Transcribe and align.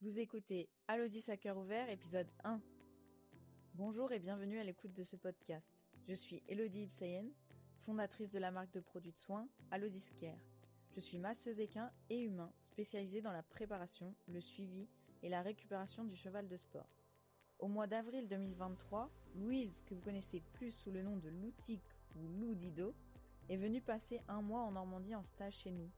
Vous 0.00 0.20
écoutez 0.20 0.68
Alodis 0.86 1.24
à 1.28 1.36
cœur 1.36 1.58
ouvert, 1.58 1.90
épisode 1.90 2.28
1. 2.44 2.60
Bonjour 3.74 4.12
et 4.12 4.20
bienvenue 4.20 4.60
à 4.60 4.62
l'écoute 4.62 4.92
de 4.92 5.02
ce 5.02 5.16
podcast. 5.16 5.72
Je 6.06 6.14
suis 6.14 6.40
Elodie 6.46 6.84
Ipsayen, 6.84 7.24
fondatrice 7.84 8.30
de 8.30 8.38
la 8.38 8.52
marque 8.52 8.70
de 8.70 8.78
produits 8.78 9.10
de 9.10 9.18
soins 9.18 9.48
Alodis 9.72 10.12
Care. 10.16 10.38
Je 10.94 11.00
suis 11.00 11.18
masseuse 11.18 11.58
équin 11.58 11.90
et 12.10 12.20
humain 12.20 12.52
spécialisée 12.60 13.22
dans 13.22 13.32
la 13.32 13.42
préparation, 13.42 14.14
le 14.28 14.40
suivi 14.40 14.86
et 15.24 15.28
la 15.28 15.42
récupération 15.42 16.04
du 16.04 16.14
cheval 16.14 16.46
de 16.46 16.56
sport. 16.56 16.88
Au 17.58 17.66
mois 17.66 17.88
d'avril 17.88 18.28
2023, 18.28 19.10
Louise, 19.34 19.82
que 19.84 19.94
vous 19.94 20.00
connaissez 20.00 20.40
plus 20.52 20.70
sous 20.70 20.92
le 20.92 21.02
nom 21.02 21.16
de 21.16 21.28
Loutique 21.28 21.90
ou 22.14 22.28
Lou 22.28 22.54
Dido, 22.54 22.94
est 23.48 23.56
venue 23.56 23.82
passer 23.82 24.20
un 24.28 24.42
mois 24.42 24.62
en 24.62 24.70
Normandie 24.70 25.16
en 25.16 25.24
stage 25.24 25.56
chez 25.56 25.72
nous. 25.72 25.90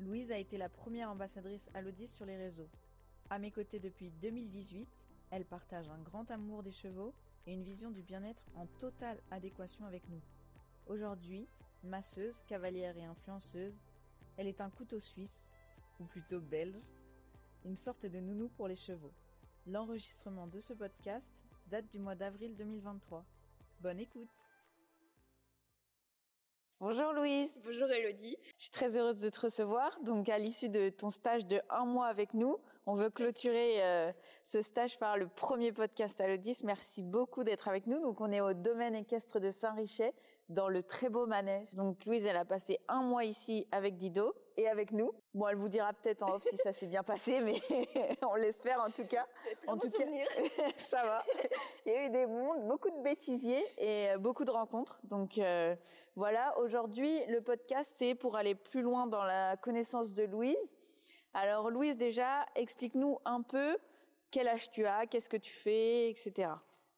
Louise 0.00 0.32
a 0.32 0.38
été 0.38 0.58
la 0.58 0.68
première 0.68 1.10
ambassadrice 1.10 1.70
Alodis 1.74 2.08
sur 2.08 2.26
les 2.26 2.36
réseaux. 2.36 2.70
À 3.30 3.38
mes 3.38 3.52
côtés 3.52 3.78
depuis 3.78 4.10
2018, 4.20 4.88
elle 5.30 5.44
partage 5.44 5.88
un 5.88 6.02
grand 6.02 6.28
amour 6.32 6.64
des 6.64 6.72
chevaux 6.72 7.14
et 7.46 7.52
une 7.52 7.62
vision 7.62 7.92
du 7.92 8.02
bien-être 8.02 8.42
en 8.56 8.66
totale 8.66 9.20
adéquation 9.30 9.86
avec 9.86 10.02
nous. 10.08 10.20
Aujourd'hui, 10.86 11.46
masseuse, 11.84 12.42
cavalière 12.48 12.96
et 12.96 13.04
influenceuse, 13.04 13.78
elle 14.36 14.48
est 14.48 14.60
un 14.60 14.70
couteau 14.70 14.98
suisse, 14.98 15.44
ou 16.00 16.04
plutôt 16.06 16.40
belge, 16.40 16.82
une 17.64 17.76
sorte 17.76 18.04
de 18.04 18.18
nounou 18.18 18.48
pour 18.48 18.66
les 18.66 18.74
chevaux. 18.74 19.12
L'enregistrement 19.64 20.48
de 20.48 20.58
ce 20.58 20.72
podcast 20.72 21.32
date 21.68 21.88
du 21.88 22.00
mois 22.00 22.16
d'avril 22.16 22.56
2023. 22.56 23.24
Bonne 23.80 24.00
écoute 24.00 24.39
Bonjour 26.82 27.12
Louise. 27.12 27.60
Bonjour 27.62 27.90
Elodie. 27.90 28.38
Je 28.56 28.62
suis 28.62 28.70
très 28.70 28.96
heureuse 28.96 29.18
de 29.18 29.28
te 29.28 29.40
recevoir. 29.40 29.98
Donc 30.02 30.30
à 30.30 30.38
l'issue 30.38 30.70
de 30.70 30.88
ton 30.88 31.10
stage 31.10 31.44
de 31.46 31.60
un 31.68 31.84
mois 31.84 32.06
avec 32.06 32.32
nous, 32.32 32.56
on 32.86 32.94
veut 32.94 33.10
clôturer 33.10 33.84
euh, 33.84 34.10
ce 34.44 34.62
stage 34.62 34.98
par 34.98 35.18
le 35.18 35.28
premier 35.28 35.72
podcast 35.72 36.18
à 36.22 36.26
l'Odis. 36.26 36.62
Merci 36.64 37.02
beaucoup 37.02 37.44
d'être 37.44 37.68
avec 37.68 37.86
nous. 37.86 38.00
Donc 38.00 38.22
on 38.22 38.32
est 38.32 38.40
au 38.40 38.54
domaine 38.54 38.94
équestre 38.94 39.40
de 39.40 39.50
Saint-Richet 39.50 40.14
dans 40.48 40.70
le 40.70 40.82
très 40.82 41.10
beau 41.10 41.26
manège. 41.26 41.68
Donc 41.74 42.02
Louise, 42.06 42.24
elle 42.24 42.38
a 42.38 42.46
passé 42.46 42.78
un 42.88 43.02
mois 43.02 43.24
ici 43.24 43.68
avec 43.72 43.98
Dido 43.98 44.34
et 44.60 44.68
avec 44.68 44.92
nous. 44.92 45.10
Bon, 45.32 45.48
elle 45.48 45.56
vous 45.56 45.68
dira 45.68 45.92
peut-être 45.92 46.22
en 46.22 46.34
off 46.34 46.42
si 46.42 46.56
ça 46.56 46.72
s'est 46.72 46.86
bien 46.86 47.02
passé, 47.02 47.40
mais 47.40 47.60
on 48.22 48.34
l'espère 48.34 48.82
en 48.82 48.90
tout 48.90 49.06
cas. 49.06 49.26
en 49.66 49.78
tout 49.78 49.90
cas, 49.90 50.04
ça 50.76 51.02
va. 51.02 51.24
Il 51.86 51.92
y 51.92 51.94
a 51.94 52.06
eu 52.06 52.10
des 52.10 52.26
mondes, 52.26 52.66
beaucoup 52.66 52.90
de 52.90 53.02
bêtisiers 53.02 53.64
et 53.78 54.10
euh, 54.10 54.18
beaucoup 54.18 54.44
de 54.44 54.50
rencontres. 54.50 55.00
Donc 55.04 55.38
euh, 55.38 55.74
voilà, 56.14 56.58
aujourd'hui 56.58 57.24
le 57.28 57.40
podcast 57.40 57.92
c'est 57.96 58.14
pour 58.14 58.36
aller 58.36 58.54
plus 58.54 58.82
loin 58.82 59.06
dans 59.06 59.24
la 59.24 59.56
connaissance 59.56 60.12
de 60.12 60.24
Louise. 60.24 60.76
Alors 61.32 61.70
Louise 61.70 61.96
déjà, 61.96 62.44
explique-nous 62.54 63.18
un 63.24 63.40
peu 63.40 63.78
quel 64.30 64.46
âge 64.46 64.70
tu 64.70 64.84
as, 64.84 65.06
qu'est-ce 65.06 65.30
que 65.30 65.38
tu 65.38 65.52
fais, 65.52 66.10
etc. 66.10 66.50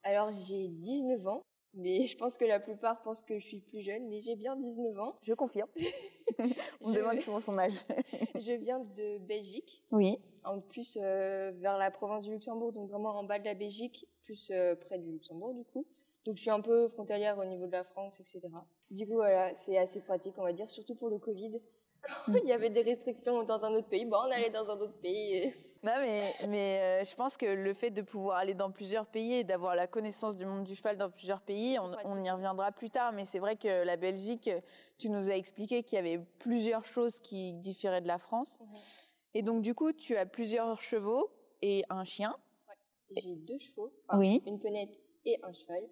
Alors 0.03 0.33
j'ai 0.33 0.67
19 0.69 1.29
ans 1.29 1.43
mais 1.75 2.07
je 2.07 2.17
pense 2.17 2.37
que 2.37 2.45
la 2.45 2.61
plupart 2.61 3.03
pensent 3.03 3.23
que 3.23 3.39
je 3.39 3.47
suis 3.47 3.61
plus 3.61 3.81
jeune, 3.81 4.09
mais 4.09 4.21
j'ai 4.21 4.37
bien 4.37 4.57
19 4.57 4.99
ans. 4.99 5.17
Je 5.23 5.35
confirme. 5.35 5.69
On 6.81 6.91
me 6.91 6.97
demande 6.97 7.21
souvent 7.21 7.41
son 7.41 7.59
âge. 7.59 7.75
je 8.41 8.53
viens 8.53 8.81
de 8.81 9.19
Belgique. 9.19 9.83
Oui. 9.91 10.19
En 10.45 10.61
plus, 10.61 10.99
euh, 11.01 11.53
vers 11.57 11.79
la 11.79 11.91
province 11.91 12.25
du 12.25 12.33
Luxembourg, 12.33 12.73
donc 12.73 12.91
vraiment 12.91 13.11
en 13.11 13.25
bas 13.25 13.39
de 13.39 13.45
la 13.45 13.55
Belgique, 13.55 14.07
plus 14.23 14.51
euh, 14.51 14.75
près 14.75 14.99
du 14.99 15.11
Luxembourg 15.11 15.55
du 15.55 15.65
coup. 15.65 15.87
Donc 16.25 16.37
je 16.37 16.43
suis 16.43 16.51
un 16.51 16.61
peu 16.61 16.89
frontalière 16.89 17.39
au 17.39 17.45
niveau 17.45 17.67
de 17.67 17.73
la 17.73 17.85
France, 17.85 18.21
etc. 18.21 18.41
Du 18.91 19.07
coup, 19.07 19.15
voilà, 19.15 19.55
c'est 19.55 19.77
assez 19.79 20.01
pratique, 20.01 20.35
on 20.39 20.43
va 20.43 20.53
dire, 20.53 20.71
surtout 20.71 20.95
pour 20.95 21.09
le 21.09 21.19
Covid 21.19 21.61
il 22.29 22.49
y 22.49 22.53
avait 22.53 22.71
des 22.71 22.83
restrictions 22.83 23.43
dans 23.43 23.65
un 23.65 23.73
autre 23.75 23.89
pays, 23.89 24.05
bon, 24.05 24.17
on 24.17 24.31
allait 24.31 24.51
dans 24.51 24.71
un 24.71 24.79
autre 24.79 24.99
pays. 25.01 25.53
Non, 25.85 25.95
mais, 26.01 26.33
mais 26.47 27.03
euh, 27.03 27.05
je 27.05 27.13
pense 27.17 27.37
que 27.37 27.45
le 27.45 27.75
fait 27.75 27.91
de 27.91 28.03
pouvoir 28.03 28.37
aller 28.37 28.55
dans 28.55 28.71
plusieurs 28.71 29.05
pays 29.05 29.35
et 29.35 29.43
d'avoir 29.43 29.75
la 29.75 29.89
connaissance 29.89 30.37
du 30.37 30.47
monde 30.47 30.63
du 30.63 30.77
cheval 30.77 30.97
dans 30.97 31.11
plusieurs 31.11 31.41
pays, 31.41 31.77
on, 32.05 32.23
y 32.23 32.31
reviendra 32.31 32.71
plus 32.71 32.89
tard, 32.89 33.13
mais 33.13 33.25
c'est 33.25 33.41
vrai 33.41 33.57
que 33.57 33.85
la 33.85 33.97
Belgique, 33.97 34.49
tu 34.97 35.09
nous 35.09 35.29
as 35.29 35.35
expliqué 35.35 35.83
qu'il 35.83 35.97
y 35.97 35.99
avait 35.99 36.21
plusieurs 36.39 36.85
choses 36.85 37.19
qui 37.19 37.55
différaient 37.55 38.01
de 38.01 38.07
la 38.07 38.19
France. 38.19 38.61
Mhm. 38.61 38.67
Et 39.35 39.43
donc, 39.43 39.63
du 39.63 39.75
coup, 39.75 39.93
tu 39.93 40.17
as 40.17 40.25
plusieurs 40.25 40.79
chevaux 40.81 41.33
et 41.63 41.85
un 41.91 42.05
chien. 42.05 42.37
Ouais. 42.69 43.21
J'ai 43.21 43.35
deux 43.35 43.59
chevaux, 43.59 43.93
oui. 44.13 44.41
une 44.47 44.61
ponette 44.61 45.01
et 45.25 45.41
un 45.43 45.53
cheval. 45.53 45.83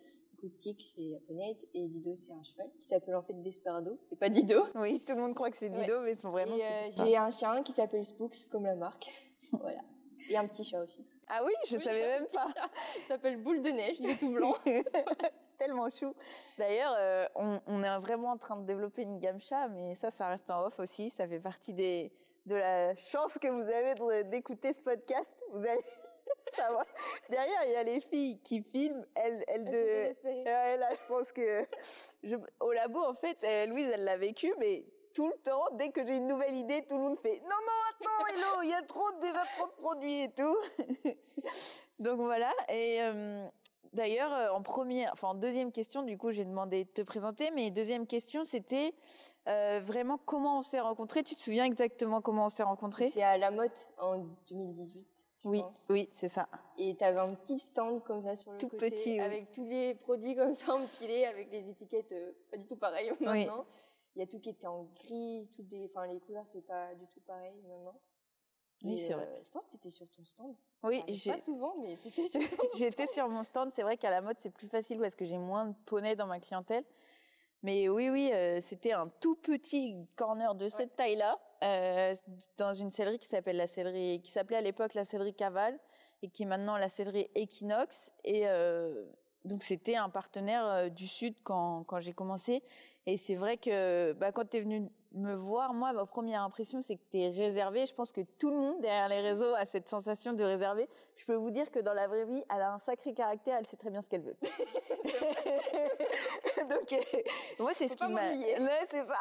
Tic, 0.49 0.83
c'est 0.83 1.03
la 1.03 1.19
ponette 1.21 1.67
et 1.75 1.87
Dido, 1.87 2.17
c'est 2.17 2.33
un 2.33 2.43
cheval 2.43 2.71
qui 2.81 2.89
s'appelle 2.89 3.15
en 3.15 3.23
fait 3.23 3.35
Desperado 3.43 3.99
et 4.11 4.17
pas 4.17 4.29
Dido. 4.29 4.65
Oui, 4.75 5.01
tout 5.01 5.15
le 5.15 5.21
monde 5.21 5.35
croit 5.35 5.51
que 5.51 5.57
c'est 5.57 5.71
Dido, 5.71 6.01
mais 6.01 6.15
son 6.15 6.31
vrai 6.31 6.47
nom 6.47 6.57
c'est 6.59 7.03
euh, 7.03 7.05
J'ai 7.05 7.17
un 7.17 7.31
chien 7.31 7.63
qui 7.63 7.73
s'appelle 7.73 8.05
Spooks, 8.05 8.49
comme 8.51 8.65
la 8.65 8.75
marque. 8.75 9.11
voilà. 9.53 9.81
Et 10.29 10.37
un 10.37 10.47
petit 10.47 10.65
chat 10.65 10.83
aussi. 10.83 11.05
Ah 11.29 11.43
oui, 11.45 11.53
je 11.67 11.77
savais 11.77 12.07
même 12.07 12.27
pas. 12.33 12.49
Il 12.97 13.03
s'appelle 13.03 13.37
Boule 13.43 13.63
de 13.63 13.71
Neige, 13.71 13.97
il 14.01 14.11
est 14.11 14.19
tout 14.19 14.31
blanc. 14.31 14.55
Tellement 15.59 15.91
chou. 15.91 16.15
D'ailleurs, 16.59 16.95
euh, 16.99 17.27
on, 17.37 17.59
on, 17.67 17.83
est 17.83 17.99
vraiment 18.01 18.31
en 18.31 18.39
train 18.39 18.61
de 18.61 18.67
développer 18.67 19.03
une 19.03 19.19
gamme 19.19 19.41
chat, 19.41 19.69
mais 19.69 19.95
ça, 19.95 20.11
ça 20.11 20.29
reste 20.29 20.51
en 20.51 20.65
off 20.65 20.79
aussi. 20.81 21.11
Ça 21.11 21.29
fait 21.29 21.39
partie 21.39 21.75
des, 21.75 22.13
de 22.47 22.57
la 22.57 22.95
chance 22.97 23.39
que 23.39 23.49
vous 23.49 23.63
avez 23.63 24.25
d'écouter 24.25 24.73
ce 24.73 24.81
podcast. 24.81 25.31
Vous 25.53 25.61
allez 25.61 25.81
ça 26.57 26.73
va. 26.73 26.85
Derrière, 27.29 27.61
il 27.67 27.73
y 27.73 27.77
a 27.77 27.83
les 27.83 28.01
filles 28.01 28.39
qui 28.41 28.63
filment. 28.63 29.05
Elles, 29.15 29.45
elles, 29.49 29.65
de, 29.65 30.79
là, 30.79 30.91
je 30.93 31.09
pense 31.09 31.33
que 31.33 31.67
je, 32.23 32.37
au 32.61 32.73
labo, 32.73 33.01
en 33.01 33.15
fait, 33.15 33.39
euh, 33.45 33.67
Louise, 33.67 33.89
elle 33.93 34.05
l'a 34.05 34.17
vécu, 34.17 34.53
mais 34.59 34.85
tout 35.15 35.29
le 35.29 35.37
temps, 35.43 35.65
dès 35.75 35.91
que 35.91 36.05
j'ai 36.07 36.17
une 36.17 36.29
nouvelle 36.29 36.55
idée, 36.55 36.85
tout 36.89 36.97
le 36.97 37.03
monde 37.03 37.19
fait 37.21 37.41
non, 37.41 37.49
non, 37.49 37.81
attends, 37.91 38.27
hello, 38.35 38.63
il 38.63 38.71
y 38.71 38.75
a 38.75 38.83
trop, 38.83 39.11
déjà 39.21 39.45
trop 39.57 39.67
de 39.67 39.83
produits 39.83 40.23
et 40.23 40.33
tout. 40.33 40.57
Donc 41.99 42.21
voilà. 42.21 42.53
Et 42.69 43.03
euh, 43.03 43.45
d'ailleurs, 43.93 44.33
euh, 44.33 44.51
en 44.51 44.63
première, 44.63 45.11
enfin 45.13 45.29
en 45.29 45.35
deuxième 45.35 45.73
question, 45.73 46.05
du 46.05 46.17
coup, 46.17 46.31
j'ai 46.31 46.45
demandé 46.45 46.85
de 46.85 46.91
te 46.91 47.03
présenter, 47.03 47.51
mais 47.57 47.71
deuxième 47.71 48.07
question, 48.07 48.45
c'était 48.45 48.95
vraiment 49.47 50.17
comment 50.17 50.59
on 50.59 50.63
s'est 50.63 50.81
rencontrés. 50.81 51.25
Tu 51.25 51.35
te 51.35 51.41
souviens 51.41 51.65
exactement 51.65 52.21
comment 52.21 52.47
on 52.47 52.51
s'est 52.51 52.63
rencontrés? 52.63 53.09
C'était 53.09 53.23
à 53.23 53.37
La 53.37 53.51
Motte 53.51 53.91
en 53.99 54.19
2018 54.49 55.30
oui, 55.45 55.63
oui, 55.89 56.09
c'est 56.11 56.29
ça. 56.29 56.49
Et 56.77 56.97
tu 56.97 57.05
avais 57.05 57.19
un 57.19 57.35
petit 57.35 57.59
stand 57.59 58.03
comme 58.05 58.23
ça 58.23 58.37
sur 58.37 58.53
le 58.53 58.59
tout 58.59 58.69
côté, 58.69 58.91
petit, 58.91 59.21
avec 59.21 59.51
tous 59.53 59.65
les 59.65 59.95
produits 59.95 60.37
comme 60.37 60.55
ça 60.55 60.75
empilés, 60.75 61.25
avec 61.25 61.51
les 61.51 61.69
étiquettes 61.71 62.13
euh, 62.13 62.33
pas 62.51 62.59
du 62.59 62.67
tout 62.67 62.77
pareilles 62.77 63.13
maintenant. 63.21 63.67
Il 64.17 64.21
y 64.21 64.23
a 64.23 64.27
tout 64.27 64.41
qui 64.41 64.51
était 64.51 64.67
en 64.67 64.85
gris, 64.85 65.49
tout 65.55 65.63
des, 65.63 65.87
enfin 65.87 66.07
les 66.07 66.21
couleurs 66.21 66.47
c'est 66.47 66.67
pas 66.67 66.95
du 66.95 67.07
tout 67.07 67.21
pareil 67.21 67.55
maintenant. 67.63 67.99
Oui, 68.83 68.97
c'est 68.97 69.13
vrai. 69.13 69.29
Euh, 69.29 69.43
je 69.43 69.51
pense 69.51 69.65
que 69.67 69.71
tu 69.71 69.77
étais 69.77 69.91
sur 69.91 70.09
ton 70.09 70.25
stand. 70.25 70.55
Oui, 70.83 71.03
j'ai 71.09 71.33
pas 71.33 71.39
souvent, 71.39 71.75
mais 71.81 71.93
étais 71.93 72.11
sur 72.11 72.41
J'étais 72.77 73.07
sur 73.07 73.29
mon 73.29 73.45
stand. 73.45 73.71
C'est 73.73 73.83
vrai 73.83 73.97
qu'à 73.97 74.11
la 74.11 74.21
mode 74.21 74.37
c'est 74.39 74.51
plus 74.51 74.69
facile 74.69 74.99
parce 74.99 75.15
que 75.15 75.25
j'ai 75.25 75.39
moins 75.39 75.67
de 75.67 75.75
poneys 75.87 76.17
dans 76.17 76.27
ma 76.27 76.41
clientèle. 76.41 76.85
Mais 77.63 77.89
oui, 77.89 78.09
oui, 78.09 78.31
euh, 78.33 78.61
c'était 78.61 78.93
un 78.93 79.09
tout 79.21 79.37
petit 79.37 79.97
corner 80.17 80.55
de 80.55 80.69
cette 80.69 80.97
taille-là 80.97 81.39
euh, 81.63 82.15
dans 82.57 82.75
une 82.75 82.91
sellerie 82.91 83.19
qui 83.19 83.29
s'appelle 83.29 83.57
la 83.57 83.67
qui 83.67 84.31
s'appelait 84.31 84.57
à 84.57 84.63
l'époque 84.63 84.95
la 84.95 85.05
sellerie 85.05 85.35
Caval 85.35 85.79
et 86.23 86.29
qui 86.29 86.45
est 86.45 86.47
maintenant 86.47 86.77
la 86.77 86.89
sellerie 86.89 87.29
Equinox. 87.35 88.13
Et 88.25 88.49
euh, 88.49 89.07
donc 89.45 89.63
c'était 89.63 89.97
un 89.97 90.09
partenaire 90.09 90.67
euh, 90.67 90.89
du 90.89 91.07
sud 91.07 91.35
quand 91.43 91.85
quand 91.85 92.01
j'ai 92.01 92.13
commencé. 92.13 92.63
Et 93.07 93.17
c'est 93.17 93.35
vrai 93.35 93.57
que 93.57 94.13
bah, 94.13 94.33
quand 94.33 94.49
tu 94.49 94.59
es 94.59 94.91
me 95.13 95.35
voir, 95.35 95.75
moi, 95.75 95.93
ma 95.93 96.07
première 96.07 96.43
impression, 96.43 96.83
c'est 96.83 96.97
que 96.97 97.03
tu 97.11 97.19
es 97.19 97.31
réservé. 97.31 97.87
Je 97.87 97.95
pense 97.95 98.13
que 98.13 98.21
tout 98.39 98.51
le 98.51 98.57
monde 98.57 98.81
derrière 98.81 99.09
les 99.09 99.21
réseaux 99.21 99.55
a 99.55 99.67
cette 99.67 99.89
sensation 99.89 100.33
de 100.33 100.45
réserver. 100.45 100.89
Je 101.17 101.25
peux 101.25 101.35
vous 101.35 101.51
dire 101.51 101.71
que 101.71 101.81
dans 101.81 101.95
la 101.95 102.07
vraie 102.07 102.25
vie, 102.25 102.45
elle 102.55 102.63
a 102.63 102.73
un 102.73 102.79
sacré 102.79 103.13
caractère, 103.13 103.57
elle 103.59 103.67
sait 103.67 103.77
très 103.77 103.91
bien 103.91 104.03
ce 104.03 104.09
qu'elle 104.09 104.23
veut. 104.23 104.37
Donc, 106.71 106.93
euh, 106.93 107.19
moi, 107.59 107.73
c'est 107.75 107.89
ce 107.89 107.97
qui 107.97 108.07
m'a. 108.09 108.31
C'est 108.91 109.07
ça. 109.07 109.19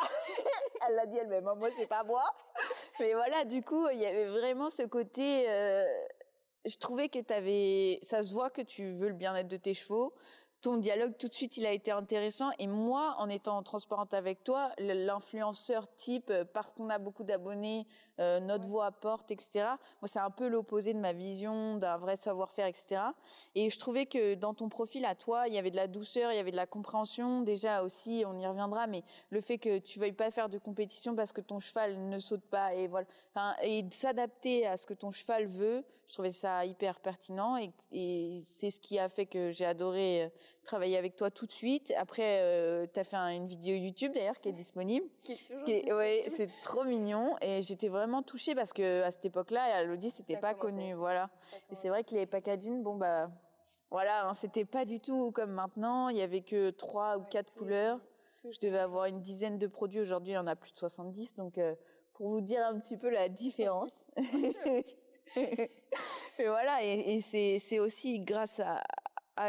elle 0.88 0.95
l'a 0.95 1.05
dit 1.05 1.17
elle-même. 1.17 1.47
Hein. 1.47 1.55
Moi, 1.55 1.69
c'est 1.77 1.88
pas 1.88 2.03
moi. 2.03 2.23
Mais 3.00 3.13
voilà, 3.13 3.44
du 3.45 3.61
coup, 3.63 3.88
il 3.89 4.00
y 4.00 4.06
avait 4.06 4.27
vraiment 4.27 4.69
ce 4.69 4.83
côté. 4.83 5.50
Euh, 5.50 5.85
je 6.66 6.77
trouvais 6.77 7.09
que 7.09 7.19
tu 7.19 7.33
avais. 7.33 8.00
Ça 8.01 8.24
se 8.24 8.33
voit 8.33 8.50
que 8.50 8.62
tu 8.62 8.94
veux 8.94 9.07
le 9.09 9.15
bien-être 9.15 9.47
de 9.47 9.57
tes 9.57 9.74
chevaux 9.74 10.13
ton 10.61 10.77
dialogue 10.77 11.13
tout 11.17 11.27
de 11.27 11.33
suite 11.33 11.57
il 11.57 11.65
a 11.65 11.71
été 11.71 11.91
intéressant. 11.91 12.50
Et 12.59 12.67
moi 12.67 13.15
en 13.19 13.29
étant 13.29 13.61
transparente 13.63 14.13
avec 14.13 14.44
toi 14.44 14.71
l'influenceur 14.77 15.88
type 15.95 16.29
euh, 16.29 16.45
parce 16.45 16.71
qu'on 16.71 16.89
a 16.89 16.97
beaucoup 16.97 17.23
d'abonnés 17.23 17.88
euh, 18.19 18.39
notre 18.39 18.65
voix 18.65 18.91
porte 18.91 19.31
etc 19.31 19.65
moi 20.01 20.07
c'est 20.07 20.19
un 20.19 20.29
peu 20.29 20.47
l'opposé 20.47 20.94
de 20.94 21.00
ma 21.00 21.13
vision 21.13 21.77
d'un 21.77 21.97
vrai 21.97 22.17
savoir-faire 22.17 22.67
etc 22.67 23.01
et 23.56 23.69
je 23.69 23.79
trouvais 23.79 24.06
que 24.06 24.35
dans 24.35 24.53
ton 24.53 24.67
profil 24.67 25.06
à 25.06 25.15
toi 25.15 25.47
il 25.47 25.53
y 25.53 25.57
avait 25.57 25.71
de 25.71 25.77
la 25.77 25.88
douceur 25.88 26.31
il 26.31 26.35
y 26.35 26.39
avait 26.39 26.51
de 26.51 26.57
la 26.57 26.67
compréhension. 26.67 27.41
Déjà 27.41 27.83
aussi 27.83 28.23
on 28.27 28.38
y 28.38 28.45
reviendra 28.45 28.88
mais 28.88 29.03
le 29.29 29.41
fait 29.41 29.57
que 29.57 29.77
tu 29.79 30.00
veuilles 30.00 30.12
pas 30.12 30.31
faire 30.31 30.50
de 30.50 30.57
compétition 30.57 31.15
parce 31.15 31.31
que 31.31 31.41
ton 31.41 31.59
cheval 31.59 32.09
ne 32.09 32.19
saute 32.19 32.44
pas 32.44 32.73
et 32.73 32.88
voilà. 32.88 33.07
Enfin, 33.33 33.55
et 33.63 33.85
s'adapter 33.91 34.65
à 34.65 34.77
ce 34.77 34.85
que 34.85 34.94
ton 34.94 35.12
cheval 35.12 35.45
veut 35.45 35.83
je 36.09 36.13
trouvais 36.15 36.31
ça 36.31 36.65
hyper 36.65 37.00
pertinent 37.00 37.56
et, 37.57 37.71
et 37.91 38.41
c'est 38.45 38.71
ce 38.71 38.79
qui 38.79 38.97
a 38.97 39.07
fait 39.09 39.27
que 39.27 39.51
j'ai 39.51 39.63
adoré 39.65 40.23
euh, 40.23 40.29
travailler 40.63 40.97
avec 40.97 41.15
toi 41.15 41.29
tout 41.29 41.45
de 41.45 41.51
suite. 41.51 41.94
Après, 41.95 42.88
tu 42.91 43.00
as 43.00 43.03
fait 43.03 43.15
une 43.15 43.45
vidéo 43.47 43.75
YouTube 43.75 44.13
d'ailleurs 44.15 44.39
qui 44.41 44.50
est 44.50 44.53
disponible. 44.53 45.06
Qui 45.23 45.33
est 45.33 45.47
toujours 45.47 45.63
Qui 45.65 45.71
est- 45.73 45.94
ouais, 45.94 46.25
c'est 46.29 46.50
trop 46.63 46.83
mignon 46.83 47.35
et 47.41 47.61
j'étais 47.61 47.89
vraiment 47.89 48.23
touchée 48.23 48.56
parce 48.56 48.73
que 48.73 49.03
à 49.03 49.11
cette 49.11 49.25
époque-là, 49.25 49.83
Elodie, 49.83 50.09
c'était 50.09 50.38
pas 50.38 50.56
connu, 50.56 50.95
voilà. 50.95 51.29
Et 51.71 51.75
c'est 51.75 51.89
vrai 51.89 52.03
que 52.03 52.15
les 52.15 52.25
packaging, 52.25 52.81
bon 52.81 52.95
bah 52.95 53.29
voilà, 53.91 54.27
hein, 54.27 54.33
c'était 54.33 54.65
pas 54.65 54.85
du 54.85 55.00
tout 55.00 55.31
comme 55.31 55.51
maintenant. 55.51 56.09
Il 56.09 56.17
y 56.17 56.21
avait 56.23 56.41
que 56.41 56.71
trois 56.71 57.17
ou 57.17 57.21
Ouais, 57.21 57.27
quatre 57.29 57.53
tout- 57.53 57.59
couleurs. 57.59 58.00
tout- 58.41 58.51
Je 58.51 58.59
devais 58.59 58.79
avoir 58.79 59.05
une 59.05 59.21
dizaine 59.21 59.59
de 59.59 59.67
produits. 59.67 60.00
Aujourd'hui, 60.00 60.31
il 60.33 60.35
y 60.35 60.39
en 60.39 60.47
a 60.47 60.55
plus 60.55 60.71
de 60.73 60.77
70. 60.77 61.35
Donc, 61.35 61.57
euh, 61.59 61.75
pour 62.13 62.29
vous 62.29 62.41
dire 62.41 62.65
un 62.65 62.79
petit 62.79 62.97
peu 62.97 63.09
la 63.09 63.29
différence. 63.29 63.94
et 65.35 66.47
voilà, 66.47 66.83
et, 66.83 67.21
c'est, 67.21 67.79
aussi 67.79 68.19
grâce 68.19 68.59
à, 68.59 68.81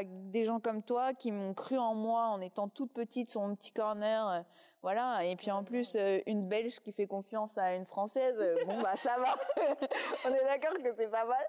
des 0.04 0.44
gens 0.44 0.60
comme 0.60 0.82
toi 0.82 1.12
qui 1.12 1.32
m'ont 1.32 1.52
cru 1.52 1.76
en 1.76 1.94
moi 1.94 2.26
en 2.26 2.40
étant 2.40 2.68
toute 2.68 2.92
petite 2.92 3.30
sur 3.30 3.40
mon 3.40 3.54
petit 3.54 3.72
corner. 3.72 4.28
euh, 4.28 4.40
voilà, 4.82 5.24
et 5.24 5.36
puis 5.36 5.50
en 5.50 5.62
plus, 5.62 5.94
euh, 5.96 6.20
une 6.26 6.48
Belge 6.48 6.80
qui 6.80 6.92
fait 6.92 7.06
confiance 7.06 7.58
à 7.58 7.74
une 7.74 7.84
Française, 7.84 8.36
euh, 8.38 8.64
bon 8.64 8.80
bah 8.80 8.96
ça 8.96 9.14
va. 9.18 9.36
On 10.24 10.32
est 10.32 10.44
d'accord 10.44 10.72
que 10.82 10.94
c'est 10.98 11.10
pas 11.10 11.26
mal. 11.26 11.44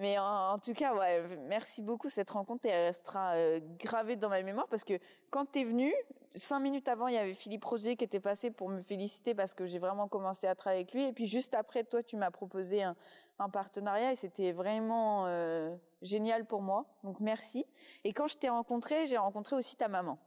Mais 0.00 0.18
en, 0.18 0.58
tout 0.58 0.72
cas, 0.72 0.92
ouais, 0.94 1.22
merci 1.46 1.82
beaucoup. 1.82 2.08
Cette 2.08 2.30
rencontre, 2.30 2.66
elle 2.66 2.86
restera 2.86 3.34
gravée 3.78 4.16
dans 4.16 4.28
ma 4.28 4.42
mémoire 4.42 4.66
parce 4.66 4.82
que 4.82 4.94
quand 5.30 5.44
t'es 5.44 5.62
venu, 5.62 5.94
cinq 6.34 6.60
minutes 6.60 6.88
avant, 6.88 7.08
il 7.08 7.14
y 7.14 7.18
avait 7.18 7.34
Philippe 7.34 7.64
Rosier 7.64 7.96
qui 7.96 8.04
était 8.04 8.20
passé 8.20 8.50
pour 8.50 8.68
me 8.68 8.80
féliciter 8.80 9.34
parce 9.34 9.54
que 9.54 9.66
j'ai 9.66 9.78
vraiment 9.78 10.08
commencé 10.08 10.46
à 10.46 10.54
travailler 10.54 10.82
avec 10.82 10.92
lui. 10.92 11.04
Et 11.04 11.12
puis 11.12 11.26
juste 11.26 11.54
après, 11.54 11.84
toi, 11.84 12.02
tu 12.02 12.16
m'as 12.16 12.30
proposé 12.30 12.82
un, 12.82 12.96
un 13.38 13.48
partenariat 13.48 14.12
et 14.12 14.16
c'était 14.16 14.52
vraiment 14.52 15.26
euh, 15.26 15.74
génial 16.02 16.44
pour 16.44 16.62
moi. 16.62 16.86
Donc 17.02 17.20
merci. 17.20 17.66
Et 18.04 18.12
quand 18.12 18.26
je 18.26 18.36
t'ai 18.36 18.48
rencontré, 18.48 19.06
j'ai 19.06 19.16
rencontré 19.18 19.56
aussi 19.56 19.76
ta 19.76 19.88
maman. 19.88 20.18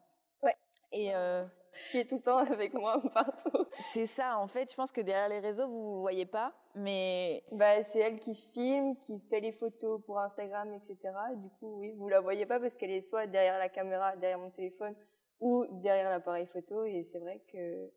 Ouais. 0.44 0.56
Et 0.92 1.16
euh, 1.16 1.46
Qui 1.92 2.00
est 2.00 2.06
tout 2.10 2.16
le 2.18 2.22
temps 2.22 2.38
avec 2.38 2.74
moi 2.74 3.02
partout. 3.14 3.66
c'est 3.80 4.06
ça, 4.06 4.38
en 4.40 4.48
fait, 4.48 4.70
je 4.70 4.76
pense 4.76 4.92
que 4.92 5.02
derrière 5.02 5.30
les 5.30 5.40
réseaux, 5.40 5.68
vous 5.68 5.90
ne 5.92 5.96
le 5.96 6.02
voyez 6.02 6.26
pas, 6.26 6.54
mais 6.76 7.44
Bah, 7.52 7.82
c'est 7.84 8.00
elle 8.00 8.20
qui 8.20 8.36
filme, 8.36 8.98
qui 8.98 9.20
fait 9.20 9.40
les 9.40 9.52
photos 9.52 10.02
pour 10.06 10.20
Instagram, 10.20 10.74
etc. 10.74 10.98
Du 11.36 11.50
coup, 11.60 11.80
oui, 11.80 11.92
vous 11.98 12.10
la 12.10 12.20
voyez 12.20 12.46
pas 12.46 12.60
parce 12.60 12.76
qu'elle 12.76 12.92
est 12.92 13.02
soit 13.02 13.26
derrière 13.28 13.58
la 13.58 13.70
caméra, 13.70 14.16
derrière 14.16 14.40
mon 14.40 14.50
téléphone, 14.52 14.96
ou 15.40 15.66
derrière 15.70 16.10
l'appareil 16.10 16.46
photo. 16.46 16.84
Et 16.84 17.04
c'est 17.04 17.20
vrai 17.20 17.42
que 17.52 17.92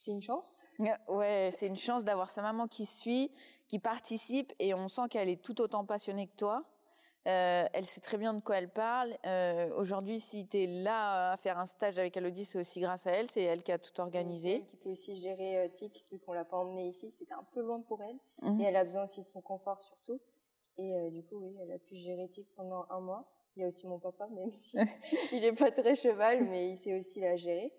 c'est 0.00 0.12
une 0.12 0.22
chance. 0.22 0.64
Ouais, 1.08 1.50
c'est 1.54 1.66
une 1.66 1.76
chance 1.76 2.04
d'avoir 2.04 2.30
sa 2.30 2.40
maman 2.40 2.66
qui 2.66 2.86
suit, 2.86 3.30
qui 3.68 3.78
participe, 3.78 4.52
et 4.58 4.72
on 4.72 4.88
sent 4.88 5.08
qu'elle 5.10 5.28
est 5.28 5.42
tout 5.42 5.60
autant 5.60 5.84
passionnée 5.84 6.26
que 6.26 6.36
toi. 6.36 6.64
Euh, 7.28 7.66
elle 7.74 7.84
sait 7.84 8.00
très 8.00 8.16
bien 8.16 8.32
de 8.32 8.40
quoi 8.40 8.56
elle 8.56 8.70
parle. 8.70 9.14
Euh, 9.26 9.68
Aujourd'hui, 9.76 10.18
si 10.20 10.48
tu 10.48 10.62
es 10.62 10.66
là 10.66 11.32
à 11.32 11.36
faire 11.36 11.58
un 11.58 11.66
stage 11.66 11.98
avec 11.98 12.16
Elodie, 12.16 12.46
c'est 12.46 12.58
aussi 12.58 12.80
grâce 12.80 13.06
à 13.06 13.10
elle. 13.10 13.28
C'est 13.28 13.42
elle 13.42 13.62
qui 13.62 13.72
a 13.72 13.78
tout 13.78 14.00
organisé. 14.00 14.54
elle 14.54 14.64
qui 14.64 14.76
peut 14.78 14.88
aussi 14.88 15.16
gérer 15.16 15.58
euh, 15.58 15.68
Tic, 15.68 16.06
vu 16.10 16.18
qu'on 16.18 16.32
l'a 16.32 16.46
pas 16.46 16.56
emmenée 16.56 16.88
ici. 16.88 17.10
C'était 17.12 17.34
un 17.34 17.44
peu 17.52 17.60
loin 17.60 17.82
pour 17.82 18.02
elle. 18.02 18.16
Mhm. 18.40 18.60
Et 18.62 18.64
elle 18.64 18.76
a 18.76 18.84
besoin 18.84 19.04
aussi 19.04 19.20
de 19.20 19.26
son 19.26 19.42
confort 19.42 19.82
surtout. 19.82 20.18
Et 20.78 20.94
euh, 20.94 21.10
du 21.10 21.22
coup, 21.22 21.36
oui, 21.36 21.54
elle 21.60 21.72
a 21.72 21.78
pu 21.78 21.94
gérer 21.94 22.26
Tic 22.28 22.48
pendant 22.56 22.86
un 22.88 23.00
mois. 23.00 23.30
Il 23.54 23.60
y 23.60 23.64
a 23.66 23.68
aussi 23.68 23.86
mon 23.86 23.98
papa, 23.98 24.26
même 24.28 24.50
si 24.52 24.78
il 25.32 25.44
est 25.44 25.52
pas 25.52 25.70
très 25.70 25.94
cheval, 25.94 26.44
mais 26.44 26.70
il 26.70 26.78
sait 26.78 26.98
aussi 26.98 27.20
la 27.20 27.36
gérer. 27.36 27.70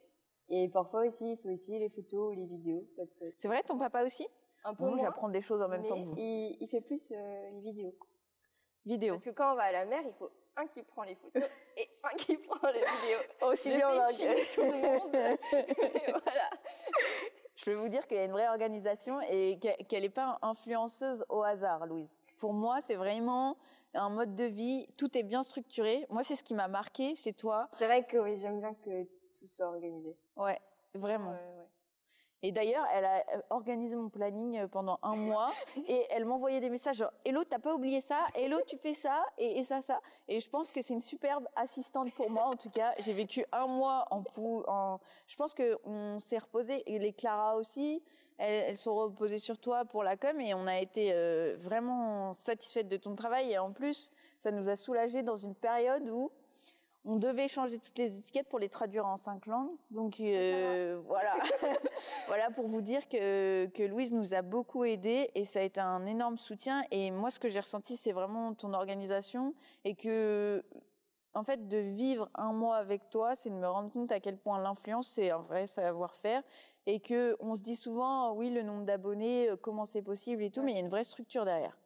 Et 0.53 0.67
parfois 0.67 1.05
aussi, 1.05 1.31
il 1.31 1.37
faut 1.37 1.49
aussi 1.49 1.79
les 1.79 1.89
photos, 1.89 2.35
les 2.35 2.45
vidéos. 2.45 2.85
Ça 2.89 3.03
peut 3.17 3.25
être 3.25 3.39
C'est 3.39 3.47
vrai, 3.47 3.63
ton 3.63 3.77
papa 3.77 4.03
aussi? 4.03 4.27
Un 4.65 4.75
peu 4.75 4.83
Moi, 4.83 4.95
moins, 4.95 5.05
j'apprends 5.05 5.29
des 5.29 5.41
choses 5.41 5.61
en 5.61 5.69
même 5.69 5.81
mais 5.81 5.87
temps 5.87 5.95
que 5.95 6.05
vous. 6.05 6.15
Il, 6.17 6.57
il 6.59 6.67
fait 6.67 6.81
plus 6.81 7.13
euh, 7.15 7.49
les 7.51 7.61
vidéos. 7.61 7.95
Vidéo. 8.85 9.13
Parce 9.13 9.25
que 9.25 9.29
quand 9.29 9.53
on 9.53 9.55
va 9.55 9.63
à 9.63 9.71
la 9.71 9.85
mer, 9.85 10.01
il 10.05 10.13
faut 10.13 10.29
un 10.57 10.67
qui 10.67 10.83
prend 10.83 11.03
les 11.03 11.15
photos 11.15 11.41
et 11.77 11.89
un 12.03 12.15
qui 12.17 12.35
prend 12.35 12.67
les 12.67 12.79
vidéos. 12.79 13.19
Aussi 13.49 13.71
Je 13.71 13.77
bien 13.77 13.89
fais 13.91 13.99
en 13.99 14.09
chier 14.09 14.45
tout 14.53 14.61
le 14.61 14.71
monde. 14.71 15.15
Et 15.55 16.11
voilà. 16.11 16.49
Je 17.55 17.71
vais 17.71 17.75
vous 17.77 17.87
dire 17.87 18.05
qu'il 18.05 18.17
y 18.17 18.19
a 18.19 18.25
une 18.25 18.31
vraie 18.31 18.49
organisation 18.49 19.21
et 19.21 19.57
qu'elle 19.59 19.77
qu'elle 19.87 20.01
n'est 20.01 20.09
pas 20.09 20.37
influenceuse 20.41 21.23
au 21.29 21.43
hasard, 21.43 21.85
Louise. 21.85 22.19
Pour 22.39 22.53
moi, 22.53 22.81
c'est 22.81 22.95
vraiment 22.95 23.55
un 23.93 24.09
mode 24.09 24.35
de 24.35 24.45
vie. 24.45 24.87
Tout 24.97 25.17
est 25.17 25.23
bien 25.23 25.43
structuré. 25.43 26.05
Moi, 26.09 26.23
c'est 26.23 26.35
ce 26.35 26.43
qui 26.43 26.55
m'a 26.55 26.67
marqué 26.67 27.15
chez 27.15 27.33
toi. 27.33 27.69
C'est 27.71 27.85
vrai 27.85 28.03
que 28.05 28.17
oui, 28.17 28.35
j'aime 28.35 28.59
bien 28.59 28.73
que 28.73 29.07
tout 29.41 29.47
soit 29.47 29.67
organisé. 29.67 30.15
Ouais, 30.37 30.59
vraiment. 30.93 31.31
Ouais. 31.31 31.67
Et 32.43 32.51
d'ailleurs, 32.51 32.85
elle 32.93 33.05
a 33.05 33.17
euh, 33.17 33.41
organisé 33.51 33.95
mon 33.95 34.09
planning 34.09 34.57
euh, 34.57 34.67
pendant 34.67 34.99
un 35.03 35.15
mois 35.15 35.51
et 35.87 36.05
elle 36.09 36.25
m'envoyait 36.25 36.59
des 36.59 36.69
messages 36.69 36.97
genre 36.97 37.13
Hello, 37.23 37.43
t'as 37.43 37.59
pas 37.59 37.73
oublié 37.75 38.01
ça? 38.01 38.25
Hello, 38.35 38.57
tu 38.67 38.77
fais 38.77 38.93
ça? 38.93 39.23
Et, 39.37 39.59
et 39.59 39.63
ça, 39.63 39.81
ça. 39.81 39.99
Et 40.27 40.39
je 40.39 40.49
pense 40.49 40.71
que 40.71 40.81
c'est 40.81 40.93
une 40.93 41.01
superbe 41.01 41.47
assistante 41.55 42.13
pour 42.13 42.29
moi. 42.29 42.45
En 42.45 42.55
tout 42.55 42.69
cas, 42.69 42.93
j'ai 42.99 43.13
vécu 43.13 43.45
un 43.51 43.67
mois 43.67 44.07
en 44.11 44.23
pou. 44.23 44.63
En... 44.67 44.99
Je 45.27 45.35
pense 45.35 45.53
que 45.53 45.77
on 45.83 46.19
s'est 46.19 46.39
reposé 46.39 46.83
et 46.91 46.99
les 46.99 47.13
Clara 47.13 47.55
aussi. 47.57 48.01
Elles, 48.37 48.69
elles 48.69 48.77
sont 48.77 48.95
reposées 48.95 49.37
sur 49.37 49.59
toi 49.59 49.85
pour 49.85 50.03
la 50.03 50.17
com 50.17 50.39
et 50.41 50.55
on 50.55 50.65
a 50.65 50.79
été 50.79 51.11
euh, 51.13 51.55
vraiment 51.59 52.33
satisfaites 52.33 52.87
de 52.87 52.97
ton 52.97 53.13
travail. 53.15 53.51
Et 53.51 53.59
en 53.59 53.71
plus, 53.71 54.09
ça 54.39 54.49
nous 54.49 54.67
a 54.67 54.75
soulagés 54.75 55.21
dans 55.21 55.37
une 55.37 55.53
période 55.53 56.09
où 56.09 56.31
on 57.03 57.15
devait 57.15 57.47
changer 57.47 57.79
toutes 57.79 57.97
les 57.97 58.17
étiquettes 58.17 58.47
pour 58.47 58.59
les 58.59 58.69
traduire 58.69 59.07
en 59.07 59.17
cinq 59.17 59.47
langues. 59.47 59.71
Donc 59.89 60.19
euh, 60.19 60.99
voilà, 61.07 61.35
voilà 62.27 62.51
pour 62.51 62.67
vous 62.67 62.81
dire 62.81 63.07
que, 63.07 63.65
que 63.67 63.83
Louise 63.83 64.13
nous 64.13 64.33
a 64.33 64.41
beaucoup 64.41 64.83
aidés 64.83 65.31
et 65.33 65.45
ça 65.45 65.59
a 65.59 65.63
été 65.63 65.79
un 65.79 66.05
énorme 66.05 66.37
soutien. 66.37 66.83
Et 66.91 67.09
moi, 67.11 67.31
ce 67.31 67.39
que 67.39 67.49
j'ai 67.49 67.59
ressenti, 67.59 67.97
c'est 67.97 68.11
vraiment 68.11 68.53
ton 68.53 68.73
organisation 68.73 69.55
et 69.83 69.95
que, 69.95 70.63
en 71.33 71.43
fait, 71.43 71.67
de 71.67 71.77
vivre 71.77 72.29
un 72.35 72.53
mois 72.53 72.77
avec 72.77 73.09
toi, 73.09 73.35
c'est 73.35 73.49
de 73.49 73.55
me 73.55 73.67
rendre 73.67 73.91
compte 73.91 74.11
à 74.11 74.19
quel 74.19 74.37
point 74.37 74.61
l'influence, 74.61 75.07
c'est 75.07 75.31
un 75.31 75.39
vrai 75.39 75.65
savoir-faire 75.65 76.43
et 76.85 76.99
que 76.99 77.35
on 77.39 77.55
se 77.55 77.61
dit 77.61 77.75
souvent, 77.75 78.33
oui, 78.33 78.51
le 78.51 78.61
nombre 78.61 78.85
d'abonnés, 78.85 79.49
euh, 79.49 79.55
comment 79.55 79.87
c'est 79.87 80.01
possible 80.03 80.43
et 80.43 80.51
tout, 80.51 80.61
mais 80.61 80.73
il 80.73 80.75
y 80.75 80.77
a 80.77 80.81
une 80.81 80.89
vraie 80.89 81.03
structure 81.03 81.45
derrière. 81.45 81.77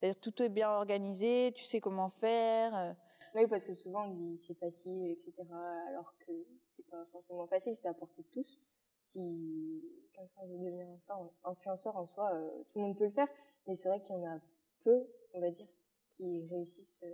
C'est-à-dire 0.00 0.20
tout 0.20 0.42
est 0.42 0.48
bien 0.48 0.70
organisé, 0.70 1.52
tu 1.54 1.62
sais 1.62 1.80
comment 1.80 2.08
faire. 2.08 2.96
Oui, 3.34 3.46
parce 3.48 3.64
que 3.64 3.72
souvent 3.74 4.06
on 4.06 4.14
dit 4.14 4.36
c'est 4.38 4.54
facile, 4.54 5.10
etc. 5.10 5.42
Alors 5.88 6.14
que 6.18 6.32
c'est 6.66 6.86
pas 6.86 7.04
forcément 7.10 7.46
facile, 7.46 7.76
c'est 7.76 7.88
à 7.88 7.94
portée 7.94 8.22
de 8.22 8.28
tous. 8.28 8.60
Si 9.00 9.82
quelqu'un 10.12 10.46
veut 10.46 10.58
devenir 10.58 10.86
influ- 10.86 11.30
influenceur 11.44 11.96
en 11.96 12.06
soi, 12.06 12.32
euh, 12.32 12.62
tout 12.70 12.78
le 12.78 12.84
monde 12.86 12.96
peut 12.96 13.04
le 13.04 13.10
faire. 13.10 13.28
Mais 13.66 13.74
c'est 13.74 13.88
vrai 13.88 14.00
qu'il 14.00 14.14
y 14.14 14.18
en 14.18 14.24
a 14.36 14.40
peu, 14.84 15.06
on 15.34 15.40
va 15.40 15.50
dire, 15.50 15.66
qui 16.10 16.46
réussissent 16.50 17.00
euh, 17.02 17.12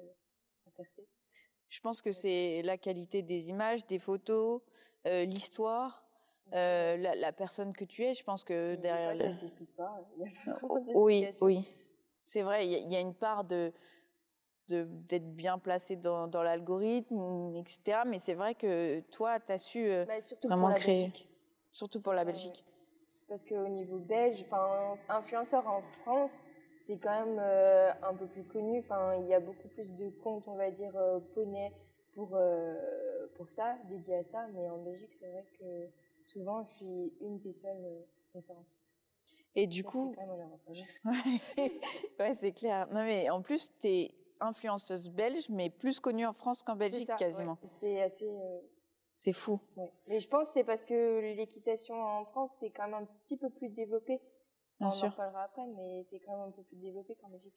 à 0.67 0.70
percer. 0.72 1.06
Je 1.69 1.81
pense 1.81 2.02
que 2.02 2.12
c'est 2.12 2.62
la 2.62 2.76
qualité 2.76 3.22
des 3.22 3.49
images, 3.49 3.87
des 3.87 3.99
photos, 3.99 4.61
euh, 5.06 5.25
l'histoire, 5.25 6.05
euh, 6.52 6.96
la, 6.96 7.14
la 7.14 7.32
personne 7.32 7.72
que 7.72 7.84
tu 7.84 8.02
es. 8.05 8.12
Je 8.14 8.25
pense 8.25 8.44
que 8.44 8.75
Et 8.75 8.76
derrière. 8.76 9.17
fois, 9.17 9.31
ça 9.31 9.32
s'explique 9.32 9.75
pas. 9.75 10.06
Il 10.17 10.22
y 10.22 10.28
a 10.28 10.31
pas 10.44 10.67
vraiment 10.67 10.84
Oui, 10.94 11.26
oui, 11.40 11.64
c'est 12.22 12.43
vrai. 12.43 12.67
Il 12.67 12.72
y, 12.72 12.75
a- 12.75 12.78
il 12.78 12.93
y 12.93 12.96
a 12.96 13.00
une 13.00 13.14
part 13.14 13.44
de- 13.44 13.72
d'être 14.75 15.34
bien 15.34 15.58
placé 15.58 15.96
dans, 15.96 16.27
dans 16.29 16.43
l'algorithme, 16.43 17.55
etc. 17.56 18.00
Mais 18.06 18.19
c'est 18.19 18.34
vrai 18.34 18.55
que 18.55 19.00
toi, 19.10 19.39
tu 19.41 19.53
as 19.53 19.58
su, 19.58 19.91
euh, 19.91 20.05
Bah, 20.06 20.15
Vraiment 20.44 20.72
créer. 20.72 21.06
Belgique. 21.06 21.29
surtout 21.70 22.00
pour 22.00 22.12
la 22.12 22.24
Belgique. 22.24 22.65
Parce 23.29 23.44
qu'au 23.44 23.69
niveau 23.69 23.98
belge, 23.98 24.44
influenceur 25.08 25.67
en 25.69 25.82
France, 25.82 26.43
c'est 26.81 26.98
quand 26.98 27.27
même 27.27 27.39
euh, 27.39 27.93
un 28.03 28.15
peu 28.15 28.27
plus 28.27 28.44
connu. 28.44 28.82
Il 29.20 29.27
y 29.29 29.34
a 29.34 29.41
beaucoup 29.41 29.69
plus 29.69 29.94
de 29.94 30.10
comptes, 30.10 30.48
on 30.48 30.56
va 30.56 30.70
dire, 30.70 30.96
euh, 30.96 31.20
poney 31.34 31.72
pour, 32.15 32.31
euh, 32.34 32.74
pour 33.36 33.48
ça, 33.48 33.77
dédiés 33.89 34.17
à 34.17 34.22
ça. 34.24 34.46
Mais 34.55 34.69
en 34.69 34.79
Belgique, 34.79 35.12
c'est 35.12 35.29
vrai 35.31 35.44
que 35.60 35.89
souvent, 36.27 36.65
je 36.65 36.70
suis 36.70 37.12
une 37.20 37.39
des 37.39 37.53
seules 37.53 38.05
références. 38.34 38.67
Et 39.55 39.67
du 39.67 39.82
Ça, 39.82 39.89
coup, 39.91 40.10
c'est 40.15 40.20
quand 40.20 40.27
même 40.27 40.41
un 40.41 40.44
avantage. 40.46 40.84
ouais, 41.58 41.72
ouais, 42.20 42.34
c'est 42.34 42.53
clair. 42.53 42.86
Non, 42.93 43.05
mais 43.05 43.31
en 43.31 43.43
plus, 43.43 43.70
tu 43.81 43.89
es 43.89 44.10
influenceuse 44.41 45.09
belge, 45.11 45.49
mais 45.51 45.70
plus 45.70 46.01
connue 46.01 46.27
en 46.27 46.32
France 46.32 46.63
qu'en 46.63 46.77
Belgique, 46.77 47.06
ça, 47.06 47.17
quasiment. 47.17 47.53
ouais. 47.63 47.69
C'est 47.69 48.03
assez. 48.03 48.29
euh, 48.29 48.61
C'est 49.17 49.32
fou. 49.32 49.61
ouais. 49.77 49.93
Mais 50.09 50.20
je 50.20 50.29
pense 50.29 50.49
que 50.49 50.55
c'est 50.55 50.65
parce 50.65 50.85
que 50.85 51.20
l'équitation 51.37 51.94
en 52.03 52.25
France, 52.25 52.53
c'est 52.59 52.70
quand 52.70 52.85
même 52.89 52.94
un 53.03 53.06
petit 53.25 53.37
peu 53.37 53.51
plus 53.51 53.69
développé. 53.69 54.20
Bien 54.81 54.89
on 54.89 55.06
en 55.06 55.11
parlera 55.11 55.43
après, 55.44 55.67
mais 55.67 56.03
c'est 56.03 56.20
quand 56.20 56.32
même 56.39 56.49
un 56.49 56.51
peu 56.53 56.63
plus 56.63 56.77
développé 56.77 57.15
qu'en 57.17 57.29
Belgique. 57.29 57.55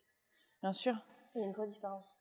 Bien 0.61 0.73
sûr. 0.73 0.93
Il 1.35 1.41
y 1.41 1.43
a 1.43 1.47
une 1.47 1.53
grosse 1.53 1.69
différence. 1.69 2.15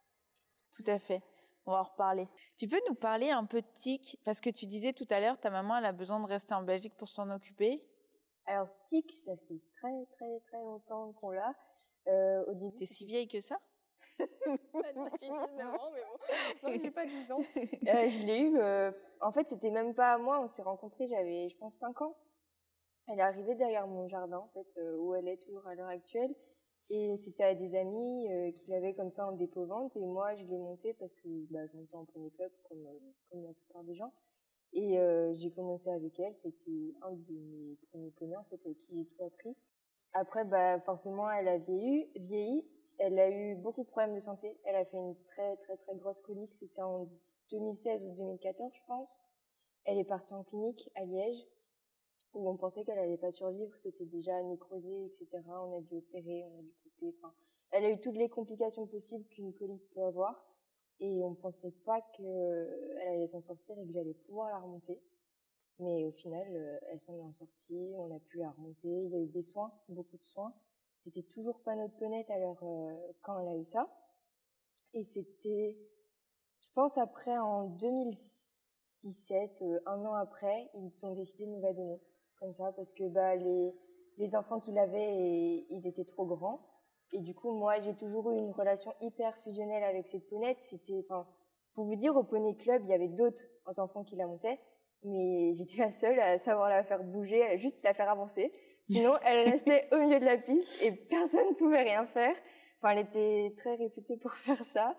Tout 0.72 0.84
à 0.86 0.98
fait. 0.98 1.22
On 1.66 1.72
va 1.72 1.80
en 1.80 1.82
reparler. 1.82 2.28
Tu 2.58 2.66
peux 2.68 2.80
nous 2.88 2.94
parler 2.94 3.30
un 3.30 3.44
peu 3.44 3.60
de 3.60 3.66
TIC 3.74 4.18
Parce 4.24 4.40
que 4.40 4.50
tu 4.50 4.66
disais 4.66 4.92
tout 4.92 5.06
à 5.10 5.20
l'heure, 5.20 5.38
ta 5.38 5.50
maman, 5.50 5.76
elle 5.76 5.84
a 5.86 5.92
besoin 5.92 6.18
de 6.20 6.26
rester 6.26 6.54
en 6.54 6.62
Belgique 6.62 6.96
pour 6.96 7.08
s'en 7.08 7.30
occuper. 7.30 7.84
Alors, 8.46 8.68
tic, 8.84 9.12
ça 9.12 9.36
fait 9.36 9.60
très, 9.78 10.06
très, 10.16 10.40
très 10.46 10.58
longtemps 10.58 11.12
qu'on 11.12 11.30
l'a. 11.30 11.54
Euh, 12.08 12.44
au 12.48 12.54
début, 12.54 12.74
T'es 12.76 12.86
si 12.86 13.04
vieille 13.04 13.28
que 13.28 13.38
ça? 13.40 13.56
J'ai 15.20 15.28
19 15.28 15.74
ans, 15.74 15.90
mais 15.92 16.00
bon, 16.02 16.68
non, 16.68 16.80
j'ai 16.82 16.90
pas 16.90 17.04
10 17.04 17.32
ans. 17.32 17.38
Euh, 17.88 18.08
je 18.08 18.26
l'ai 18.26 18.40
eu, 18.40 18.58
euh, 18.58 18.90
en 19.20 19.32
fait, 19.32 19.48
c'était 19.48 19.70
même 19.70 19.94
pas 19.94 20.14
à 20.14 20.18
moi, 20.18 20.40
on 20.40 20.46
s'est 20.46 20.62
rencontrés, 20.62 21.06
j'avais, 21.06 21.48
je 21.48 21.56
pense, 21.56 21.74
5 21.74 22.02
ans. 22.02 22.16
Elle 23.08 23.18
est 23.18 23.22
arrivée 23.22 23.54
derrière 23.54 23.86
mon 23.86 24.08
jardin, 24.08 24.38
en 24.38 24.48
fait, 24.48 24.76
euh, 24.78 24.96
où 24.96 25.14
elle 25.14 25.28
est 25.28 25.38
toujours 25.38 25.66
à 25.66 25.74
l'heure 25.74 25.88
actuelle. 25.88 26.34
Et 26.90 27.16
c'était 27.16 27.44
à 27.44 27.54
des 27.54 27.74
amis 27.74 28.28
qui 28.54 28.68
l'avaient 28.70 28.92
comme 28.92 29.08
ça 29.08 29.26
en 29.26 29.32
dépôt-vente. 29.32 29.96
Et 29.96 30.04
moi, 30.04 30.34
je 30.34 30.44
l'ai 30.44 30.58
monté 30.58 30.92
parce 30.92 31.14
que 31.14 31.26
bah, 31.50 31.66
je 31.66 31.74
montais 31.76 31.96
en 31.96 32.04
poney 32.04 32.30
club 32.30 32.52
comme, 32.68 32.86
comme 33.30 33.42
la 33.44 33.52
plupart 33.54 33.82
des 33.84 33.94
gens. 33.94 34.12
Et 34.74 34.98
j'ai 35.32 35.50
commencé 35.50 35.88
avec 35.88 36.20
elle. 36.20 36.36
C'était 36.36 36.92
un 37.00 37.12
de 37.12 37.32
mes 37.32 37.76
premiers 37.88 38.10
poneys, 38.10 38.36
en 38.36 38.44
fait, 38.44 38.60
avec 38.66 38.76
qui 38.76 38.98
j'ai 38.98 39.06
tout 39.06 39.24
appris. 39.24 39.56
Après, 40.12 40.44
bah, 40.44 40.80
forcément, 40.80 41.30
elle 41.30 41.48
a 41.48 41.56
vieilli, 41.56 42.10
vieilli. 42.16 42.66
Elle 43.04 43.18
a 43.18 43.28
eu 43.28 43.56
beaucoup 43.56 43.82
de 43.82 43.88
problèmes 43.88 44.14
de 44.14 44.20
santé. 44.20 44.56
Elle 44.64 44.76
a 44.76 44.84
fait 44.84 44.96
une 44.96 45.16
très, 45.26 45.56
très, 45.56 45.76
très 45.76 45.96
grosse 45.96 46.20
colique. 46.20 46.54
C'était 46.54 46.82
en 46.82 47.08
2016 47.50 48.04
ou 48.04 48.14
2014, 48.14 48.72
je 48.72 48.84
pense. 48.86 49.20
Elle 49.84 49.98
est 49.98 50.04
partie 50.04 50.34
en 50.34 50.44
clinique 50.44 50.88
à 50.94 51.04
Liège 51.04 51.44
où 52.32 52.48
on 52.48 52.56
pensait 52.56 52.84
qu'elle 52.84 52.98
allait 52.98 53.18
pas 53.18 53.30
survivre, 53.30 53.76
c'était 53.76 54.06
déjà 54.06 54.40
nécrosé, 54.42 55.04
etc. 55.04 55.42
On 55.48 55.76
a 55.76 55.80
dû 55.80 55.96
opérer, 55.96 56.44
on 56.44 56.60
a 56.60 56.62
dû 56.62 56.72
couper. 56.84 57.14
Elle 57.72 57.84
a 57.84 57.90
eu 57.90 58.00
toutes 58.00 58.16
les 58.16 58.28
complications 58.28 58.86
possibles 58.86 59.26
qu'une 59.28 59.52
colique 59.52 59.82
peut 59.90 60.02
avoir, 60.02 60.46
et 61.00 61.22
on 61.24 61.34
pensait 61.34 61.74
pas 61.84 62.00
qu'elle 62.00 63.02
allait 63.08 63.26
s'en 63.26 63.40
sortir 63.40 63.78
et 63.78 63.84
que 63.84 63.92
j'allais 63.92 64.14
pouvoir 64.14 64.48
la 64.48 64.60
remonter. 64.60 65.02
Mais 65.78 66.04
au 66.04 66.12
final, 66.12 66.46
euh, 66.54 66.78
elle 66.90 67.00
s'en 67.00 67.14
est 67.28 67.32
sortie, 67.32 67.92
on 67.96 68.14
a 68.14 68.20
pu 68.20 68.38
la 68.38 68.50
remonter. 68.52 68.88
Il 68.88 69.10
y 69.10 69.16
a 69.16 69.18
eu 69.18 69.26
des 69.26 69.42
soins, 69.42 69.72
beaucoup 69.88 70.16
de 70.16 70.22
soins. 70.22 70.54
C'était 71.02 71.24
toujours 71.24 71.58
pas 71.64 71.74
notre 71.74 71.96
penette 71.96 72.30
alors 72.30 72.62
euh, 72.62 73.12
quand 73.22 73.36
elle 73.40 73.48
a 73.48 73.56
eu 73.56 73.64
ça. 73.64 73.88
Et 74.94 75.02
c'était, 75.02 75.76
je 76.60 76.70
pense 76.76 76.96
après 76.96 77.36
en 77.38 77.64
2017, 77.64 79.62
euh, 79.62 79.80
un 79.86 80.04
an 80.04 80.14
après, 80.14 80.70
ils 80.74 81.04
ont 81.04 81.12
décidé 81.12 81.46
de 81.46 81.50
nous 81.50 81.60
la 81.60 81.72
donner 81.72 82.00
comme 82.36 82.52
ça 82.52 82.70
parce 82.72 82.92
que 82.92 83.08
bah 83.08 83.34
les 83.34 83.74
les 84.18 84.36
enfants 84.36 84.60
qu'il 84.60 84.78
avait 84.78 85.66
ils 85.70 85.88
étaient 85.88 86.04
trop 86.04 86.24
grands. 86.24 86.60
Et 87.12 87.20
du 87.20 87.34
coup 87.34 87.50
moi 87.50 87.80
j'ai 87.80 87.96
toujours 87.96 88.30
eu 88.30 88.38
une 88.38 88.52
relation 88.52 88.94
hyper 89.00 89.36
fusionnelle 89.38 89.82
avec 89.82 90.06
cette 90.06 90.28
ponette 90.28 90.62
c'était 90.62 91.02
pour 91.02 91.84
vous 91.84 91.96
dire 91.96 92.14
au 92.14 92.22
poney 92.22 92.54
club 92.56 92.82
il 92.84 92.90
y 92.90 92.94
avait 92.94 93.08
d'autres 93.08 93.44
enfants 93.78 94.04
qui 94.04 94.14
la 94.14 94.28
montaient 94.28 94.60
mais 95.02 95.52
j'étais 95.52 95.78
la 95.78 95.90
seule 95.90 96.20
à 96.20 96.38
savoir 96.38 96.68
la 96.68 96.84
faire 96.84 97.02
bouger 97.02 97.42
à 97.42 97.56
juste 97.56 97.82
la 97.82 97.92
faire 97.92 98.08
avancer 98.08 98.52
sinon 98.84 99.14
elle 99.24 99.50
restait 99.50 99.88
au 99.92 99.98
milieu 99.98 100.20
de 100.20 100.24
la 100.24 100.38
piste 100.38 100.68
et 100.80 100.92
personne 100.92 101.48
ne 101.50 101.54
pouvait 101.54 101.82
rien 101.82 102.06
faire 102.06 102.34
enfin 102.78 102.90
elle 102.90 103.06
était 103.06 103.54
très 103.56 103.74
réputée 103.74 104.16
pour 104.16 104.32
faire 104.34 104.64
ça 104.64 104.96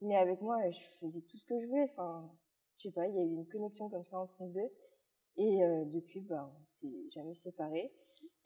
mais 0.00 0.16
avec 0.16 0.40
moi 0.40 0.56
je 0.70 0.80
faisais 1.00 1.20
tout 1.22 1.36
ce 1.36 1.46
que 1.46 1.58
je 1.60 1.66
voulais 1.66 1.90
enfin 1.92 2.30
je 2.76 2.82
sais 2.82 2.92
pas 2.92 3.06
il 3.06 3.14
y 3.14 3.18
a 3.18 3.22
eu 3.22 3.34
une 3.34 3.46
connexion 3.46 3.88
comme 3.88 4.04
ça 4.04 4.18
entre 4.18 4.34
nous 4.40 4.52
deux 4.52 4.70
et 5.38 5.62
euh, 5.62 5.84
depuis, 5.86 6.20
ben, 6.20 6.50
on 6.50 6.64
s'est 6.70 6.88
jamais 7.14 7.34
séparés. 7.34 7.92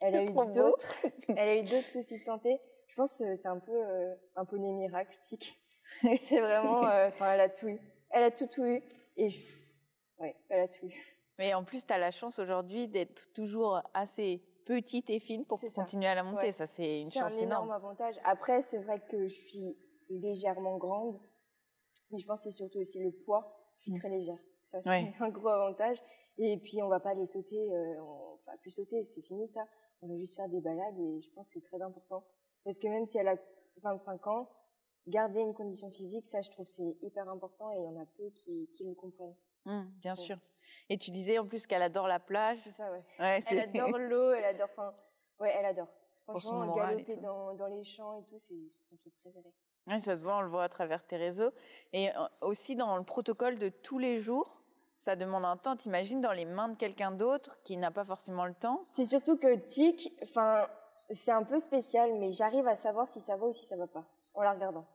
Elle 0.00 0.16
a 0.16 0.24
eu 0.24 0.32
d'autres, 0.52 1.06
elle 1.28 1.38
a 1.38 1.56
eu 1.56 1.62
d'autres 1.62 1.88
soucis 1.88 2.18
de 2.18 2.24
santé. 2.24 2.58
Je 2.88 2.94
pense 2.96 3.18
que 3.18 3.34
c'est 3.36 3.48
un 3.48 3.60
peu 3.60 3.72
euh, 3.72 4.14
un 4.34 4.44
poney 4.44 4.72
miracle, 4.72 5.16
c'est 5.22 6.40
vraiment, 6.40 6.84
euh, 6.86 7.08
enfin, 7.08 7.32
elle 7.32 7.40
a 7.40 7.48
tout 7.48 7.68
eu. 7.68 7.78
Elle 8.10 8.24
a 8.24 8.30
tout, 8.30 8.48
tout 8.48 8.64
eu. 8.64 8.82
Et 9.16 9.28
je... 9.28 9.40
ouais, 10.18 10.36
elle 10.48 10.60
a 10.60 10.68
tout 10.68 10.86
eu. 10.86 11.16
Mais 11.38 11.54
en 11.54 11.62
plus, 11.62 11.86
tu 11.86 11.92
as 11.92 11.98
la 11.98 12.10
chance 12.10 12.38
aujourd'hui 12.40 12.88
d'être 12.88 13.32
toujours 13.32 13.80
assez 13.94 14.42
petite 14.70 15.10
et 15.10 15.18
fine 15.18 15.44
pour 15.44 15.60
continuer 15.74 16.06
à 16.06 16.14
la 16.14 16.22
monter. 16.22 16.52
Ça, 16.52 16.66
c'est 16.66 17.00
une 17.00 17.10
chance 17.10 17.38
énorme. 17.38 17.38
C'est 17.38 17.42
un 17.42 17.46
énorme 17.46 17.70
avantage. 17.72 18.14
Après, 18.22 18.62
c'est 18.62 18.78
vrai 18.78 19.02
que 19.10 19.26
je 19.26 19.34
suis 19.34 19.76
légèrement 20.08 20.76
grande, 20.78 21.18
mais 22.10 22.18
je 22.18 22.26
pense 22.26 22.44
que 22.44 22.50
c'est 22.50 22.56
surtout 22.56 22.78
aussi 22.78 23.00
le 23.00 23.10
poids. 23.10 23.52
Je 23.78 23.84
suis 23.84 23.92
mmh. 23.92 23.98
très 23.98 24.08
légère. 24.10 24.38
Ça, 24.62 24.80
c'est 24.80 25.12
un 25.20 25.28
gros 25.30 25.48
avantage. 25.48 25.98
Et 26.38 26.56
puis, 26.58 26.82
on 26.82 26.88
va 26.88 27.00
pas 27.00 27.14
les 27.14 27.26
sauter, 27.26 27.72
euh, 27.72 28.00
on 28.00 28.38
va 28.46 28.56
plus 28.58 28.70
sauter, 28.70 29.02
c'est 29.02 29.22
fini 29.22 29.48
ça. 29.48 29.66
On 30.02 30.08
va 30.08 30.16
juste 30.16 30.36
faire 30.36 30.48
des 30.48 30.60
balades 30.60 30.98
et 30.98 31.20
je 31.20 31.30
pense 31.32 31.48
que 31.48 31.54
c'est 31.54 31.68
très 31.68 31.82
important. 31.82 32.24
Parce 32.64 32.78
que 32.78 32.86
même 32.86 33.06
si 33.06 33.18
elle 33.18 33.28
a 33.28 33.36
25 33.82 34.26
ans, 34.28 34.48
garder 35.08 35.40
une 35.40 35.52
condition 35.52 35.90
physique, 35.90 36.26
ça, 36.26 36.42
je 36.42 36.50
trouve 36.50 36.66
c'est 36.66 36.96
hyper 37.02 37.28
important 37.28 37.72
et 37.72 37.78
il 37.78 37.84
y 37.84 37.88
en 37.88 38.00
a 38.00 38.06
peu 38.06 38.30
qui, 38.30 38.68
qui 38.72 38.84
le 38.84 38.94
comprennent. 38.94 39.34
Mmh, 39.64 39.82
bien 40.00 40.14
sûr. 40.14 40.38
Et 40.88 40.98
tu 40.98 41.10
disais 41.10 41.38
en 41.38 41.46
plus 41.46 41.66
qu'elle 41.66 41.82
adore 41.82 42.08
la 42.08 42.20
plage. 42.20 42.58
C'est 42.62 42.70
ça, 42.70 42.90
ouais. 42.90 43.02
elle 43.18 43.60
adore 43.60 43.98
l'eau, 43.98 44.32
elle 44.32 44.44
adore, 44.44 44.68
enfin, 44.72 44.94
ouais, 45.38 45.54
elle 45.56 45.66
adore. 45.66 45.88
Franchement, 46.24 46.74
galoper 46.74 47.16
dans, 47.16 47.54
dans 47.54 47.66
les 47.66 47.84
champs 47.84 48.18
et 48.18 48.24
tout, 48.24 48.38
c'est 48.38 48.54
son 48.88 48.96
truc 48.96 49.12
préféré. 49.20 49.52
Oui, 49.86 50.00
ça 50.00 50.16
se 50.16 50.22
voit, 50.22 50.36
on 50.36 50.42
le 50.42 50.48
voit 50.48 50.64
à 50.64 50.68
travers 50.68 51.04
tes 51.04 51.16
réseaux. 51.16 51.50
Et 51.92 52.10
euh, 52.10 52.28
aussi 52.42 52.76
dans 52.76 52.96
le 52.96 53.02
protocole 53.02 53.58
de 53.58 53.68
tous 53.68 53.98
les 53.98 54.20
jours, 54.20 54.62
ça 54.98 55.16
demande 55.16 55.44
un 55.44 55.56
temps, 55.56 55.76
t'imagines, 55.76 56.20
dans 56.20 56.32
les 56.32 56.44
mains 56.44 56.68
de 56.68 56.76
quelqu'un 56.76 57.10
d'autre 57.10 57.56
qui 57.64 57.76
n'a 57.76 57.90
pas 57.90 58.04
forcément 58.04 58.44
le 58.44 58.54
temps? 58.54 58.86
C'est 58.92 59.06
surtout 59.06 59.38
que 59.38 59.56
tic, 59.56 60.12
enfin, 60.22 60.68
c'est 61.10 61.32
un 61.32 61.42
peu 61.42 61.58
spécial, 61.58 62.12
mais 62.18 62.30
j'arrive 62.30 62.68
à 62.68 62.76
savoir 62.76 63.08
si 63.08 63.18
ça 63.20 63.36
va 63.36 63.46
ou 63.46 63.52
si 63.52 63.64
ça 63.64 63.76
va 63.76 63.86
pas 63.86 64.04
en 64.34 64.42
la 64.42 64.52
regardant. 64.52 64.86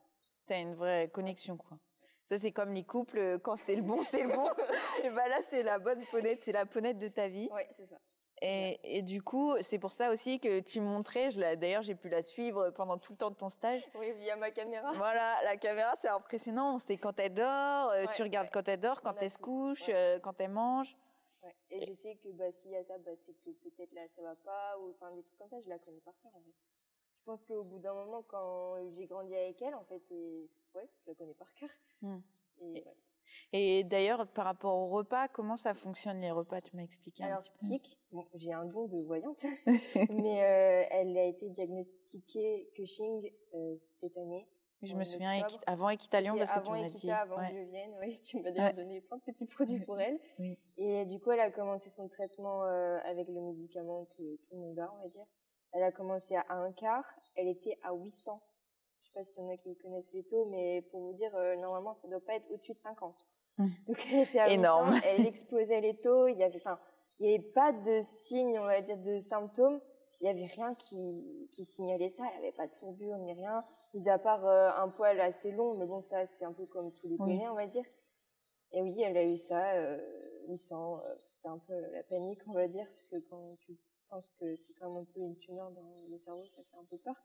T'as 0.46 0.62
une 0.62 0.76
vraie 0.76 1.10
connexion, 1.10 1.58
quoi. 1.58 1.78
Ça, 2.26 2.38
c'est 2.38 2.52
comme 2.52 2.74
les 2.74 2.84
couples, 2.84 3.20
euh, 3.20 3.38
quand 3.38 3.56
c'est 3.56 3.76
le 3.76 3.84
bon, 3.84 4.02
c'est 4.02 4.24
le 4.24 4.34
bon. 4.34 4.50
et 5.04 5.10
ben 5.10 5.28
là, 5.28 5.38
c'est 5.50 5.64
la 5.64 5.78
bonne 5.78 6.04
ponette, 6.08 6.44
c'est 6.44 6.52
la 6.52 6.66
ponette 6.66 6.98
de 6.98 7.08
ta 7.08 7.28
vie. 7.28 7.50
Oui, 7.54 7.62
c'est 7.78 7.86
ça. 7.86 7.98
Et, 8.42 8.80
et, 8.84 9.02
du 9.02 9.22
coup, 9.22 9.56
c'est 9.62 9.80
pour 9.80 9.94
ça 9.94 10.12
aussi 10.12 10.40
que 10.40 10.60
tu 10.60 10.82
montrais, 10.82 11.30
d'ailleurs 11.56 11.84
j'ai 11.84 11.96
pu 11.96 12.10
la 12.10 12.22
suivre 12.22 12.70
pendant 12.72 12.98
tout 12.98 13.14
le 13.14 13.18
temps 13.18 13.32
de 13.32 13.36
ton 13.36 13.48
stage. 13.48 13.82
Oui, 13.96 14.12
via 14.14 14.36
ma 14.36 14.52
caméra. 14.52 14.92
Voilà, 14.94 15.38
la 15.46 15.56
caméra 15.56 15.96
c'est 15.96 16.10
impressionnant, 16.10 16.78
c'est 16.78 16.98
quand 16.98 17.18
elle 17.20 17.34
dort, 17.34 17.92
euh, 17.92 18.04
tu 18.14 18.24
regardes 18.24 18.50
quand 18.52 18.68
elle 18.68 18.80
dort, 18.82 19.02
quand 19.02 19.16
elle 19.22 19.32
se 19.32 19.38
couche, 19.38 19.86
euh, 19.88 20.20
quand 20.20 20.42
elle 20.42 20.52
mange. 20.52 20.98
Et, 21.70 21.86
je 21.86 21.94
sais 21.94 22.16
que 22.16 22.30
bah, 22.34 22.52
s'il 22.52 22.72
y 22.72 22.76
a 22.76 22.84
ça, 22.84 22.98
bah, 22.98 23.12
c'est 23.16 23.34
que 23.34 23.52
peut-être 23.52 23.94
là 23.94 24.02
ça 24.16 24.22
va 24.22 24.36
pas, 24.36 24.78
ou 24.80 24.90
enfin 24.90 25.12
des 25.16 25.24
trucs 25.24 25.38
comme 25.38 25.50
ça, 25.50 25.62
je 25.62 25.70
la 25.70 25.80
connais 25.80 26.02
par 26.02 26.14
cœur. 26.22 26.32
Je 26.36 27.24
pense 27.24 27.42
qu'au 27.44 27.64
bout 27.64 27.80
d'un 27.80 27.94
moment, 27.94 28.22
quand 28.28 28.76
j'ai 28.92 29.06
grandi 29.06 29.34
avec 29.34 29.62
elle, 29.62 29.76
en 29.76 29.86
fait, 29.86 30.04
et, 30.12 30.50
ouais, 30.76 30.90
je 31.04 31.10
la 31.10 31.16
connais 31.16 31.34
par 31.34 31.54
cœur. 31.54 31.70
Mmh. 32.02 32.18
Et, 32.62 33.80
et 33.80 33.84
d'ailleurs, 33.84 34.28
par 34.28 34.46
rapport 34.46 34.76
au 34.76 34.88
repas, 34.88 35.28
comment 35.28 35.56
ça 35.56 35.74
fonctionne 35.74 36.22
les 36.22 36.32
repas? 36.32 36.62
Tu 36.62 36.76
m'as 36.76 36.84
expliqué 36.84 37.24
un 37.24 37.38
petit 37.38 37.52
peu. 37.52 37.66
Tic, 37.66 38.00
bon, 38.12 38.26
j'ai 38.36 38.54
un 38.54 38.66
don 38.66 38.88
de 38.88 39.02
voyante, 39.02 39.46
mais 40.10 40.44
euh, 40.44 40.86
elle 40.92 41.18
a 41.18 41.26
été 41.26 41.50
diagnostiquée 41.50 42.70
Cushing 42.76 43.32
euh, 43.54 43.76
cette 43.78 44.18
année. 44.18 44.48
Je 44.82 44.96
me 44.96 45.04
souviens 45.04 45.42
avant 45.66 45.90
Equitalion 45.90 46.36
parce 46.38 46.52
que 46.52 46.60
tu 46.60 46.72
m'as 46.72 46.90
dit. 46.90 47.12
Avant 47.12 47.38
que 47.38 47.54
je 47.54 47.70
vienne, 47.70 47.96
oui, 48.02 48.20
tu 48.22 48.40
m'as 48.40 48.52
déjà 48.52 48.74
donné 48.74 49.02
plein 49.02 49.18
de 49.18 49.24
petits 49.24 49.46
produits 49.46 49.80
pour 49.80 50.00
elle. 50.00 50.20
Oui. 50.40 50.60
Et 50.78 51.06
du 51.06 51.20
coup, 51.20 51.32
elle 51.32 51.40
a 51.40 51.50
commencé 51.50 51.90
son 51.90 52.08
traitement 52.08 52.64
euh, 52.66 53.00
avec 53.06 53.28
le 53.30 53.42
médicament 53.42 54.06
que 54.18 54.36
tout 54.36 54.56
le 54.56 54.60
monde 54.60 54.80
a, 54.80 54.94
on 54.94 55.02
va 55.02 55.08
dire. 55.08 55.26
Elle 55.72 55.84
a 55.84 55.92
commencé 55.92 56.36
à 56.36 56.46
un 56.50 56.72
quart, 56.72 57.06
elle 57.36 57.48
était 57.48 57.78
à 57.84 57.94
800 57.94 58.42
sais 59.16 59.20
pas 59.20 59.24
s'il 59.24 59.44
y 59.44 59.46
en 59.46 59.50
a 59.50 59.58
qui 59.58 59.76
connaissent 59.78 60.14
les 60.14 60.24
taux, 60.24 60.46
mais 60.46 60.82
pour 60.92 61.02
vous 61.02 61.14
dire, 61.14 61.36
euh, 61.36 61.56
normalement, 61.56 61.96
ça 61.96 62.08
doit 62.08 62.20
pas 62.20 62.36
être 62.36 62.50
au-dessus 62.52 62.74
de 62.74 62.80
50. 62.80 63.16
Mmh. 63.58 63.68
Donc, 63.88 64.08
elle 64.12 64.20
était 64.20 64.40
à 64.40 64.50
Énorme. 64.50 65.00
elle 65.06 65.26
explosait 65.26 65.82
les 65.82 65.96
taux. 66.00 66.28
Il 66.28 66.38
y 66.38 66.44
avait, 66.44 66.58
enfin, 66.58 66.80
il 67.20 67.30
y 67.30 67.34
avait 67.34 67.44
pas 67.44 67.72
de 67.72 68.02
signes, 68.02 68.60
on 68.60 68.66
va 68.66 68.82
dire, 68.82 68.98
de 68.98 69.20
symptômes. 69.20 69.80
Il 70.22 70.28
y 70.28 70.30
avait 70.30 70.46
rien 70.46 70.74
qui, 70.76 71.50
qui 71.52 71.66
signalait 71.66 72.10
ça. 72.10 72.24
Elle 72.34 72.40
avait 72.40 72.52
pas 72.52 72.68
de 72.68 72.74
fourbure 72.74 73.18
ni 73.18 73.34
rien, 73.34 73.64
mis 73.94 74.10
à 74.10 74.18
part 74.18 74.46
euh, 74.46 74.72
un 74.76 74.90
poil 74.90 75.20
assez 75.20 75.52
long, 75.52 75.78
mais 75.78 75.86
bon, 75.86 76.02
ça, 76.02 76.26
c'est 76.26 76.46
un 76.46 76.54
peu 76.54 76.66
comme 76.66 76.92
tous 76.94 77.08
les 77.08 77.18
oui. 77.20 77.42
on 77.48 77.56
va 77.56 77.68
dire. 77.68 77.86
Et 78.72 78.82
oui, 78.82 79.02
elle 79.02 79.18
a 79.18 79.24
eu 79.24 79.38
ça, 79.38 79.74
euh, 79.74 80.00
800. 80.48 80.98
Euh, 80.98 81.16
c'était 81.32 81.48
un 81.48 81.60
peu 81.60 81.80
la 81.92 82.04
panique, 82.04 82.42
on 82.48 82.54
va 82.54 82.68
dire, 82.68 82.88
parce 82.90 83.10
que 83.10 83.18
quand 83.30 83.56
tu 83.60 83.78
penses 84.10 84.32
que 84.40 84.56
c'est 84.56 84.74
quand 84.74 84.90
même 84.90 85.04
un 85.04 85.06
peu 85.06 85.20
une 85.20 85.38
tumeur 85.38 85.72
dans 85.72 85.96
le 86.10 86.18
cerveau, 86.18 86.46
ça 86.48 86.62
fait 86.64 86.78
un 86.78 86.86
peu 86.90 86.98
peur. 86.98 87.16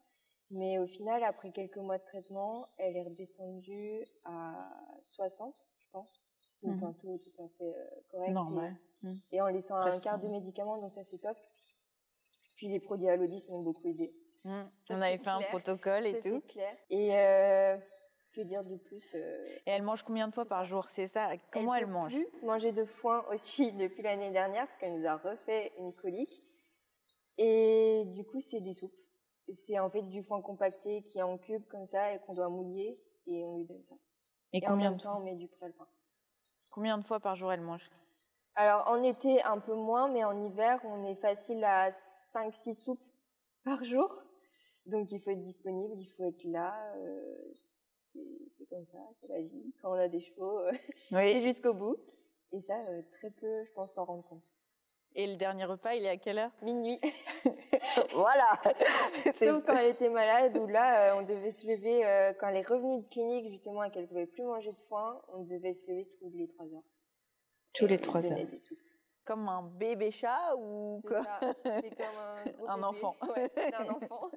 Mais 0.51 0.79
au 0.79 0.87
final, 0.87 1.23
après 1.23 1.53
quelques 1.53 1.77
mois 1.77 1.99
de 1.99 2.05
traitement, 2.05 2.69
elle 2.77 2.97
est 2.97 3.05
redescendue 3.05 4.05
à 4.25 4.69
60, 5.03 5.55
je 5.79 5.87
pense. 5.93 6.21
Donc 6.63 6.81
mmh. 6.81 6.85
un 6.85 6.93
taux 6.93 7.19
tout 7.19 7.43
à 7.43 7.49
fait 7.49 7.75
euh, 7.75 8.01
correct. 8.11 8.33
Normal. 8.33 8.77
Et, 9.03 9.07
mmh. 9.07 9.21
et, 9.33 9.41
en 9.41 9.47
laissant 9.47 9.77
un 9.77 10.01
quart 10.01 10.19
de 10.19 10.29
médicaments, 10.29 10.79
donc 10.79 10.93
ça 10.93 11.05
c'est 11.05 11.19
top. 11.19 11.37
Puis 12.57 12.69
les 12.69 12.81
produits 12.81 13.09
Alodis 13.09 13.47
m'ont 13.51 13.63
beaucoup 13.63 13.87
aidé. 13.87 14.13
Mmh. 14.45 14.63
On 14.91 15.01
avait 15.01 15.19
fait 15.19 15.31
un 15.31 15.41
protocole 15.43 16.07
et 16.07 16.21
tout. 16.21 16.41
clair. 16.49 16.77
Et 16.91 17.17
euh, 17.17 17.79
que 18.33 18.41
dire 18.41 18.65
de 18.65 18.77
plus 18.77 19.15
euh... 19.15 19.47
Et 19.67 19.71
elle 19.71 19.83
mange 19.83 20.03
combien 20.03 20.29
de 20.29 20.35
fois 20.35 20.47
par 20.47 20.65
jour? 20.65 20.89
C'est 20.89 21.07
ça? 21.07 21.31
Comment 21.53 21.75
elle, 21.75 21.85
elle 21.85 21.91
mange? 21.91 22.13
plus 22.13 22.29
Manger 22.43 22.73
de 22.73 22.85
foin 22.85 23.25
aussi 23.31 23.73
depuis 23.79 24.03
l'année 24.03 24.31
dernière 24.31 24.67
parce 24.67 24.77
qu'elle 24.79 24.99
nous 24.99 25.07
a 25.07 25.17
refait 25.17 25.73
une 25.79 25.93
colique. 25.95 26.43
Et 27.39 28.05
du 28.07 28.25
coup, 28.25 28.41
c'est 28.41 28.61
des 28.61 28.73
soupes 28.73 28.99
c'est 29.53 29.79
en 29.79 29.91
fait 29.91 30.03
du 30.03 30.23
foin 30.23 30.41
compacté 30.43 31.03
qui 31.03 31.19
est 31.19 31.23
en 31.23 31.39
cube 31.39 31.67
comme 31.69 31.87
ça 31.87 32.13
et 32.13 32.19
qu'on 32.21 32.35
doit 32.35 32.49
mouiller 32.49 33.01
et 33.27 33.45
on 33.45 33.59
lui 33.59 33.65
donne 33.65 33.85
ça. 33.85 33.95
Et, 34.53 34.61
combien 34.61 34.93
de 34.93 35.01
temps 35.01 35.19
on 35.19 35.25
met 35.25 35.35
du 35.35 35.49
pré-alpin. 35.49 35.87
Combien 36.71 36.99
de 36.99 37.05
fois 37.05 37.21
par 37.21 37.37
jour 37.37 37.53
elle 37.53 37.61
mange? 37.61 37.91
Alors 38.55 38.89
en 38.89 39.03
été 39.03 39.43
un 39.43 39.59
peu 39.59 39.75
moins, 39.75 40.09
mais 40.09 40.25
en 40.25 40.41
hiver 40.43 40.81
on 40.85 41.05
est 41.05 41.15
facile 41.17 41.63
à 41.65 41.91
5-6 41.91 42.75
soupes 42.75 43.05
par 43.65 43.85
jour. 43.85 44.23
Donc 44.87 45.13
il 45.13 45.21
faut 45.21 45.31
être 45.31 45.43
disponible, 45.43 45.95
il 45.97 46.07
faut 46.07 46.25
être 46.25 46.45
là. 46.45 46.75
Euh, 46.97 47.53
c'est 47.55 48.67
comme 48.69 48.85
ça, 48.85 48.99
c'est 49.15 49.29
la 49.29 49.41
vie. 49.41 49.73
Quand 49.81 49.91
on 49.93 49.99
a 49.99 50.09
des 50.09 50.21
chevaux, 50.21 50.61
c'est 50.97 51.41
jusqu'au 51.41 51.75
bout. 51.75 51.97
Et 52.53 52.61
ça, 52.61 52.75
euh, 52.89 53.03
très 53.13 53.31
peu, 53.31 53.65
je 53.65 53.73
pense, 53.73 53.95
s'en 53.95 54.05
rendre 54.05 54.25
compte. 54.25 54.53
Et 55.17 55.27
le 55.27 55.37
dernier 55.37 55.65
repas, 55.65 55.95
il 55.95 56.05
est 56.05 56.09
à 56.09 56.17
quelle 56.17 56.39
heure? 56.39 56.53
Minuit. 56.63 57.01
voilà. 58.15 58.61
Sauf 59.35 59.65
quand 59.67 59.77
elle 59.77 59.91
était 59.91 60.09
malade, 60.09 60.57
où 60.57 60.67
là, 60.67 61.17
on 61.17 61.23
devait 61.23 61.51
se 61.51 61.67
lever, 61.67 62.35
quand 62.39 62.49
elle 62.49 62.57
est 62.57 62.67
revenue 62.67 63.01
de 63.01 63.09
clinique, 63.09 63.49
justement, 63.51 63.83
et 63.85 63.91
qu'elle 63.91 64.07
pouvait 64.07 64.27
plus 64.27 64.45
manger 64.45 64.73
de 64.73 64.81
foin, 64.81 65.21
on 65.29 65.43
devait 65.43 65.75
se 65.75 65.87
lever 65.87 66.09
tous 66.19 66.31
les 66.35 66.47
trois 66.47 66.67
heures. 66.67 66.85
Tous 67.73 67.87
les 67.87 67.99
trois 67.99 68.33
heures. 68.33 68.39
Comme 69.25 69.49
un 69.49 69.63
bébé 69.63 70.11
chat 70.11 70.57
ou 70.57 71.01
comme... 71.07 71.27
C'est 71.65 71.97
comme 71.97 72.67
un, 72.67 72.69
un 72.75 72.83
enfant. 72.83 73.17
Ouais, 73.37 73.51
un 73.75 73.89
enfant. 73.91 74.31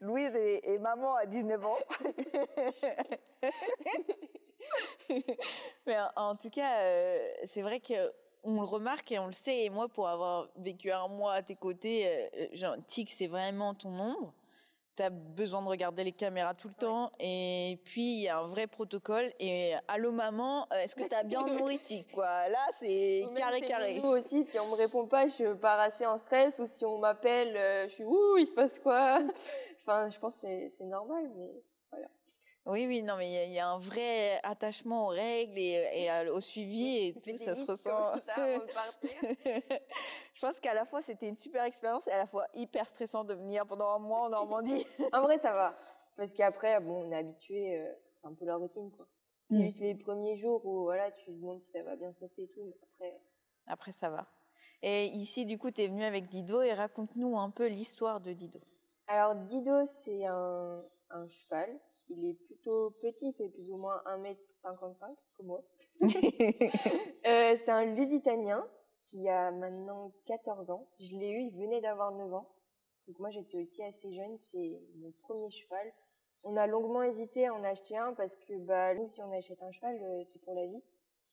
Louise 0.00 0.34
est, 0.34 0.78
maman 0.78 1.14
à 1.14 1.26
19 1.26 1.64
ans. 1.66 1.78
Mais 5.86 5.96
en, 6.16 6.36
tout 6.36 6.50
cas, 6.50 6.82
euh, 6.82 7.32
c'est 7.44 7.62
vrai 7.62 7.80
que 7.80 8.12
on 8.44 8.60
le 8.60 8.66
remarque 8.66 9.12
et 9.12 9.18
on 9.18 9.26
le 9.26 9.32
sait. 9.32 9.64
Et 9.64 9.70
moi, 9.70 9.88
pour 9.88 10.08
avoir 10.08 10.48
vécu 10.56 10.90
un 10.90 11.08
mois 11.08 11.34
à 11.34 11.42
tes 11.42 11.54
côtés, 11.54 12.06
euh, 12.06 12.46
genre, 12.52 12.76
tic, 12.86 13.10
c'est 13.10 13.26
vraiment 13.26 13.74
ton 13.74 13.90
ombre. 13.90 14.34
Tu 14.94 15.02
as 15.02 15.08
besoin 15.08 15.62
de 15.62 15.68
regarder 15.68 16.04
les 16.04 16.12
caméras 16.12 16.52
tout 16.52 16.68
le 16.68 16.74
temps. 16.74 17.10
Et 17.18 17.80
puis 17.82 18.02
il 18.02 18.22
y 18.24 18.28
a 18.28 18.38
un 18.38 18.46
vrai 18.46 18.66
protocole. 18.66 19.32
Et 19.40 19.72
allô 19.88 20.12
maman 20.12 20.66
euh, 20.70 20.76
est-ce 20.84 20.94
que 20.94 21.08
tu 21.08 21.14
as 21.14 21.22
bien 21.22 21.46
nourri 21.46 21.80
quoi? 22.12 22.26
Là 22.50 22.58
c'est 22.78 23.26
carré 23.34 23.62
carré. 23.62 24.00
nous 24.02 24.10
aussi 24.10 24.44
si 24.44 24.58
on 24.60 24.66
me 24.66 24.74
répond 24.74 25.06
pas 25.06 25.28
je 25.28 25.54
pars 25.54 25.80
assez 25.80 26.04
en 26.04 26.18
stress. 26.18 26.58
Ou 26.58 26.66
si 26.66 26.84
on 26.84 26.98
m'appelle 26.98 27.56
euh, 27.56 27.88
je 27.88 27.94
suis 27.94 28.04
ouh 28.04 28.36
il 28.36 28.46
se 28.46 28.52
passe 28.52 28.78
quoi? 28.78 29.20
Enfin 29.80 30.10
je 30.10 30.18
pense 30.18 30.42
que 30.42 30.68
c'est 30.68 30.84
normal 30.84 31.30
mais 31.38 31.62
oui, 32.64 32.86
oui, 32.86 33.02
non, 33.02 33.16
mais 33.16 33.46
il 33.46 33.52
y, 33.52 33.58
a 33.58 33.68
un 33.68 33.78
vrai 33.78 34.38
attachement 34.44 35.06
aux 35.06 35.10
règles 35.10 35.58
et, 35.58 36.28
au 36.30 36.40
suivi 36.40 37.08
et 37.08 37.12
tout, 37.14 37.36
ça 37.36 37.56
se 37.56 37.66
ressent. 37.66 38.14
Je 40.34 40.40
pense 40.40 40.60
qu'à 40.60 40.72
la 40.72 40.84
fois 40.84 41.02
c'était 41.02 41.28
une 41.28 41.36
super 41.36 41.64
expérience 41.64 42.06
et 42.06 42.12
à 42.12 42.18
la 42.18 42.26
fois 42.26 42.46
hyper 42.54 42.88
stressant 42.88 43.24
de 43.24 43.34
venir 43.34 43.66
pendant 43.66 43.88
un 43.88 43.98
mois 43.98 44.20
en 44.22 44.28
Normandie. 44.28 44.86
en 45.12 45.22
vrai, 45.22 45.40
ça 45.40 45.52
va, 45.52 45.74
parce 46.16 46.34
qu'après, 46.34 46.80
bon, 46.80 47.04
on 47.04 47.10
est 47.10 47.16
habitué, 47.16 47.80
euh, 47.80 47.92
c'est 48.16 48.28
un 48.28 48.34
peu 48.34 48.44
la 48.44 48.56
routine, 48.56 48.90
quoi. 48.92 49.08
C'est 49.50 49.58
mm. 49.58 49.62
juste 49.62 49.80
les 49.80 49.94
premiers 49.96 50.36
jours 50.36 50.64
où 50.64 50.84
voilà, 50.84 51.10
tu 51.10 51.26
te 51.26 51.30
demandes 51.32 51.62
si 51.62 51.70
ça 51.72 51.82
va 51.82 51.96
bien 51.96 52.12
se 52.12 52.18
passer 52.18 52.42
et 52.42 52.48
tout, 52.48 52.62
mais 52.64 52.76
après. 52.82 53.20
Après, 53.66 53.92
ça 53.92 54.08
va. 54.08 54.28
Et 54.82 55.06
ici, 55.06 55.46
du 55.46 55.58
coup, 55.58 55.72
tu 55.72 55.82
es 55.82 55.88
venu 55.88 56.04
avec 56.04 56.28
Dido 56.28 56.62
et 56.62 56.74
raconte-nous 56.74 57.38
un 57.38 57.50
peu 57.50 57.66
l'histoire 57.66 58.20
de 58.20 58.32
Dido. 58.32 58.60
Alors, 59.08 59.34
Dido, 59.34 59.84
c'est 59.84 60.26
un, 60.26 60.84
un 61.10 61.26
cheval 61.26 61.68
il 62.12 62.30
est 62.30 62.34
plutôt 62.34 62.90
petit, 63.00 63.28
il 63.28 63.32
fait 63.32 63.48
plus 63.48 63.70
ou 63.70 63.76
moins 63.76 64.02
1m55 64.06 65.14
comme 65.36 65.46
moi. 65.46 65.64
euh, 66.02 67.56
c'est 67.56 67.70
un 67.70 67.84
Lusitanien 67.84 68.66
qui 69.00 69.28
a 69.28 69.50
maintenant 69.50 70.12
14 70.26 70.70
ans. 70.70 70.86
Je 70.98 71.16
l'ai 71.16 71.30
eu, 71.30 71.40
il 71.40 71.50
venait 71.50 71.80
d'avoir 71.80 72.12
9 72.12 72.32
ans. 72.34 72.48
Donc 73.06 73.18
moi 73.18 73.30
j'étais 73.30 73.58
aussi 73.58 73.82
assez 73.82 74.12
jeune, 74.12 74.36
c'est 74.36 74.80
mon 74.96 75.10
premier 75.22 75.50
cheval. 75.50 75.92
On 76.44 76.56
a 76.56 76.66
longuement 76.66 77.02
hésité 77.02 77.46
à 77.46 77.54
en 77.54 77.62
acheter 77.64 77.96
un 77.96 78.14
parce 78.14 78.34
que 78.36 78.58
bah 78.58 78.94
nous 78.94 79.08
si 79.08 79.20
on 79.22 79.30
achète 79.32 79.62
un 79.62 79.70
cheval 79.70 80.00
euh, 80.02 80.22
c'est 80.24 80.40
pour 80.42 80.54
la 80.54 80.66
vie. 80.66 80.82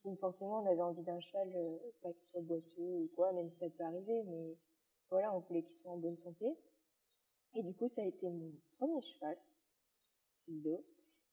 Donc 0.03 0.17
forcément 0.19 0.61
on 0.61 0.65
avait 0.65 0.81
envie 0.81 1.03
d'un 1.03 1.19
cheval 1.19 1.51
euh, 1.55 1.77
pas 2.01 2.11
qu'il 2.13 2.23
soit 2.23 2.41
boiteux 2.41 2.95
ou 2.95 3.09
quoi, 3.15 3.31
même 3.33 3.49
si 3.49 3.57
ça 3.57 3.69
peut 3.69 3.83
arriver, 3.83 4.23
mais 4.23 4.57
voilà 5.09 5.33
on 5.35 5.39
voulait 5.39 5.61
qu'il 5.61 5.73
soit 5.73 5.91
en 5.91 5.97
bonne 5.97 6.17
santé. 6.17 6.47
Et 7.55 7.63
du 7.63 7.73
coup 7.75 7.87
ça 7.87 8.01
a 8.01 8.05
été 8.05 8.29
mon 8.29 8.51
premier 8.77 9.01
cheval. 9.01 9.37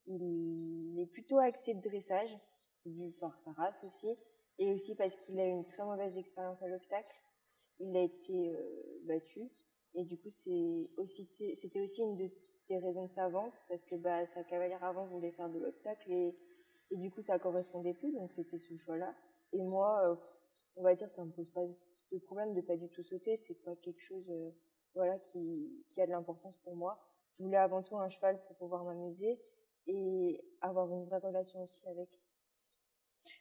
Il 0.06 0.98
est 0.98 1.06
plutôt 1.06 1.38
axé 1.38 1.74
de 1.74 1.80
dressage, 1.80 2.38
vu 2.84 3.10
par 3.12 3.38
sa 3.40 3.52
race 3.52 3.82
aussi, 3.84 4.16
et 4.58 4.72
aussi 4.72 4.94
parce 4.94 5.16
qu'il 5.16 5.38
a 5.40 5.46
eu 5.46 5.50
une 5.50 5.66
très 5.66 5.84
mauvaise 5.84 6.16
expérience 6.16 6.62
à 6.62 6.68
l'obstacle. 6.68 7.16
Il 7.80 7.96
a 7.96 8.02
été 8.02 8.54
euh, 8.54 9.00
battu, 9.04 9.50
et 9.94 10.04
du 10.04 10.16
coup, 10.18 10.30
c'est 10.30 10.90
aussi, 10.96 11.28
c'était 11.54 11.80
aussi 11.80 12.02
une 12.02 12.14
des 12.16 12.78
raisons 12.78 13.04
de 13.04 13.10
sa 13.10 13.28
vente, 13.28 13.62
parce 13.68 13.84
que 13.84 13.96
bah, 13.96 14.24
sa 14.26 14.44
cavalière 14.44 14.84
avant 14.84 15.06
voulait 15.06 15.32
faire 15.32 15.50
de 15.50 15.58
l'obstacle, 15.58 16.10
et, 16.10 16.34
et 16.90 16.96
du 16.96 17.10
coup, 17.10 17.22
ça 17.22 17.38
correspondait 17.38 17.94
plus, 17.94 18.12
donc 18.12 18.32
c'était 18.32 18.58
ce 18.58 18.76
choix-là. 18.76 19.14
Et 19.52 19.62
moi, 19.62 20.10
euh, 20.10 20.16
on 20.76 20.82
va 20.82 20.94
dire, 20.94 21.08
ça 21.08 21.24
me 21.24 21.32
pose 21.32 21.50
pas 21.50 21.64
de 22.12 22.18
problème 22.18 22.54
de 22.54 22.60
pas 22.60 22.76
du 22.76 22.88
tout 22.88 23.02
sauter, 23.02 23.36
c'est 23.36 23.62
pas 23.64 23.74
quelque 23.76 24.00
chose, 24.00 24.30
euh, 24.30 24.50
voilà, 24.94 25.18
qui 25.18 25.82
a 25.98 26.06
de 26.06 26.12
l'importance 26.12 26.58
pour 26.58 26.76
moi 26.76 26.98
je 27.36 27.42
voulais 27.42 27.56
avant 27.56 27.82
tout 27.82 27.96
un 27.98 28.08
cheval 28.08 28.40
pour 28.46 28.56
pouvoir 28.56 28.84
m'amuser 28.84 29.38
et 29.86 30.42
avoir 30.60 30.90
une 30.90 31.04
vraie 31.04 31.18
relation 31.18 31.62
aussi 31.62 31.86
avec. 31.88 32.08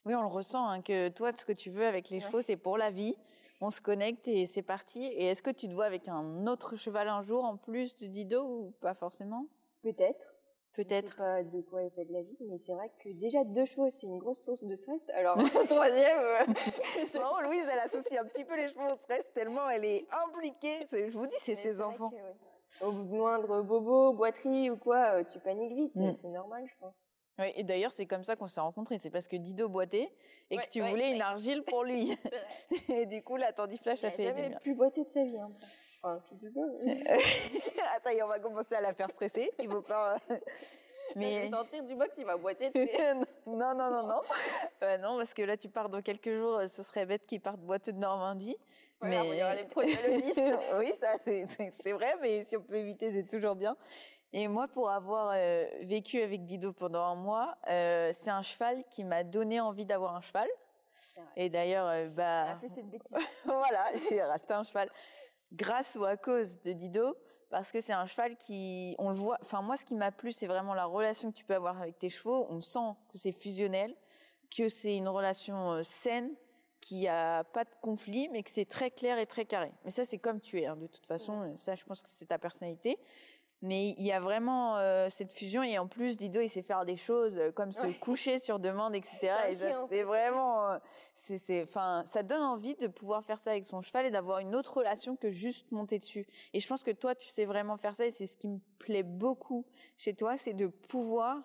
Oui, 0.06 0.13
on 0.15 0.22
le 0.22 0.28
ressent, 0.28 0.67
hein, 0.67 0.82
que 0.82 1.10
toi, 1.10 1.32
ce 1.36 1.46
que 1.46 1.54
tu 1.54 1.69
veux 1.69 1.86
avec 1.86 2.10
les 2.10 2.19
chevaux, 2.19 2.41
c'est 2.41 2.58
pour 2.58 2.78
la 2.78 2.91
vie. 2.91 3.15
On 3.62 3.72
se 3.72 3.82
connecte 3.82 4.28
et 4.28 4.46
c'est 4.46 4.62
parti. 4.62 5.04
Et 5.04 5.28
est-ce 5.28 5.41
que 5.41 5.50
tu 5.50 5.67
te 5.67 5.74
vois 5.74 5.86
avec 5.86 6.08
un 6.08 6.46
autre 6.46 6.76
cheval 6.76 7.08
un 7.08 7.22
jour 7.22 7.46
en 7.46 7.56
plus 7.56 7.96
de 7.96 8.08
Dido 8.08 8.43
ou 8.43 8.72
pas 8.82 8.93
forcément? 8.93 9.48
Peut-être. 9.82 10.36
Peut-être. 10.74 11.08
Je 11.08 11.12
sais 11.12 11.17
pas 11.17 11.43
de 11.43 11.62
quoi 11.62 11.84
est 11.84 11.89
fait 11.89 12.04
de 12.04 12.12
la 12.12 12.22
vie, 12.22 12.38
mais 12.41 12.58
c'est 12.58 12.74
vrai 12.74 12.91
que 13.00 13.08
déjà 13.10 13.46
deux 13.46 13.63
chevaux, 13.63 13.89
c'est 13.89 14.08
une 14.08 14.17
grosse 14.17 14.43
source 14.43 14.65
de 14.65 14.76
stress. 14.76 15.10
Alors, 15.12 15.38
troisième. 15.69 16.17
Euh, 16.17 16.46
non, 17.15 17.39
Louise, 17.48 17.63
elle 17.72 17.80
associe 17.80 18.22
un 18.22 18.26
petit 18.26 18.43
peu 18.43 18.58
les 18.58 18.67
chevaux 18.67 18.91
au 18.91 18.96
stress 18.98 19.24
tellement 19.34 19.69
elle 19.69 19.86
est 19.86 20.06
impliquée. 20.28 20.86
Je 20.91 21.17
vous 21.17 21.28
dis, 21.28 21.38
c'est 21.39 21.56
ses 21.56 21.82
enfants 21.82 22.12
au 22.82 22.91
moindre 22.91 23.62
bobo, 23.62 24.13
boiterie 24.13 24.69
ou 24.69 24.78
quoi, 24.78 25.15
euh, 25.15 25.23
tu 25.23 25.39
paniques 25.39 25.73
vite. 25.73 25.95
Mm. 25.95 26.13
C'est 26.13 26.30
normal, 26.30 26.65
je 26.67 26.73
pense. 26.80 27.06
Oui, 27.38 27.47
et 27.56 27.63
d'ailleurs, 27.63 27.91
c'est 27.91 28.06
comme 28.06 28.23
ça 28.23 28.38
qu'on 28.38 28.47
s'est 28.47 28.62
rencontrés. 28.62 28.97
C'est 28.97 29.10
parce 29.10 29.28
que 29.28 29.36
Dido 29.36 29.67
boitait 29.67 30.10
et 30.49 30.58
que 30.58 30.69
tu 30.69 30.82
voulais 30.82 31.12
une 31.12 31.21
argile 31.21 31.63
pour 31.63 31.84
lui. 31.84 32.17
et 32.89 33.06
du 33.06 33.21
coup, 33.23 33.36
la 33.36 33.51
Flash 33.54 34.06
a 34.06 34.12
fait. 34.12 34.23
Il 34.23 34.28
jamais 34.28 34.56
plus 34.62 34.73
boité 34.73 35.04
de 35.04 35.10
sa 35.10 35.23
vie. 35.23 35.38
Hein. 35.38 35.51
Enfin, 36.01 36.21
tout 36.30 36.38
ah, 38.06 38.13
est, 38.13 38.23
on 38.23 38.28
va 38.28 38.39
commencer 38.39 38.75
à 38.75 38.82
la 38.82 38.93
faire 38.93 39.12
stresser. 39.12 39.51
Il 39.60 39.69
faut 39.69 39.82
pas. 39.82 40.17
Mais 41.15 41.49
sentir 41.49 41.84
du 41.84 41.95
box, 41.95 42.15
il 42.17 42.25
va 42.25 42.38
boiter. 42.38 42.71
non, 43.45 43.75
non, 43.75 43.89
non, 43.89 44.08
non. 44.08 44.21
Euh, 44.84 44.97
non, 44.97 45.17
parce 45.17 45.34
que 45.34 45.41
là, 45.41 45.58
tu 45.58 45.67
pars 45.69 45.89
dans 45.89 46.01
quelques 46.01 46.32
jours. 46.32 46.62
Ce 46.67 46.84
serait 46.84 47.06
bête 47.06 47.25
qu'il 47.25 47.41
parte 47.41 47.60
boiteux 47.60 47.91
de 47.91 47.99
Normandie 47.99 48.58
mais 49.06 49.30
il 49.30 49.38
y 49.38 49.44
aura 49.44 49.56
les 49.56 49.63
produits 49.63 49.96
oui, 50.80 50.94
ça 51.00 51.15
c'est 51.24 51.91
vrai, 51.94 52.15
mais 52.22 52.44
si 52.44 52.58
on 52.58 52.62
peut 52.62 52.76
éviter, 52.76 53.12
c'est 53.12 53.28
toujours 53.28 53.56
bien. 53.56 53.76
Et 54.38 54.50
moi, 54.50 54.68
pour 54.68 54.89
avoir 54.89 55.32
euh, 55.34 55.65
vécu 55.84 56.22
avec 56.22 56.46
Dido 56.46 56.74
pendant 56.74 57.04
un 57.04 57.15
mois, 57.15 57.58
euh, 57.70 58.12
c'est 58.12 58.30
un 58.30 58.41
cheval 58.41 58.84
qui 58.91 59.06
m'a 59.06 59.24
donné 59.24 59.62
envie 59.62 59.86
d'avoir 59.86 60.13
un 60.13 60.22
cheval. 60.22 60.50
Et 61.38 61.50
d'ailleurs, 61.50 61.88
euh, 61.88 62.10
bah, 62.10 62.52
a 62.52 62.58
fait 62.58 62.68
cette 62.68 62.89
bêtise. 62.89 63.15
voilà, 63.46 63.86
j'ai 63.96 64.22
racheté 64.22 64.54
un 64.54 64.65
cheval 64.65 64.89
grâce 65.54 65.96
ou 65.96 66.04
à 66.04 66.18
cause 66.18 66.62
de 66.63 66.74
Dido, 66.74 67.15
parce 67.50 67.72
que 67.72 67.80
c'est 67.80 67.94
un 67.94 68.06
cheval 68.08 68.36
qui, 68.36 68.96
on 69.00 69.08
le 69.08 69.15
voit. 69.15 69.38
Enfin, 69.41 69.62
moi, 69.62 69.78
ce 69.78 69.86
qui 69.86 69.96
m'a 69.96 70.12
plu, 70.12 70.34
c'est 70.34 70.48
vraiment 70.48 70.74
la 70.74 70.86
relation 70.86 71.32
que 71.32 71.38
tu 71.38 71.46
peux 71.46 71.56
avoir 71.56 71.82
avec 71.82 71.98
tes 71.98 72.10
chevaux. 72.10 72.46
On 72.50 72.60
sent 72.60 72.94
que 73.13 73.18
c'est 73.18 73.32
fusionnel, 73.32 73.96
que 74.56 74.68
c'est 74.68 74.98
une 74.98 75.08
relation 75.08 75.82
saine 75.82 76.36
qu'il 76.86 77.00
n'y 77.00 77.08
a 77.08 77.43
pas 77.43 77.63
de 77.63 77.69
conflit, 77.82 78.30
mais 78.32 78.43
que 78.43 78.50
c'est 78.50 78.65
très 78.65 78.91
clair 78.91 79.17
et 79.17 79.26
très 79.26 79.45
carré. 79.45 79.71
Mais 79.84 79.91
ça, 79.91 80.06
c'est 80.06 80.19
comme 80.19 80.39
tu 80.39 80.62
es, 80.62 80.67
hein, 80.67 80.76
de 80.76 80.88
toute 80.88 81.06
façon. 81.06 81.56
Ça, 81.56 81.74
je 81.74 81.84
pense 81.84 82.04
que 82.04 82.10
c'est 82.10 82.28
ta 82.28 82.38
personnalité. 82.38 83.00
Mais 83.62 83.95
il 83.98 84.06
y 84.06 84.12
a 84.12 84.19
vraiment 84.19 84.78
euh, 84.78 85.08
cette 85.10 85.34
fusion 85.34 85.63
et 85.63 85.80
en 85.80 85.88
plus 85.88 86.17
Dido 86.17 86.41
il 86.41 86.50
sait 86.50 86.62
faire 86.62 86.86
des 86.86 86.98
choses 86.98 87.38
euh, 87.38 87.52
comme 87.52 87.71
se 87.71 87.88
coucher 88.00 88.38
sur 88.38 88.60
demande 88.60 88.93
etc. 88.93 89.34
C'est 89.89 90.04
vraiment 90.04 90.69
euh, 90.69 90.78
c'est 91.15 91.63
enfin 91.63 92.04
ça 92.06 92.21
donne 92.21 92.43
envie 92.43 92.76
de 92.76 92.88
pouvoir 92.88 93.24
faire 93.24 93.39
ça 93.39 93.52
avec 93.52 93.65
son 93.65 93.82
cheval 93.82 94.06
et 94.06 94.12
d'avoir 94.12 94.39
une 94.39 94.56
autre 94.56 94.78
relation 94.78 95.15
que 95.15 95.32
juste 95.32 95.71
monter 95.71 95.98
dessus. 95.98 96.28
Et 96.54 96.60
je 96.60 96.67
pense 96.67 96.84
que 96.84 96.91
toi 96.91 97.15
tu 97.15 97.28
sais 97.28 97.45
vraiment 97.45 97.78
faire 97.78 97.95
ça 97.95 98.06
et 98.06 98.12
c'est 98.12 98.28
ce 98.28 98.38
qui 98.38 98.50
me 98.50 98.60
plaît 98.78 99.04
beaucoup 99.04 99.65
chez 99.98 100.13
toi, 100.13 100.38
c'est 100.38 100.54
de 100.54 100.67
pouvoir 100.67 101.41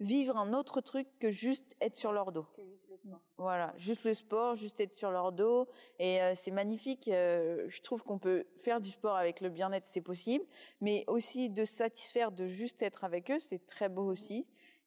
vivre 0.00 0.36
un 0.36 0.52
autre 0.52 0.80
truc 0.80 1.08
que 1.18 1.30
juste 1.30 1.76
être 1.80 1.96
sur 1.96 2.12
leur 2.12 2.32
dos. 2.32 2.46
Voilà, 3.36 3.74
juste 3.76 4.04
le 4.04 4.14
sport, 4.14 4.56
juste 4.56 4.80
être 4.80 4.94
sur 4.94 5.10
leur 5.10 5.32
dos. 5.32 5.68
Et 5.98 6.22
euh, 6.22 6.32
c'est 6.34 6.50
magnifique. 6.50 7.08
Euh, 7.08 7.64
je 7.68 7.82
trouve 7.82 8.02
qu'on 8.02 8.18
peut 8.18 8.46
faire 8.56 8.80
du 8.80 8.90
sport 8.90 9.16
avec 9.16 9.40
le 9.40 9.50
bien-être, 9.50 9.86
c'est 9.86 10.00
possible. 10.00 10.44
Mais 10.80 11.04
aussi 11.06 11.50
de 11.50 11.64
satisfaire 11.64 12.32
de 12.32 12.46
juste 12.46 12.82
être 12.82 13.04
avec 13.04 13.30
eux, 13.30 13.38
c'est 13.38 13.66
très 13.66 13.88
beau 13.88 14.04
aussi. 14.04 14.46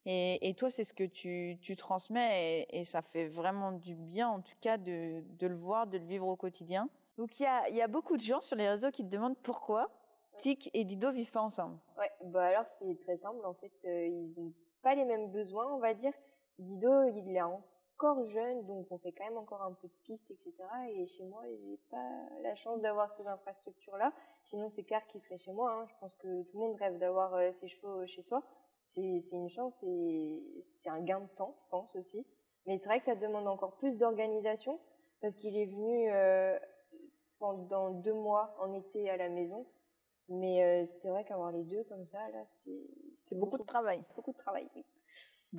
Et, 0.10 0.54
toi, 0.56 0.70
c'est 0.70 0.86
ce 0.86 0.94
que 0.94 1.04
tu, 1.04 1.76
transmets 1.76 2.66
et, 2.70 2.86
ça 2.86 3.02
fait 3.02 3.28
vraiment 3.28 3.74
du 3.74 3.94
bien, 3.94 4.30
en 4.30 4.40
tout 4.40 4.56
cas, 4.62 4.78
de, 4.78 5.22
le 5.42 5.54
voir, 5.54 5.86
de 5.86 5.98
le 5.98 6.06
vivre 6.06 6.28
au 6.28 6.38
quotidien. 6.38 6.90
Donc 7.18 7.42
il 7.42 7.44
y 7.44 7.82
a, 7.82 7.88
beaucoup 7.90 8.16
de 8.16 8.22
gens 8.22 8.40
sur 8.40 8.56
les 8.56 8.70
réseaux 8.70 8.90
qui 8.90 9.04
te 9.04 9.10
demandent 9.10 9.38
pourquoi 9.44 9.90
Tic 10.38 10.70
et 10.74 10.86
Dido 10.86 11.12
vivent 11.12 11.32
pas 11.32 11.42
ensemble. 11.42 11.78
Ouais, 11.98 12.10
bah 12.24 12.46
alors 12.46 12.66
c'est 12.68 12.98
très 13.00 13.18
simple. 13.18 13.44
En 13.44 13.54
fait, 13.54 13.74
euh, 13.86 14.06
ils 14.06 14.40
ont 14.40 14.54
pas 14.82 14.96
les 14.96 15.06
mêmes 15.06 15.32
besoins, 15.32 15.74
on 15.74 15.80
va 15.80 15.94
dire. 15.94 16.14
Dido, 16.60 17.04
il 17.04 17.36
est 17.36 17.42
encore 17.42 18.26
jeune, 18.26 18.66
donc 18.66 18.88
on 18.92 18.98
fait 18.98 19.12
quand 19.12 19.26
même 19.26 19.38
encore 19.38 19.62
un 19.62 19.74
peu 19.74 19.88
de 19.88 19.94
pistes, 20.04 20.32
etc. 20.32 20.54
Et 20.90 21.06
chez 21.08 21.24
moi, 21.24 21.44
j'ai 21.56 21.78
pas 21.90 22.10
la 22.42 22.56
chance 22.56 22.82
d'avoir 22.82 23.12
ces 23.12 23.28
infrastructures-là. 23.28 24.14
Sinon, 24.44 24.70
c'est 24.70 24.84
clair 24.84 25.06
qu'il 25.08 25.22
serait 25.22 25.38
chez 25.38 25.52
moi. 25.52 25.72
Hein. 25.72 25.86
Je 25.88 25.94
pense 26.00 26.16
que 26.16 26.44
tout 26.44 26.58
le 26.58 26.68
monde 26.68 26.76
rêve 26.78 26.98
d'avoir 26.98 27.34
euh, 27.36 27.52
ses 27.52 27.68
chevaux 27.68 28.06
chez 28.06 28.22
soi. 28.22 28.44
C'est 28.84 29.20
une 29.34 29.50
chance 29.50 29.84
et 29.84 30.62
c'est 30.62 30.90
un 30.90 31.02
gain 31.02 31.20
de 31.20 31.28
temps, 31.28 31.54
je 31.58 31.64
pense 31.70 31.94
aussi. 31.96 32.26
Mais 32.66 32.78
c'est 32.78 32.88
vrai 32.88 33.00
que 33.00 33.06
ça 33.06 33.16
demande 33.16 33.48
encore 33.48 33.76
plus 33.76 33.98
d'organisation 33.98 34.80
parce 35.22 35.36
qu'il 35.36 35.58
est 35.58 35.66
venu 35.66 36.10
euh, 36.10 36.58
pendant 37.40 37.90
deux 37.90 38.14
mois 38.14 38.56
en 38.60 38.74
été 38.74 39.10
à 39.10 39.18
la 39.18 39.30
maison. 39.30 39.66
Mais 40.30 40.64
euh, 40.64 40.86
c'est 40.86 41.10
vrai 41.10 41.24
qu'avoir 41.24 41.52
les 41.52 41.64
deux 41.64 41.84
comme 41.86 42.06
ça, 42.06 42.30
là, 42.30 42.44
c'est 42.46 42.88
c'est 43.16 43.38
beaucoup 43.38 43.58
de 43.58 43.64
travail. 43.64 44.04
Beaucoup 44.16 44.34
de 44.34 44.38
travail, 44.38 44.70
oui. 44.76 44.86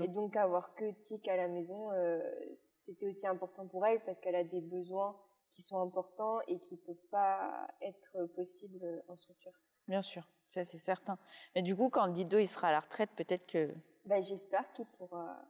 Et 0.02 0.09
donc 0.09 0.37
avoir 0.37 0.74
que 0.74 0.90
Tic 1.00 1.26
à 1.28 1.37
la 1.37 1.48
maison, 1.48 1.90
euh, 1.92 2.20
c'était 2.54 3.07
aussi 3.07 3.26
important 3.26 3.66
pour 3.66 3.87
elle 3.87 4.04
parce 4.04 4.20
qu'elle 4.20 4.37
a 4.37 4.44
des 4.44 4.61
besoins 4.61 5.16
qui 5.50 5.62
sont 5.62 5.81
importants 5.81 6.40
et 6.46 6.59
qui 6.59 6.76
peuvent 6.76 7.07
pas 7.11 7.66
être 7.81 8.26
possibles 8.35 9.02
en 9.09 9.16
structure. 9.16 9.52
Bien 9.88 10.02
sûr, 10.02 10.28
ça 10.50 10.64
c'est 10.64 10.78
certain. 10.78 11.18
Mais 11.54 11.62
du 11.62 11.74
coup, 11.74 11.88
quand 11.88 12.09
Dido 12.09 12.38
il 12.38 12.46
sera 12.46 12.68
à 12.68 12.72
la 12.72 12.81
retraite, 12.81 13.11
peut-être 13.16 13.46
que. 13.46 13.74
Ben, 14.04 14.22
j'espère 14.22 14.70
qu'il 14.74 14.87
pourra 14.87 15.42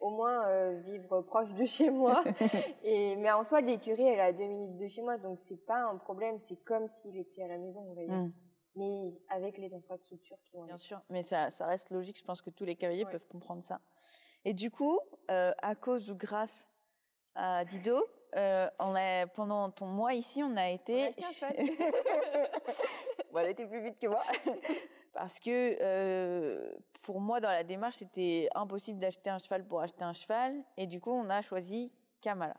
au 0.00 0.10
moins 0.10 0.46
euh, 0.48 0.80
vivre 0.80 1.22
proche 1.22 1.52
de 1.54 1.64
chez 1.64 1.90
moi. 1.90 2.22
et, 2.84 3.16
mais 3.16 3.30
en 3.32 3.44
soi, 3.44 3.60
l'écurie, 3.60 4.06
elle 4.06 4.18
est 4.18 4.22
à 4.22 4.32
deux 4.32 4.46
minutes 4.46 4.76
de 4.76 4.88
chez 4.88 5.02
moi, 5.02 5.18
donc 5.18 5.38
c'est 5.38 5.64
pas 5.66 5.82
un 5.84 5.96
problème. 5.96 6.38
C'est 6.38 6.62
comme 6.64 6.88
s'il 6.88 7.16
était 7.16 7.42
à 7.42 7.48
la 7.48 7.58
maison, 7.58 7.80
on 7.88 7.94
va 7.94 8.04
dire. 8.04 8.14
Hmm. 8.14 8.32
Mais 8.76 9.12
avec 9.30 9.56
les 9.56 9.74
infrastructures 9.74 10.36
qui 10.44 10.56
vont. 10.56 10.64
Bien 10.64 10.76
sûr, 10.76 11.00
mais 11.08 11.22
ça, 11.22 11.50
ça, 11.50 11.66
reste 11.66 11.90
logique. 11.90 12.18
Je 12.18 12.24
pense 12.24 12.42
que 12.42 12.50
tous 12.50 12.64
les 12.64 12.76
cavaliers 12.76 13.06
peuvent 13.06 13.26
comprendre 13.26 13.64
ça. 13.64 13.80
Et 14.44 14.52
du 14.52 14.70
coup, 14.70 15.00
euh, 15.30 15.52
à 15.62 15.74
cause 15.74 16.10
ou 16.10 16.14
grâce 16.14 16.68
à 17.34 17.64
Dido, 17.64 18.04
euh, 18.36 18.68
on 18.78 18.94
a, 18.94 19.26
pendant 19.28 19.70
ton 19.70 19.86
mois 19.86 20.12
ici, 20.12 20.42
on 20.42 20.56
a 20.56 20.68
été. 20.68 21.06
On 21.06 21.46
a 21.46 21.52
bon, 23.32 23.38
elle 23.38 23.50
était 23.50 23.66
plus 23.66 23.82
vite 23.82 23.98
que 23.98 24.08
moi 24.08 24.22
parce 25.16 25.40
que 25.40 25.76
euh, 25.80 26.70
pour 27.02 27.20
moi, 27.20 27.40
dans 27.40 27.50
la 27.50 27.64
démarche, 27.64 27.96
c'était 27.96 28.48
impossible 28.54 28.98
d'acheter 28.98 29.30
un 29.30 29.38
cheval 29.38 29.66
pour 29.66 29.80
acheter 29.80 30.04
un 30.04 30.12
cheval, 30.12 30.54
et 30.76 30.86
du 30.86 31.00
coup, 31.00 31.10
on 31.10 31.28
a 31.30 31.40
choisi 31.42 31.90
Kamala. 32.20 32.56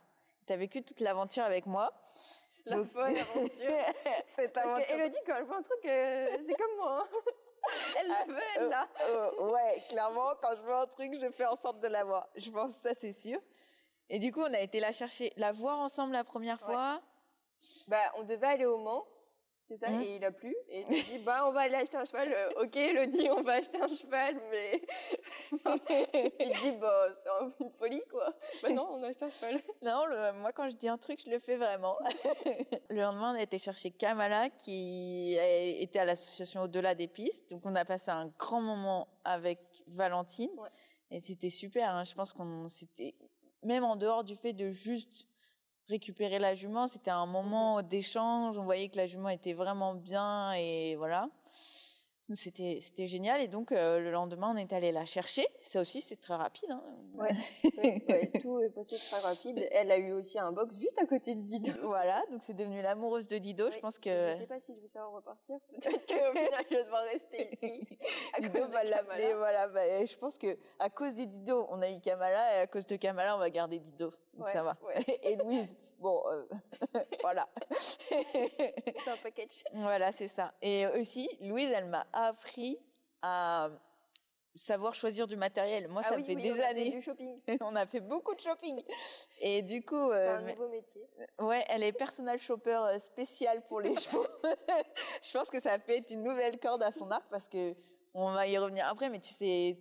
Tu 0.47 0.53
as 0.53 0.57
vécu 0.57 0.83
toute 0.83 0.99
l'aventure 1.01 1.43
avec 1.43 1.67
moi. 1.67 1.93
La 2.65 2.83
folle 2.83 3.15
aventure. 3.15 3.51
Cette 4.37 4.53
Parce 4.53 4.85
qu'Elodie, 4.85 5.17
quand 5.25 5.35
elle 5.37 5.43
voit 5.43 5.57
un 5.57 5.61
truc, 5.61 5.85
euh, 5.85 6.27
c'est 6.45 6.55
comme 6.55 6.75
moi. 6.77 7.07
Hein. 7.11 7.19
Elle 7.99 8.07
le 8.07 8.33
veut, 8.33 8.39
elle, 8.55 8.69
là. 8.69 8.87
Euh, 9.01 9.51
ouais, 9.51 9.83
clairement, 9.89 10.29
quand 10.41 10.55
je 10.55 10.61
vois 10.61 10.83
un 10.83 10.85
truc, 10.85 11.11
je 11.19 11.29
fais 11.31 11.45
en 11.45 11.55
sorte 11.57 11.81
de 11.81 11.87
l'avoir. 11.87 12.29
Je 12.37 12.49
pense 12.49 12.71
ça, 12.75 12.91
c'est 12.97 13.11
sûr. 13.11 13.39
Et 14.09 14.19
du 14.19 14.31
coup, 14.31 14.39
on 14.39 14.53
a 14.53 14.61
été 14.61 14.79
la 14.79 14.93
chercher, 14.93 15.33
la 15.35 15.51
voir 15.51 15.77
ensemble 15.79 16.13
la 16.13 16.23
première 16.23 16.61
fois. 16.61 17.01
Bah, 17.89 18.13
on 18.15 18.23
devait 18.23 18.47
aller 18.47 18.65
au 18.65 18.77
Mans. 18.77 19.05
C'est 19.67 19.75
ça, 19.75 19.89
mmh. 19.89 20.01
et 20.01 20.15
il 20.15 20.23
a 20.23 20.31
plu. 20.31 20.55
Et 20.69 20.85
tu 20.85 20.93
dis, 20.93 21.19
bah, 21.25 21.45
on 21.45 21.51
va 21.51 21.61
aller 21.61 21.75
acheter 21.75 21.97
un 21.97 22.05
cheval. 22.05 22.31
Euh, 22.31 22.63
ok, 22.63 22.73
Elodie, 22.77 23.29
on 23.29 23.41
va 23.41 23.53
acheter 23.55 23.81
un 23.81 23.93
cheval, 23.93 24.39
mais. 24.49 24.81
tu 25.49 25.57
te 25.57 26.61
dis, 26.61 26.77
bah, 26.77 27.07
c'est 27.17 27.29
une 27.59 27.71
folie, 27.71 28.03
quoi. 28.09 28.33
Bah, 28.63 28.69
non, 28.69 28.87
on 28.93 29.03
a 29.03 29.07
acheté 29.07 29.25
un 29.25 29.29
cheval. 29.29 29.61
Non, 29.81 30.03
moi, 30.35 30.53
quand 30.53 30.69
je 30.69 30.75
dis 30.77 30.87
un 30.87 30.97
truc, 30.97 31.21
je 31.25 31.29
le 31.29 31.39
fais 31.39 31.57
vraiment. 31.57 31.97
le 32.89 33.01
lendemain, 33.01 33.33
on 33.33 33.37
a 33.37 33.41
été 33.41 33.59
chercher 33.59 33.91
Kamala, 33.91 34.49
qui 34.49 35.37
était 35.37 35.99
à 35.99 36.05
l'association 36.05 36.61
Au-delà 36.61 36.95
des 36.95 37.09
pistes. 37.09 37.49
Donc, 37.49 37.65
on 37.65 37.75
a 37.75 37.83
passé 37.83 38.09
un 38.09 38.27
grand 38.39 38.61
moment 38.61 39.09
avec 39.25 39.59
Valentine. 39.87 40.49
Et 41.11 41.19
c'était 41.19 41.49
super. 41.49 41.89
Hein. 41.89 42.05
Je 42.05 42.15
pense 42.15 42.31
qu'on 42.31 42.69
s'était. 42.69 43.15
Même 43.63 43.83
en 43.83 43.97
dehors 43.97 44.23
du 44.23 44.37
fait 44.37 44.53
de 44.53 44.69
juste 44.69 45.27
récupérer 45.89 46.39
la 46.39 46.55
jument. 46.55 46.87
C'était 46.87 47.11
un 47.11 47.25
moment 47.25 47.81
d'échange. 47.81 48.57
On 48.57 48.63
voyait 48.63 48.89
que 48.89 48.97
la 48.97 49.07
jument 49.07 49.29
était 49.29 49.53
vraiment 49.53 49.93
bien 49.93 50.53
et 50.53 50.95
voilà. 50.95 51.29
C'était 52.33 52.79
c'était 52.81 53.07
génial 53.07 53.39
et 53.39 53.47
donc 53.47 53.71
euh, 53.71 53.99
le 53.99 54.11
lendemain 54.11 54.51
on 54.53 54.57
est 54.57 54.73
allé 54.73 54.91
la 54.91 55.05
chercher. 55.05 55.47
Ça 55.61 55.79
aussi 55.79 56.01
c'est 56.01 56.17
très 56.17 56.35
rapide. 56.35 56.69
Hein. 56.69 56.83
Ouais, 57.13 57.31
tout 58.41 58.59
est 58.59 58.69
passé 58.69 58.97
très 58.97 59.19
rapide. 59.19 59.65
Elle 59.71 59.89
a 59.91 59.97
eu 59.97 60.11
aussi 60.11 60.37
un 60.37 60.51
box 60.51 60.77
juste 60.77 60.99
à 61.01 61.05
côté 61.05 61.35
de 61.35 61.41
Dido. 61.41 61.71
Voilà, 61.83 62.21
donc 62.29 62.43
c'est 62.43 62.53
devenu 62.53 62.81
l'amoureuse 62.81 63.29
de 63.29 63.37
Dido. 63.37 63.71
je 63.71 63.79
pense 63.79 63.97
que. 63.97 64.31
Je 64.31 64.39
sais 64.39 64.45
pas 64.45 64.59
si 64.59 64.75
je 64.75 64.81
vais 64.81 64.89
savoir 64.89 65.13
repartir. 65.13 65.55
Peut-être 65.69 66.05
qu'au 66.05 66.37
final 66.37 66.65
je 66.69 66.75
vais 66.75 66.83
devoir 66.83 67.03
rester 67.03 67.49
ici. 67.63 67.87
Dido 68.41 68.67
va 68.67 68.83
l'appeler. 68.83 69.33
Voilà, 69.35 69.67
bah, 69.69 70.05
je 70.05 70.17
pense 70.17 70.37
que 70.37 70.57
à 70.79 70.89
cause 70.89 71.15
de 71.15 71.23
Dido 71.23 71.65
on 71.69 71.81
a 71.81 71.89
eu 71.89 72.01
Kamala 72.01 72.57
et 72.57 72.59
à 72.59 72.67
cause 72.67 72.85
de 72.85 72.97
Kamala 72.97 73.37
on 73.37 73.39
va 73.39 73.49
garder 73.49 73.79
Dido. 73.79 74.11
Ça 74.45 74.63
va. 74.63 74.77
Et 75.23 75.35
Louise, 75.35 75.75
bon, 75.99 76.21
euh, 76.27 76.45
voilà. 77.21 77.47
c'est 77.99 79.07
un 79.07 79.17
package. 79.21 79.63
Voilà, 79.73 80.11
c'est 80.11 80.27
ça. 80.27 80.53
Et 80.61 80.85
aussi, 80.87 81.29
Louise, 81.41 81.71
elle 81.71 81.87
m'a 81.87 82.05
appris 82.13 82.79
à 83.21 83.69
savoir 84.55 84.93
choisir 84.93 85.27
du 85.27 85.35
matériel. 85.35 85.87
Moi, 85.87 86.01
ah 86.03 86.09
ça 86.09 86.23
fait 86.23 86.35
des 86.35 86.51
on 86.51 86.59
années. 86.59 86.81
A 86.81 86.85
fait 86.85 86.89
du 86.89 87.01
shopping. 87.01 87.39
on 87.61 87.75
a 87.75 87.85
fait 87.85 87.99
beaucoup 87.99 88.33
de 88.33 88.39
shopping. 88.39 88.81
Et 89.39 89.61
du 89.61 89.83
coup, 89.83 90.11
c'est 90.11 90.27
un 90.27 90.41
nouveau 90.41 90.67
métier. 90.69 91.07
Ouais, 91.39 91.63
elle 91.69 91.83
est 91.83 91.91
personal 91.91 92.39
shopper 92.39 92.71
euh, 92.71 92.99
spécial 92.99 93.63
pour 93.65 93.81
les 93.81 93.95
chevaux. 93.95 94.25
Je 95.21 95.31
pense 95.31 95.49
que 95.49 95.61
ça 95.61 95.77
fait 95.79 96.03
une 96.09 96.23
nouvelle 96.23 96.59
corde 96.59 96.83
à 96.83 96.91
son 96.91 97.11
arc 97.11 97.25
parce 97.29 97.47
que 97.47 97.75
on 98.13 98.31
va 98.31 98.47
y 98.47 98.57
revenir 98.57 98.87
après. 98.87 99.09
Mais 99.09 99.19
tu 99.19 99.33
sais 99.33 99.77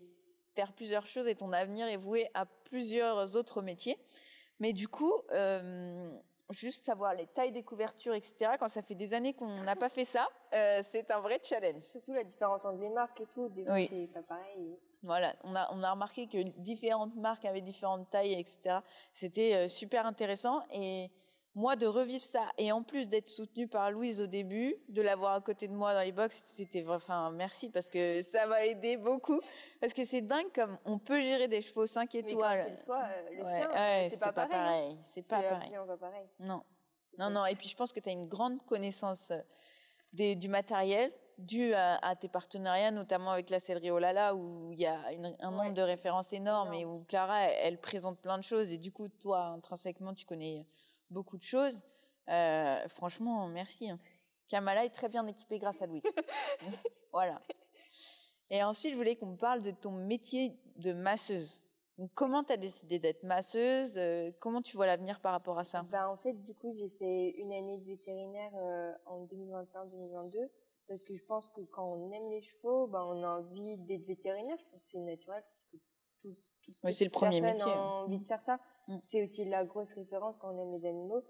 faire 0.54 0.72
plusieurs 0.72 1.06
choses 1.06 1.28
et 1.28 1.34
ton 1.34 1.52
avenir 1.52 1.86
est 1.86 1.98
voué 1.98 2.28
à 2.34 2.46
plusieurs 2.46 3.36
autres 3.36 3.62
métiers. 3.62 3.98
Mais 4.60 4.72
du 4.72 4.88
coup, 4.88 5.12
euh, 5.32 6.10
juste 6.50 6.86
savoir 6.86 7.14
les 7.14 7.26
tailles 7.26 7.52
des 7.52 7.62
couvertures, 7.62 8.14
etc. 8.14 8.52
Quand 8.58 8.68
ça 8.68 8.82
fait 8.82 8.94
des 8.94 9.14
années 9.14 9.34
qu'on 9.34 9.62
n'a 9.62 9.76
pas 9.76 9.88
fait 9.88 10.04
ça, 10.04 10.28
euh, 10.54 10.80
c'est 10.82 11.10
un 11.10 11.20
vrai 11.20 11.38
challenge. 11.42 11.82
Surtout 11.82 12.12
la 12.12 12.24
différence 12.24 12.64
entre 12.64 12.80
les 12.80 12.88
marques 12.88 13.20
et 13.20 13.26
tout, 13.34 13.48
des 13.48 13.64
oui. 13.68 13.86
c'est 13.88 14.08
pas 14.12 14.22
pareil. 14.22 14.78
Voilà, 15.02 15.34
on 15.44 15.54
a, 15.54 15.68
on 15.72 15.82
a 15.82 15.92
remarqué 15.92 16.26
que 16.26 16.42
différentes 16.58 17.14
marques 17.16 17.44
avaient 17.44 17.60
différentes 17.60 18.08
tailles, 18.10 18.34
etc. 18.34 18.78
C'était 19.12 19.54
euh, 19.54 19.68
super 19.68 20.06
intéressant 20.06 20.62
et 20.72 21.10
moi 21.56 21.74
de 21.74 21.86
revivre 21.86 22.22
ça 22.22 22.46
et 22.58 22.70
en 22.70 22.82
plus 22.82 23.08
d'être 23.08 23.26
soutenue 23.26 23.66
par 23.66 23.90
Louise 23.90 24.20
au 24.20 24.26
début, 24.26 24.76
de 24.90 25.00
l'avoir 25.00 25.32
à 25.32 25.40
côté 25.40 25.66
de 25.68 25.72
moi 25.72 25.94
dans 25.94 26.02
les 26.02 26.12
box, 26.12 26.40
c'était 26.46 26.86
enfin 26.86 27.30
merci 27.30 27.70
parce 27.70 27.88
que 27.88 28.22
ça 28.22 28.46
m'a 28.46 28.66
aidé 28.66 28.98
beaucoup 28.98 29.40
parce 29.80 29.94
que 29.94 30.04
c'est 30.04 30.20
dingue 30.20 30.52
comme 30.54 30.78
on 30.84 30.98
peut 30.98 31.18
gérer 31.18 31.48
des 31.48 31.62
chevaux 31.62 31.86
5 31.86 32.14
étoiles. 32.14 32.62
c'est 32.62 32.70
le, 32.70 32.76
soi, 32.76 33.02
euh, 33.02 33.46
sien, 33.46 34.08
c'est 34.10 34.20
pas, 34.20 34.32
pas, 34.32 34.46
pareil. 34.46 34.98
C'est 35.02 35.26
pas 35.26 35.42
pareil. 35.42 35.70
Pas 35.86 35.96
pareil. 35.96 36.26
Non. 36.38 36.62
Non 37.18 37.30
non, 37.30 37.46
et 37.46 37.56
puis 37.56 37.68
je 37.68 37.74
pense 37.74 37.90
que 37.90 38.00
tu 38.00 38.10
as 38.10 38.12
une 38.12 38.28
grande 38.28 38.62
connaissance 38.66 39.30
euh, 39.30 39.40
des, 40.12 40.36
du 40.36 40.50
matériel 40.50 41.10
dû 41.38 41.72
à, 41.74 42.14
tes 42.16 42.28
partenariats, 42.28 42.90
notamment 42.90 43.30
avec 43.30 43.50
la 43.50 43.60
sellerie 43.60 43.90
Olala, 43.90 44.34
où 44.34 44.72
il 44.72 44.80
y 44.80 44.86
a 44.86 44.98
un 45.40 45.50
nombre 45.50 45.74
de 45.74 45.82
références 45.82 46.32
énormes 46.32 46.72
et 46.72 46.86
où 46.86 47.04
Clara, 47.08 47.42
elle, 47.42 47.56
elle, 47.62 47.78
présente 47.78 48.18
plein 48.20 48.38
de 48.38 48.42
choses. 48.42 48.72
Et 48.72 48.78
du 48.78 48.90
coup, 48.90 49.08
toi, 49.08 49.48
intrinsèquement, 49.48 50.14
tu 50.14 50.24
connais 50.24 50.66
beaucoup 51.10 51.38
de 51.38 51.42
choses. 51.42 51.78
Euh, 52.28 52.88
franchement, 52.88 53.46
merci. 53.48 53.90
Hein. 53.90 53.98
Kamala 54.48 54.84
est 54.84 54.90
très 54.90 55.08
bien 55.08 55.26
équipée 55.26 55.58
grâce 55.58 55.82
à 55.82 55.86
Louise. 55.86 56.04
voilà. 57.12 57.40
Et 58.50 58.62
ensuite, 58.62 58.92
je 58.92 58.96
voulais 58.96 59.16
qu'on 59.16 59.36
parle 59.36 59.62
de 59.62 59.72
ton 59.72 59.92
métier 59.92 60.56
de 60.76 60.92
masseuse. 60.92 61.68
Donc, 61.98 62.10
comment 62.14 62.44
tu 62.44 62.52
as 62.52 62.56
décidé 62.56 62.98
d'être 62.98 63.22
masseuse 63.22 63.96
euh, 63.96 64.30
Comment 64.38 64.60
tu 64.60 64.76
vois 64.76 64.86
l'avenir 64.86 65.20
par 65.20 65.32
rapport 65.32 65.58
à 65.58 65.64
ça? 65.64 65.82
Ben, 65.84 66.06
En 66.08 66.16
fait, 66.16 66.34
du 66.34 66.54
coup, 66.54 66.70
j'ai 66.70 66.90
fait 66.90 67.30
une 67.38 67.52
année 67.52 67.78
de 67.78 67.86
vétérinaire 67.86 68.52
euh, 68.54 68.92
en 69.06 69.24
2021-2022 69.26 70.48
parce 70.86 71.02
que 71.02 71.16
je 71.16 71.24
pense 71.24 71.48
que 71.48 71.62
quand 71.62 71.84
on 71.84 72.12
aime 72.12 72.30
les 72.30 72.42
chevaux, 72.42 72.86
ben, 72.86 73.02
on 73.02 73.22
a 73.24 73.38
envie 73.38 73.78
d'être 73.78 74.04
vétérinaire. 74.06 74.56
Je 74.60 74.64
pense 74.66 74.84
que 74.84 74.90
c'est 74.90 75.00
naturel. 75.00 75.42
Parce 75.42 75.66
que 75.66 75.76
tout, 76.20 76.36
oui, 76.84 76.92
c'est 76.92 77.04
le 77.04 77.10
premier 77.10 77.40
métier. 77.40 77.70
a 77.70 77.80
envie 77.80 78.18
de 78.18 78.26
faire 78.26 78.42
ça. 78.42 78.58
Mm. 78.88 78.98
C'est 79.02 79.22
aussi 79.22 79.44
la 79.44 79.64
grosse 79.64 79.92
référence 79.92 80.36
quand 80.38 80.52
on 80.52 80.58
aime 80.58 80.72
les 80.72 80.86
animaux. 80.86 81.22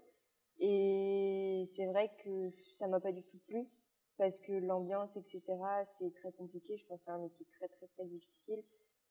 Et 0.59 1.63
c'est 1.65 1.85
vrai 1.85 2.11
que 2.23 2.49
ça 2.73 2.87
m'a 2.87 2.99
pas 2.99 3.11
du 3.11 3.23
tout 3.23 3.37
plu 3.39 3.67
parce 4.17 4.39
que 4.39 4.53
l'ambiance, 4.53 5.17
etc., 5.17 5.43
c'est 5.85 6.13
très 6.13 6.31
compliqué. 6.31 6.77
Je 6.77 6.85
pense 6.85 7.01
que 7.01 7.05
c'est 7.05 7.11
un 7.11 7.19
métier 7.19 7.45
très, 7.45 7.67
très, 7.67 7.87
très 7.87 8.05
difficile. 8.05 8.63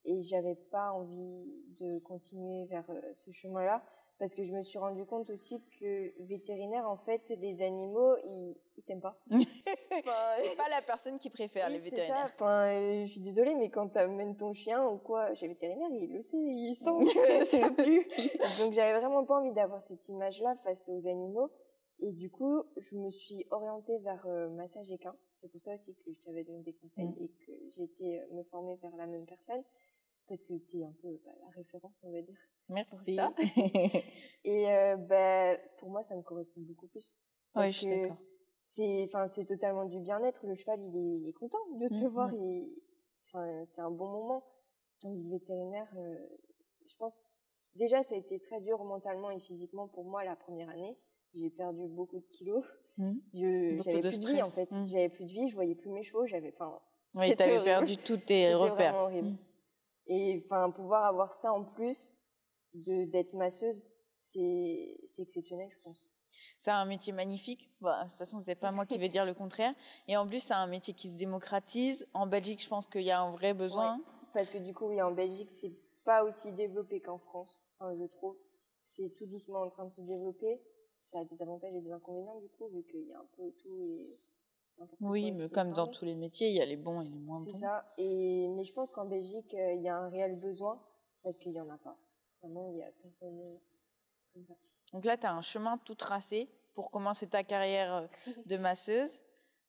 Et 0.07 0.23
j'avais 0.23 0.55
pas 0.55 0.93
envie 0.93 1.45
de 1.79 1.99
continuer 1.99 2.65
vers 2.67 2.89
euh, 2.91 3.01
ce 3.13 3.31
chemin-là 3.31 3.83
parce 4.19 4.35
que 4.35 4.43
je 4.43 4.55
me 4.55 4.63
suis 4.63 4.79
rendu 4.79 5.05
compte 5.05 5.29
aussi 5.31 5.63
que 5.79 6.13
vétérinaire, 6.25 6.89
en 6.89 6.97
fait, 6.97 7.31
les 7.39 7.63
animaux, 7.63 8.17
ils, 8.25 8.57
ils 8.77 8.83
t'aiment 8.83 9.01
pas. 9.01 9.19
c'est 9.31 10.57
pas 10.57 10.69
la 10.71 10.81
personne 10.81 11.19
qui 11.19 11.29
préfère 11.29 11.69
les 11.69 11.79
vétérinaires. 11.79 12.33
Ça. 12.39 12.45
Enfin, 12.45 12.69
euh, 12.69 13.05
je 13.05 13.11
suis 13.11 13.21
désolée, 13.21 13.55
mais 13.55 13.69
quand 13.69 13.91
tu 13.91 13.99
amènes 13.99 14.37
ton 14.37 14.55
chien 14.55 14.87
ou 14.87 14.97
quoi 14.97 15.35
chez 15.35 15.49
vétérinaire, 15.49 15.91
il 15.91 16.13
le 16.13 16.23
sait, 16.23 16.39
il 16.39 16.75
sent 16.75 16.91
que 17.15 17.45
c'est 17.45 17.71
plus. 17.77 18.07
Donc 18.59 18.73
j'avais 18.73 18.99
vraiment 18.99 19.25
pas 19.25 19.39
envie 19.39 19.53
d'avoir 19.53 19.83
cette 19.83 20.09
image-là 20.09 20.57
face 20.63 20.89
aux 20.89 21.07
animaux. 21.07 21.51
Et 22.01 22.13
du 22.13 22.31
coup, 22.31 22.63
je 22.77 22.97
me 22.97 23.11
suis 23.11 23.47
orientée 23.51 23.99
vers 23.99 24.27
euh, 24.27 24.49
massage 24.51 24.91
équin. 24.91 25.15
C'est 25.33 25.51
pour 25.51 25.61
ça 25.61 25.75
aussi 25.75 25.95
que 25.95 26.13
je 26.13 26.21
t'avais 26.21 26.45
donné 26.45 26.63
des 26.63 26.75
conseils 26.75 27.07
mm. 27.07 27.17
et 27.23 27.29
que 27.29 28.03
euh, 28.03 28.35
me 28.35 28.43
former 28.45 28.77
vers 28.77 28.95
la 28.97 29.07
même 29.07 29.25
personne 29.25 29.63
parce 30.29 30.43
que 30.43 30.55
tu 30.69 30.81
es 30.81 30.85
un 30.85 30.95
peu 31.03 31.21
bah, 31.25 31.33
la 31.41 31.51
référence, 31.51 32.03
on 32.05 32.13
va 32.13 32.23
dire. 32.23 32.37
Merci. 32.69 33.15
ça. 33.15 33.33
et 34.45 34.71
euh, 34.71 34.97
bah, 34.97 35.57
pour 35.79 35.91
moi, 35.91 36.03
ça 36.03 36.17
me 36.17 36.23
correspond 36.23 36.61
beaucoup 36.63 36.89
plus. 36.89 37.17
Oui, 37.55 37.67
je 37.73 37.79
suis 37.79 37.87
d'accord. 37.87 38.19
C'est, 38.63 39.45
totalement 39.47 39.85
du 39.85 40.01
bien-être. 40.01 40.47
Le 40.47 40.55
cheval, 40.55 40.83
il 40.83 40.97
est, 40.97 41.21
il 41.21 41.29
est 41.29 41.33
content 41.33 41.59
de 41.79 41.89
te 41.89 42.05
mmh, 42.05 42.09
voir. 42.09 42.33
Mmh. 42.33 42.67
C'est 43.15 43.37
un, 43.37 43.65
un, 43.79 43.91
bon 43.91 44.09
moment. 44.09 44.45
Tandis 45.01 45.23
que 45.23 45.29
le 45.29 45.35
vétérinaire, 45.35 45.89
euh, 45.97 46.17
je 46.87 46.97
pense 46.97 47.71
déjà 47.77 48.03
ça 48.03 48.15
a 48.15 48.19
été 48.19 48.41
très 48.41 48.61
dur 48.61 48.83
mentalement 48.85 49.31
et 49.31 49.39
physiquement 49.39 49.89
pour 49.89 50.05
moi 50.05 50.25
la 50.25 50.37
première 50.37 50.69
année. 50.71 50.97
J'ai 51.35 51.51
perdu 51.51 51.87
beaucoup 51.89 52.19
de 52.19 52.27
kilos. 52.27 52.65
Mmh. 52.97 53.13
Je- 53.35 53.77
Beaucoup 53.77 53.91
J'avais 53.91 54.01
plus 54.01 54.21
de 54.21 54.27
vie 54.27 54.43
en 54.43 54.51
fait. 54.51 54.71
Mmh. 54.71 54.89
J'avais 54.89 55.09
plus 55.09 55.25
de 55.27 55.31
vie, 55.31 55.49
je 55.49 55.55
voyais 55.55 55.75
plus 55.75 55.91
mes 55.91 56.03
chevaux. 56.03 56.27
J'avais, 56.27 56.53
enfin, 56.55 56.81
Oui, 57.15 57.37
t'avais 57.37 57.63
perdu 57.63 57.97
tous 57.99 58.17
tes 58.17 58.45
C'était 58.45 58.55
repères. 58.55 58.93
vraiment 58.93 59.05
horrible. 59.05 59.37
Et 60.07 60.43
enfin, 60.45 60.71
pouvoir 60.71 61.05
avoir 61.05 61.35
ça 61.35 61.53
en 61.53 61.65
plus 61.65 62.15
de 62.75 63.05
d'être 63.05 63.35
masseuse, 63.35 63.89
c'est 64.19 65.01
c'est 65.07 65.23
exceptionnel, 65.23 65.69
je 65.71 65.83
pense. 65.83 66.11
C'est 66.59 66.71
un 66.71 66.85
métier 66.85 67.13
magnifique. 67.13 67.71
Bah, 67.81 68.05
de 68.05 68.09
toute 68.11 68.19
façon, 68.19 68.39
c'est 68.41 68.55
pas 68.55 68.71
moi 68.71 68.85
qui 68.87 68.99
vais 68.99 69.09
dire 69.09 69.25
le 69.25 69.35
contraire. 69.35 69.73
Et 70.07 70.17
en 70.17 70.27
plus, 70.27 70.41
c'est 70.41 70.55
un 70.55 70.67
métier 70.67 70.95
qui 70.95 71.11
se 71.11 71.17
démocratise. 71.17 72.07
En 72.13 72.27
Belgique, 72.27 72.63
je 72.63 72.69
pense 72.69 72.87
qu'il 72.87 73.03
y 73.03 73.11
a 73.11 73.21
un 73.21 73.31
vrai 73.31 73.55
besoin. 73.55 74.01
Parce 74.35 74.51
que 74.51 74.59
du 74.59 74.75
coup, 74.75 74.87
oui, 74.87 75.01
en 75.01 75.13
Belgique, 75.13 75.51
c'est 75.51 75.73
pas 76.05 76.25
aussi 76.25 76.53
développé 76.53 77.01
qu'en 77.01 77.19
France, 77.19 77.65
enfin, 77.79 77.97
je 77.99 78.05
trouve. 78.05 78.37
C'est 78.85 79.15
tout 79.17 79.27
doucement 79.27 79.63
en 79.63 79.69
train 79.69 79.87
de 79.87 79.91
se 79.91 80.03
développer. 80.03 80.61
Ça 81.03 81.21
a 81.21 81.25
des 81.25 81.41
avantages 81.43 81.75
et 81.75 81.81
des 81.81 81.91
inconvénients, 81.91 82.39
du 82.41 82.49
coup, 82.51 82.69
vu 82.69 82.85
qu'il 82.85 83.07
y 83.07 83.13
a 83.13 83.19
un 83.19 83.29
peu 83.37 83.51
tout 83.53 83.83
et 83.83 84.19
Oui, 85.01 85.33
mais 85.33 85.49
comme 85.49 85.73
dans 85.73 85.87
tous 85.87 86.05
les 86.05 86.15
métiers, 86.15 86.49
il 86.49 86.57
y 86.57 86.61
a 86.61 86.67
les 86.67 86.77
bons 86.77 87.01
et 87.01 87.09
les 87.09 87.19
moins 87.19 87.37
C'est 87.37 87.53
bons. 87.53 87.59
ça. 87.59 87.93
Et, 87.99 88.49
mais 88.49 88.65
je 88.65 88.73
pense 88.73 88.93
qu'en 88.93 89.07
Belgique, 89.07 89.55
euh, 89.55 89.73
il 89.73 89.83
y 89.83 89.89
a 89.89 89.97
un 89.97 90.09
réel 90.09 90.37
besoin 90.37 90.81
parce 91.23 91.39
qu'il 91.39 91.53
y 91.53 91.61
en 91.61 91.69
a 91.71 91.79
pas. 91.79 91.97
Vraiment, 92.43 92.71
il 92.71 92.79
y 92.79 92.83
a 92.83 92.91
personne 93.03 93.39
euh, 93.41 93.57
comme 94.33 94.45
ça. 94.45 94.55
Donc 94.93 95.05
là, 95.05 95.17
tu 95.17 95.27
as 95.27 95.33
un 95.33 95.43
chemin 95.43 95.79
tout 95.79 95.95
tracé 95.95 96.49
pour 96.75 96.91
commencer 96.91 97.27
ta 97.29 97.43
carrière 97.43 97.95
euh, 97.95 98.07
de 98.47 98.57
masseuse. 98.57 99.23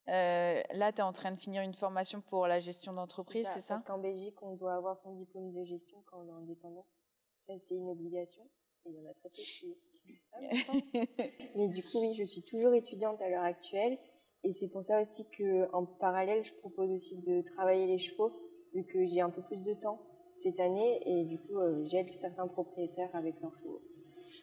Euh, 0.09 0.61
là, 0.71 0.91
tu 0.91 0.99
es 0.99 1.01
en 1.01 1.11
train 1.13 1.31
de 1.31 1.39
finir 1.39 1.61
une 1.63 1.73
formation 1.73 2.21
pour 2.21 2.47
la 2.47 2.59
gestion 2.59 2.93
d'entreprise, 2.93 3.47
c'est 3.53 3.59
ça? 3.59 3.75
Parce 3.75 3.85
qu'en 3.85 3.97
Belgique, 3.97 4.41
on 4.41 4.55
doit 4.55 4.73
avoir 4.73 4.97
son 4.97 5.13
diplôme 5.13 5.51
de 5.51 5.63
gestion 5.65 6.01
quand 6.05 6.21
on 6.21 6.27
est 6.29 6.43
indépendante. 6.43 7.01
Ça, 7.39 7.57
c'est 7.57 7.75
une 7.75 7.89
obligation. 7.89 8.43
Et 8.85 8.89
il 8.89 8.95
y 8.95 8.99
en 8.99 9.09
a 9.09 9.13
très 9.13 9.29
peu 9.29 9.35
qui, 9.35 9.75
qui 9.95 10.13
le 10.13 10.17
savent, 10.17 10.49
je 10.49 10.65
pense. 10.65 11.21
Mais 11.55 11.67
du 11.69 11.83
coup, 11.83 11.99
oui, 11.99 12.13
je 12.13 12.23
suis 12.23 12.43
toujours 12.43 12.73
étudiante 12.73 13.21
à 13.21 13.27
l'heure 13.29 13.43
actuelle. 13.43 13.97
Et 14.43 14.51
c'est 14.51 14.67
pour 14.67 14.83
ça 14.83 15.01
aussi 15.01 15.29
que, 15.29 15.69
en 15.73 15.85
parallèle, 15.85 16.43
je 16.43 16.53
propose 16.53 16.91
aussi 16.91 17.17
de 17.17 17.41
travailler 17.41 17.87
les 17.87 17.99
chevaux, 17.99 18.31
vu 18.73 18.85
que 18.85 19.05
j'ai 19.05 19.21
un 19.21 19.29
peu 19.29 19.41
plus 19.41 19.61
de 19.61 19.73
temps 19.73 20.01
cette 20.35 20.59
année. 20.59 21.01
Et 21.05 21.25
du 21.25 21.39
coup, 21.39 21.57
euh, 21.57 21.83
j'aide 21.85 22.11
certains 22.11 22.47
propriétaires 22.47 23.13
avec 23.15 23.35
leurs 23.41 23.55
chevaux. 23.55 23.81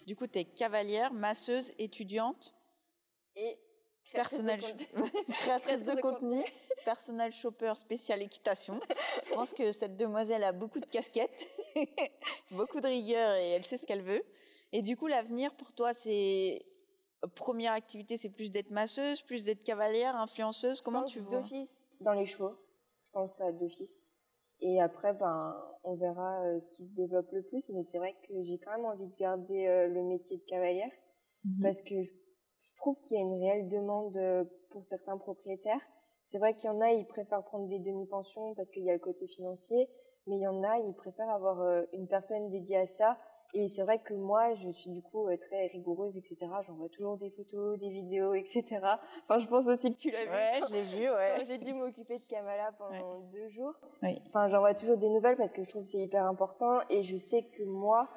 Du 0.06 0.16
coup, 0.16 0.26
tu 0.26 0.38
es 0.40 0.44
cavalière, 0.44 1.12
masseuse, 1.12 1.72
étudiante, 1.78 2.54
Et 3.36 3.58
personnel 4.12 4.60
créatrice 5.28 5.84
de 5.84 5.94
contenu, 6.00 6.42
personnel 6.84 7.32
shopper 7.32 7.74
spécial 7.76 8.22
équitation. 8.22 8.80
Je 9.26 9.34
pense 9.34 9.52
que 9.52 9.72
cette 9.72 9.96
demoiselle 9.96 10.44
a 10.44 10.52
beaucoup 10.52 10.80
de 10.80 10.86
casquettes, 10.86 11.46
beaucoup 12.50 12.80
de 12.80 12.86
rigueur 12.86 13.34
et 13.34 13.50
elle 13.50 13.64
sait 13.64 13.76
ce 13.76 13.86
qu'elle 13.86 14.02
veut. 14.02 14.24
Et 14.72 14.82
du 14.82 14.96
coup, 14.96 15.06
l'avenir 15.06 15.54
pour 15.54 15.72
toi, 15.72 15.94
c'est 15.94 16.64
première 17.28 17.72
activité, 17.72 18.16
c'est 18.16 18.30
plus 18.30 18.50
d'être 18.50 18.70
masseuse, 18.70 19.22
plus 19.22 19.44
d'être 19.44 19.64
cavalière, 19.64 20.16
influenceuse. 20.16 20.80
Comment 20.80 21.02
pense 21.02 21.12
tu 21.12 21.20
vois 21.20 21.38
D'office 21.38 21.86
dans 22.00 22.12
les 22.12 22.24
chevaux. 22.26 22.54
Je 23.04 23.10
pense 23.12 23.40
à 23.40 23.52
d'office. 23.52 24.04
Et 24.60 24.80
après, 24.80 25.12
ben, 25.14 25.56
on 25.82 25.94
verra 25.94 26.40
euh, 26.44 26.58
ce 26.58 26.68
qui 26.68 26.84
se 26.86 26.90
développe 26.92 27.30
le 27.32 27.42
plus. 27.42 27.68
Mais 27.70 27.82
c'est 27.82 27.98
vrai 27.98 28.14
que 28.26 28.42
j'ai 28.42 28.58
quand 28.58 28.70
même 28.70 28.86
envie 28.86 29.08
de 29.08 29.16
garder 29.16 29.66
euh, 29.66 29.88
le 29.88 30.02
métier 30.02 30.36
de 30.38 30.44
cavalière 30.44 30.90
Mhm. 31.44 31.62
parce 31.62 31.82
que 31.82 32.00
je, 32.00 32.10
je 32.10 32.74
trouve 32.76 32.98
qu'il 33.02 33.18
y 33.18 33.20
a 33.20 33.22
une 33.22 33.38
réelle 33.38 33.68
demande 33.68 34.16
euh, 34.16 34.44
pour 34.70 34.82
certains 34.82 35.18
propriétaires. 35.18 35.80
C'est 36.24 36.38
vrai 36.38 36.54
qu'il 36.54 36.70
y 36.70 36.72
en 36.72 36.80
a, 36.80 36.90
ils 36.92 37.06
préfèrent 37.06 37.44
prendre 37.44 37.68
des 37.68 37.78
demi-pensions 37.78 38.54
parce 38.54 38.70
qu'il 38.70 38.82
y 38.82 38.88
a 38.90 38.94
le 38.94 38.98
côté 38.98 39.26
financier, 39.26 39.90
mais 40.26 40.36
il 40.36 40.40
y 40.40 40.46
en 40.46 40.62
a, 40.62 40.78
ils 40.78 40.94
préfèrent 40.94 41.28
avoir 41.28 41.84
une 41.92 42.08
personne 42.08 42.48
dédiée 42.48 42.78
à 42.78 42.86
ça. 42.86 43.18
Et 43.56 43.68
c'est 43.68 43.82
vrai 43.82 44.00
que 44.00 44.14
moi, 44.14 44.52
je 44.54 44.68
suis 44.68 44.90
du 44.90 45.00
coup 45.00 45.28
euh, 45.28 45.36
très 45.36 45.68
rigoureuse, 45.68 46.16
etc. 46.16 46.36
J'envoie 46.66 46.88
toujours 46.88 47.16
des 47.16 47.30
photos, 47.30 47.78
des 47.78 47.88
vidéos, 47.88 48.34
etc. 48.34 48.64
Enfin, 49.22 49.38
je 49.38 49.46
pense 49.46 49.68
aussi 49.68 49.94
que 49.94 49.96
tu 49.96 50.10
l'as 50.10 50.24
vu. 50.24 50.30
Ouais, 50.30 50.60
je 50.68 50.72
l'ai 50.72 50.82
vu, 50.82 51.08
ouais. 51.10 51.44
j'ai 51.46 51.58
dû 51.58 51.72
m'occuper 51.72 52.18
de 52.18 52.24
Kamala 52.24 52.72
pendant 52.72 53.20
deux 53.32 53.48
jours. 53.50 53.74
Oui. 54.02 54.20
Enfin, 54.26 54.48
j'envoie 54.48 54.74
toujours 54.74 54.96
des 54.96 55.08
nouvelles 55.08 55.36
parce 55.36 55.52
que 55.52 55.62
je 55.62 55.68
trouve 55.68 55.82
que 55.82 55.88
c'est 55.88 56.00
hyper 56.00 56.26
important 56.26 56.80
et 56.90 57.04
je 57.04 57.14
sais 57.14 57.44
que 57.44 57.62
moi, 57.62 58.08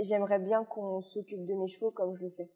j'aimerais 0.00 0.38
bien 0.38 0.64
qu'on 0.64 1.00
s'occupe 1.00 1.44
de 1.44 1.54
mes 1.54 1.66
chevaux 1.66 1.90
comme 1.90 2.14
je 2.14 2.22
le 2.22 2.30
fais. 2.30 2.48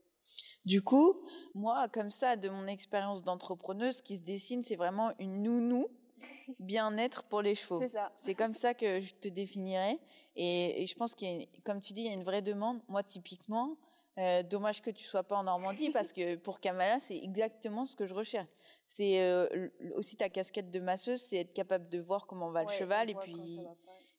Du 0.65 0.81
coup, 0.81 1.21
moi, 1.55 1.89
comme 1.89 2.13
ça, 2.13 2.37
de 2.37 2.49
mon 2.49 2.69
expérience 2.69 3.25
d'entrepreneuse, 3.25 3.97
ce 3.97 4.03
qui 4.05 4.17
se 4.17 4.23
dessine, 4.23 4.63
c'est 4.63 4.77
vraiment 4.77 5.11
une 5.19 5.43
nounou 5.43 5.89
bien-être 6.59 7.25
pour 7.25 7.43
les 7.43 7.55
chevaux. 7.55 7.81
C'est 7.81 7.89
ça. 7.89 8.13
C'est 8.17 8.35
comme 8.35 8.55
ça 8.55 8.75
que 8.75 9.01
je 9.01 9.15
te 9.15 9.29
définirais. 9.29 9.99
Et, 10.37 10.83
et 10.83 10.87
je 10.87 10.95
pense 10.95 11.15
qu'il 11.15 11.29
y 11.29 11.43
a, 11.43 11.47
comme 11.65 11.81
tu 11.81 11.93
dis, 11.93 12.03
il 12.03 12.07
y 12.07 12.11
a 12.11 12.15
une 12.15 12.25
vraie 12.25 12.43
demande. 12.43 12.81
Moi, 12.89 13.03
typiquement, 13.03 13.77
euh, 14.19 14.43
dommage 14.43 14.83
que 14.83 14.91
tu 14.91 15.05
sois 15.05 15.23
pas 15.23 15.37
en 15.37 15.45
Normandie 15.45 15.91
parce 15.93 16.13
que 16.13 16.37
pour 16.37 16.61
Kamala, 16.61 17.01
c'est 17.01 17.17
exactement 17.17 17.85
ce 17.85 17.97
que 17.97 18.07
je 18.07 18.15
recherche. 18.15 18.49
C'est 18.87 19.23
euh, 19.23 19.69
aussi 19.95 20.17
ta 20.17 20.29
casquette 20.29 20.71
de 20.71 20.81
masseuse, 20.81 21.21
c'est 21.21 21.37
être 21.37 21.55
capable 21.55 21.89
de 21.89 21.99
voir 21.99 22.27
comment 22.27 22.51
va 22.51 22.65
le 22.65 22.69
cheval 22.69 23.09
et 23.09 23.15
puis 23.15 23.61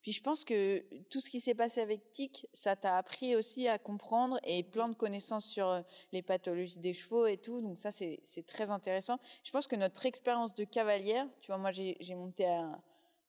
puis 0.03 0.11
je 0.11 0.21
pense 0.21 0.43
que 0.43 0.83
tout 1.09 1.21
ce 1.21 1.29
qui 1.29 1.39
s'est 1.39 1.55
passé 1.55 1.79
avec 1.79 2.11
Tic, 2.11 2.45
ça 2.51 2.75
t'a 2.75 2.97
appris 2.97 3.37
aussi 3.37 3.69
à 3.69 3.79
comprendre 3.79 4.37
et 4.43 4.61
plein 4.61 4.89
de 4.89 4.95
connaissances 4.95 5.45
sur 5.45 5.69
euh, 5.69 5.81
les 6.11 6.21
pathologies 6.21 6.77
des 6.79 6.93
chevaux 6.93 7.25
et 7.25 7.37
tout. 7.37 7.61
Donc 7.61 7.79
ça, 7.79 7.89
c'est 7.89 8.45
très 8.45 8.69
intéressant. 8.69 9.17
Je 9.45 9.51
pense 9.51 9.65
que 9.65 9.77
notre 9.77 10.05
expérience 10.05 10.53
de 10.53 10.65
cavalière, 10.65 11.25
tu 11.39 11.47
vois, 11.47 11.57
moi 11.57 11.71
j'ai 11.71 12.15
monté 12.15 12.45
à, 12.45 12.81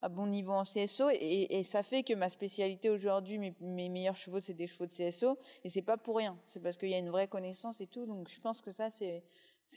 à 0.02 0.08
bon 0.08 0.26
niveau 0.26 0.52
en 0.52 0.64
CSO 0.64 1.10
et, 1.12 1.62
ça 1.62 1.84
fait 1.84 2.02
que 2.02 2.12
ma 2.12 2.28
spécialité 2.28 2.90
aujourd'hui, 2.90 3.38
mes, 3.38 3.54
mes 3.60 3.88
meilleurs 3.88 4.16
chevaux, 4.16 4.40
c'est 4.40 4.54
des 4.54 4.66
chevaux 4.66 4.86
de 4.86 4.92
CSO 4.92 5.38
et 5.62 5.68
c'est 5.68 5.82
pas 5.82 5.96
pour 5.96 6.16
rien. 6.16 6.36
C'est 6.44 6.60
parce 6.60 6.76
qu'il 6.76 6.90
y 6.90 6.94
a 6.94 6.98
une 6.98 7.10
vraie 7.10 7.28
connaissance 7.28 7.80
et 7.80 7.86
tout. 7.86 8.04
Donc 8.04 8.28
je 8.28 8.40
pense 8.40 8.60
que 8.60 8.72
ça, 8.72 8.90
c'est 8.90 9.22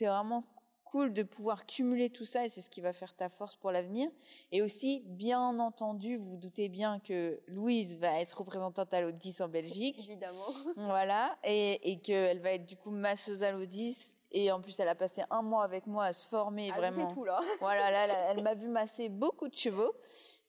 vraiment 0.00 0.44
cool 0.90 1.12
de 1.12 1.22
pouvoir 1.22 1.66
cumuler 1.66 2.10
tout 2.10 2.24
ça 2.24 2.44
et 2.44 2.48
c'est 2.48 2.60
ce 2.62 2.70
qui 2.70 2.80
va 2.80 2.92
faire 2.92 3.14
ta 3.14 3.28
force 3.28 3.56
pour 3.56 3.70
l'avenir. 3.70 4.08
Et 4.52 4.62
aussi, 4.62 5.02
bien 5.06 5.58
entendu, 5.58 6.16
vous 6.16 6.30
vous 6.30 6.36
doutez 6.36 6.68
bien 6.68 6.98
que 7.00 7.40
Louise 7.46 7.98
va 7.98 8.20
être 8.20 8.38
représentante 8.38 8.92
à 8.94 9.00
l'Audis 9.00 9.36
en 9.40 9.48
Belgique. 9.48 9.98
Évidemment. 10.08 10.44
voilà. 10.76 11.36
Et, 11.44 11.92
et 11.92 12.00
qu'elle 12.00 12.40
va 12.40 12.52
être 12.52 12.66
du 12.66 12.76
coup 12.76 12.90
masseuse 12.90 13.42
à 13.42 13.52
l'Audis. 13.52 14.14
Et 14.30 14.52
en 14.52 14.60
plus, 14.60 14.78
elle 14.78 14.88
a 14.88 14.94
passé 14.94 15.22
un 15.30 15.40
mois 15.42 15.64
avec 15.64 15.86
moi 15.86 16.04
à 16.04 16.12
se 16.12 16.28
former 16.28 16.70
Ah, 16.74 16.76
vraiment. 16.76 17.12
tout 17.14 17.24
là. 17.24 17.40
Voilà, 17.60 17.90
là, 17.90 18.06
là, 18.06 18.14
elle 18.30 18.42
m'a 18.42 18.54
vu 18.54 18.68
masser 18.68 19.08
beaucoup 19.08 19.48
de 19.48 19.54
chevaux. 19.54 19.92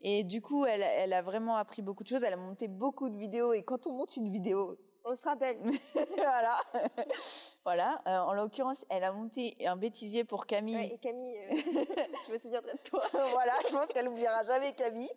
Et 0.02 0.24
du 0.24 0.42
coup, 0.42 0.66
elle, 0.66 0.82
elle 0.82 1.14
a 1.14 1.22
vraiment 1.22 1.56
appris 1.56 1.82
beaucoup 1.82 2.04
de 2.04 2.10
choses. 2.10 2.24
Elle 2.24 2.34
a 2.34 2.38
monté 2.38 2.68
beaucoup 2.68 3.10
de 3.10 3.18
vidéos. 3.18 3.54
Et 3.54 3.64
quand 3.64 3.88
on 3.88 3.94
monte 3.94 4.18
une 4.18 4.30
vidéo, 4.30 4.78
On 5.06 5.16
se 5.16 5.28
rappelle. 5.28 5.58
voilà, 6.18 6.60
voilà. 7.64 8.02
Euh, 8.08 8.18
en 8.20 8.34
l'occurrence, 8.34 8.86
elle 8.90 9.04
a 9.04 9.12
monté 9.12 9.56
un 9.66 9.76
bêtisier 9.76 10.24
pour 10.24 10.46
Camille. 10.46 10.76
Ouais, 10.76 10.92
et 10.94 10.98
Camille, 10.98 11.38
euh, 11.38 11.56
je 12.28 12.34
me 12.34 12.38
souviendrai 12.38 12.74
de 12.74 12.90
toi. 12.90 13.04
voilà, 13.12 13.54
je 13.68 13.74
pense 13.74 13.88
qu'elle 13.88 14.06
n'oubliera 14.06 14.44
jamais 14.46 14.74
Camille. 14.74 15.12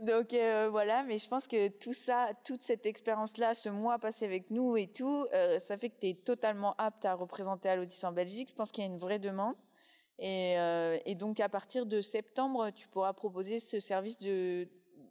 Donc 0.00 0.32
euh, 0.32 0.68
voilà, 0.70 1.02
mais 1.02 1.18
je 1.18 1.28
pense 1.28 1.46
que 1.46 1.68
tout 1.68 1.92
ça, 1.92 2.30
toute 2.44 2.62
cette 2.62 2.86
expérience-là, 2.86 3.54
ce 3.54 3.68
mois 3.68 3.98
passé 3.98 4.24
avec 4.24 4.50
nous 4.50 4.76
et 4.76 4.86
tout, 4.86 5.26
ça 5.58 5.76
fait 5.76 5.90
que 5.90 6.00
tu 6.00 6.08
es 6.08 6.14
totalement 6.14 6.74
apte 6.78 7.04
à 7.04 7.14
représenter 7.14 7.68
Alodis 7.68 8.00
en 8.04 8.12
Belgique. 8.12 8.48
Je 8.50 8.54
pense 8.54 8.70
qu'il 8.70 8.82
y 8.82 8.86
a 8.86 8.90
une 8.90 8.98
vraie 8.98 9.18
demande. 9.18 9.56
Et, 10.18 10.54
et 11.04 11.14
donc 11.14 11.40
à 11.40 11.50
partir 11.50 11.84
de 11.84 12.00
septembre, 12.00 12.70
tu 12.70 12.88
pourras 12.88 13.12
proposer 13.12 13.60
ce 13.60 13.78
service 13.78 14.18
de 14.18 14.68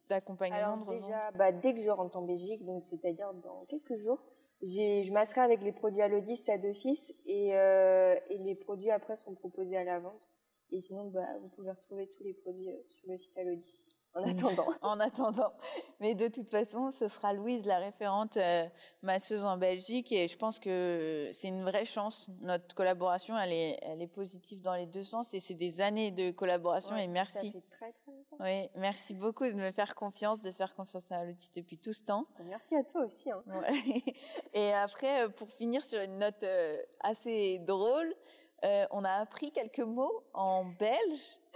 d'accompagnement 0.09 0.57
Alors 0.57 0.77
de 0.77 0.83
revente. 0.83 1.01
déjà, 1.03 1.31
bah, 1.31 1.51
dès 1.51 1.73
que 1.73 1.79
je 1.79 1.89
rentre 1.89 2.17
en 2.17 2.23
Belgique, 2.23 2.65
donc 2.65 2.83
c'est-à-dire 2.83 3.33
dans 3.35 3.65
quelques 3.65 3.95
jours, 3.95 4.19
je 4.61 5.11
masserai 5.13 5.41
avec 5.41 5.61
les 5.61 5.71
produits 5.71 6.01
à 6.01 6.09
d'office 6.57 7.13
et, 7.25 7.55
euh, 7.55 8.15
et 8.29 8.37
les 8.37 8.55
produits 8.55 8.91
après 8.91 9.15
seront 9.15 9.35
proposés 9.35 9.77
à 9.77 9.83
la 9.83 9.99
vente. 9.99 10.29
Et 10.71 10.81
sinon, 10.81 11.05
bah, 11.05 11.25
vous 11.41 11.47
pouvez 11.49 11.71
retrouver 11.71 12.07
tous 12.07 12.23
les 12.23 12.33
produits 12.33 12.69
euh, 12.69 12.83
sur 12.89 13.09
le 13.09 13.17
site 13.17 13.37
Alodis. 13.37 13.85
En 14.15 14.23
attendant. 14.23 14.67
en 14.81 14.99
attendant. 14.99 15.53
Mais 15.99 16.15
de 16.15 16.27
toute 16.27 16.49
façon, 16.49 16.91
ce 16.91 17.07
sera 17.07 17.33
Louise, 17.33 17.65
la 17.65 17.77
référente 17.77 18.37
euh, 18.37 18.67
masseuse 19.01 19.45
en 19.45 19.57
Belgique. 19.57 20.11
Et 20.11 20.27
je 20.27 20.37
pense 20.37 20.59
que 20.59 21.29
c'est 21.31 21.49
une 21.49 21.63
vraie 21.63 21.85
chance. 21.85 22.27
Notre 22.41 22.73
collaboration, 22.75 23.37
elle 23.37 23.53
est, 23.53 23.79
elle 23.81 24.01
est 24.01 24.07
positive 24.07 24.61
dans 24.61 24.73
les 24.73 24.87
deux 24.87 25.03
sens. 25.03 25.33
Et 25.33 25.39
c'est 25.39 25.53
des 25.53 25.81
années 25.81 26.11
de 26.11 26.31
collaboration. 26.31 26.95
Ouais, 26.95 27.05
et 27.05 27.07
merci. 27.07 27.47
Ça 27.47 27.53
fait 27.53 27.69
très 27.69 27.91
très 27.93 28.11
longtemps. 28.11 28.37
Oui, 28.39 28.69
merci 28.75 29.13
beaucoup 29.13 29.45
de 29.45 29.53
me 29.53 29.71
faire 29.71 29.95
confiance, 29.95 30.41
de 30.41 30.51
faire 30.51 30.73
confiance 30.75 31.11
à 31.11 31.23
Lotis 31.23 31.51
depuis 31.55 31.77
tout 31.77 31.93
ce 31.93 32.03
temps. 32.03 32.25
Merci 32.45 32.75
à 32.75 32.83
toi 32.83 33.05
aussi. 33.05 33.31
Hein. 33.31 33.43
Ouais. 33.47 34.03
Et 34.53 34.73
après, 34.73 35.23
euh, 35.25 35.29
pour 35.29 35.49
finir 35.49 35.83
sur 35.83 36.01
une 36.01 36.17
note 36.17 36.43
euh, 36.43 36.77
assez 37.01 37.59
drôle, 37.59 38.13
euh, 38.63 38.85
on 38.91 39.03
a 39.03 39.11
appris 39.11 39.51
quelques 39.51 39.79
mots 39.79 40.23
en 40.33 40.65
belge. 40.79 41.37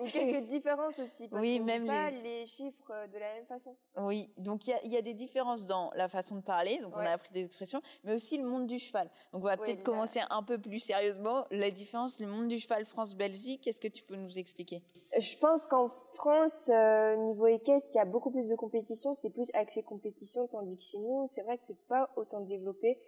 Ou 0.00 0.04
quelques 0.10 0.46
différences 0.48 0.98
aussi. 0.98 1.28
Parce 1.28 1.42
Oui, 1.42 1.60
même 1.60 1.86
pas 1.86 2.10
les- 2.10 2.22
les... 2.40 2.46
chiffres 2.46 2.92
de 3.12 3.18
la 3.18 3.34
même 3.34 3.44
façon. 3.46 3.76
Oui, 3.98 4.30
donc 4.38 4.66
il 4.66 4.70
y 4.70 4.72
a, 4.72 4.82
il 4.84 4.90
y 4.90 4.96
a 4.96 5.02
des 5.02 5.12
différences 5.12 5.66
dans 5.66 5.90
la 5.94 6.08
façon 6.08 6.36
de 6.36 6.40
parler, 6.40 6.78
donc 6.78 6.94
on 6.96 7.00
a 7.00 7.10
appris 7.10 7.30
des 7.30 7.44
expressions, 7.44 7.82
mais 8.04 8.14
aussi 8.14 8.38
le 8.38 8.44
monde 8.44 8.66
du 8.66 8.78
cheval. 8.78 9.10
Donc 9.32 9.42
on 9.42 9.46
va 9.46 9.50
Ouais, 9.50 9.56
peut-être 9.58 9.82
commencer 9.82 10.20
un 10.30 10.42
peu 10.42 10.58
plus 10.58 10.78
sérieusement. 10.78 11.44
La 11.50 11.70
différence, 11.70 12.20
le 12.20 12.26
monde 12.26 12.48
du 12.48 12.58
cheval 12.58 12.86
France-Belgique, 12.86 13.66
est-ce 13.66 13.80
que 13.82 13.88
tu 13.88 14.02
peux 14.02 14.16
nous 14.16 14.38
expliquer? 14.38 14.82
Je 15.18 15.36
pense 15.36 15.66
qu'en 15.66 15.88
France, 15.88 16.70
euh, 16.70 17.16
niveau 17.16 17.46
équestre, 17.48 17.88
il 17.92 17.98
y 17.98 18.00
a 18.00 18.06
beaucoup 18.06 18.30
plus 18.30 18.48
de 18.48 18.56
compétition. 18.56 19.14
C'est 19.14 19.30
plus 19.30 19.50
axé 19.52 19.82
compétition, 19.82 20.46
tandis 20.46 20.76
que 20.78 20.82
chez 20.82 20.98
nous, 21.00 21.26
c'est 21.26 21.42
vrai 21.42 21.58
que 21.58 21.64
c'est 21.64 21.78
pas 21.86 22.08
autant 22.16 22.40
développé. 22.40 22.98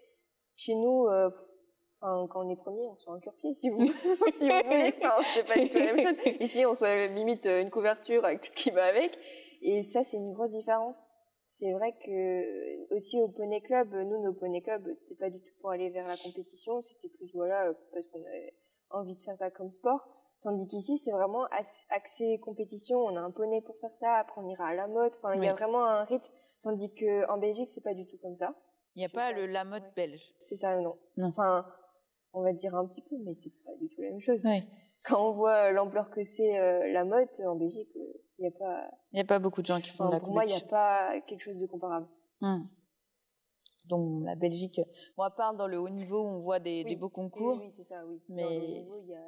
Chez 0.56 0.74
nous, 0.74 1.06
euh, 1.08 1.30
enfin, 2.04 2.26
quand 2.28 2.44
on 2.44 2.48
est 2.50 2.56
premier, 2.56 2.86
on 2.88 2.96
soit 2.96 3.14
un 3.14 3.20
cure-pied, 3.20 3.54
si 3.54 3.70
vous, 3.70 3.80
si 3.86 4.48
vous 4.48 4.62
voulez. 4.64 4.94
Enfin, 4.98 5.22
c'est 5.22 5.46
pas 5.46 5.58
du 5.58 5.68
tout 5.68 5.78
la 5.78 5.94
même 5.94 6.16
chose. 6.16 6.32
Ici, 6.40 6.66
on 6.66 6.74
soit 6.74 7.06
limite 7.06 7.46
euh, 7.46 7.62
une 7.62 7.70
couverture 7.70 8.24
avec 8.24 8.40
tout 8.42 8.50
ce 8.50 8.56
qui 8.56 8.70
va 8.70 8.84
avec. 8.84 9.18
Et 9.62 9.82
ça, 9.82 10.04
c'est 10.04 10.18
une 10.18 10.32
grosse 10.32 10.50
différence. 10.50 11.08
C'est 11.46 11.72
vrai 11.72 11.92
que 12.04 12.94
aussi 12.94 13.20
au 13.20 13.28
poney 13.28 13.60
club, 13.60 13.94
nous, 13.94 14.22
nos 14.22 14.32
poney 14.32 14.62
clubs, 14.62 14.92
c'était 14.94 15.14
pas 15.14 15.30
du 15.30 15.40
tout 15.40 15.52
pour 15.60 15.70
aller 15.70 15.90
vers 15.90 16.06
la 16.06 16.16
compétition. 16.16 16.80
C'était 16.82 17.08
plus, 17.08 17.34
voilà, 17.34 17.68
euh, 17.68 17.74
parce 17.92 18.06
qu'on 18.08 18.20
avait 18.20 18.54
envie 18.90 19.16
de 19.16 19.22
faire 19.22 19.36
ça 19.36 19.50
comme 19.50 19.70
sport. 19.70 20.08
Tandis 20.42 20.66
qu'ici, 20.66 20.98
c'est 20.98 21.10
vraiment 21.10 21.46
axé 21.88 22.38
compétition. 22.40 22.98
On 22.98 23.16
a 23.16 23.20
un 23.20 23.30
poney 23.30 23.62
pour 23.62 23.78
faire 23.78 23.94
ça. 23.94 24.16
Après, 24.16 24.40
on 24.42 24.48
ira 24.48 24.68
à 24.68 24.74
la 24.74 24.86
mode. 24.86 25.12
Enfin, 25.16 25.34
il 25.36 25.42
y 25.42 25.48
a 25.48 25.54
vraiment 25.54 25.86
un 25.86 26.04
rythme. 26.04 26.30
Tandis 26.62 26.92
que 26.94 27.26
en 27.30 27.38
Belgique, 27.38 27.70
c'est 27.70 27.80
pas 27.82 27.94
du 27.94 28.06
tout 28.06 28.18
comme 28.18 28.36
ça. 28.36 28.54
Il 28.94 29.00
n'y 29.00 29.06
a 29.06 29.08
pas 29.08 29.28
pas. 29.28 29.32
le 29.32 29.46
la 29.46 29.64
mode 29.64 29.82
Ouais. 29.82 29.92
belge. 29.96 30.34
C'est 30.42 30.56
ça, 30.56 30.76
non. 30.76 30.96
Non. 31.16 31.28
Enfin, 31.28 31.66
on 32.34 32.42
va 32.42 32.52
dire 32.52 32.74
un 32.74 32.86
petit 32.86 33.02
peu, 33.02 33.16
mais 33.18 33.32
c'est 33.34 33.52
pas 33.64 33.74
du 33.76 33.88
tout 33.88 34.00
la 34.02 34.10
même 34.10 34.20
chose. 34.20 34.44
Ouais. 34.44 34.66
Quand 35.04 35.28
on 35.28 35.32
voit 35.32 35.70
l'ampleur 35.72 36.10
que 36.10 36.24
c'est 36.24 36.58
euh, 36.58 36.90
la 36.92 37.04
mode 37.04 37.28
en 37.46 37.56
Belgique, 37.56 37.90
euh, 37.96 38.12
il 38.38 38.42
n'y 38.42 38.48
a 38.48 38.50
pas. 38.50 38.90
Il 39.12 39.16
n'y 39.16 39.20
a 39.20 39.24
pas 39.24 39.38
beaucoup 39.38 39.60
de 39.62 39.66
gens 39.66 39.80
qui 39.80 39.90
font 39.90 40.04
enfin, 40.04 40.10
de 40.10 40.14
la 40.14 40.20
pour 40.20 40.32
moi, 40.32 40.44
il 40.44 40.48
n'y 40.48 40.54
a 40.54 40.60
pas 40.66 41.20
quelque 41.22 41.42
chose 41.42 41.58
de 41.58 41.66
comparable. 41.66 42.08
Hum. 42.40 42.68
Donc 43.86 44.24
la 44.24 44.34
Belgique, 44.34 44.80
bon, 45.16 45.24
à 45.24 45.30
part 45.30 45.54
dans 45.54 45.66
le 45.66 45.78
haut 45.78 45.90
niveau 45.90 46.18
où 46.22 46.26
on 46.26 46.38
voit 46.38 46.58
des, 46.58 46.84
des 46.84 46.90
Oui. 46.90 46.96
beau 46.96 47.10
concours, 47.10 47.58
Oui, 47.58 47.66
oui, 47.66 47.70
c'est 47.70 47.84
ça, 47.84 48.02
oui. 48.06 48.18
Mais- 48.30 48.42
Dans 48.42 48.48
le 48.50 48.66
niveau, 48.66 48.96
y 49.06 49.14
a, 49.14 49.22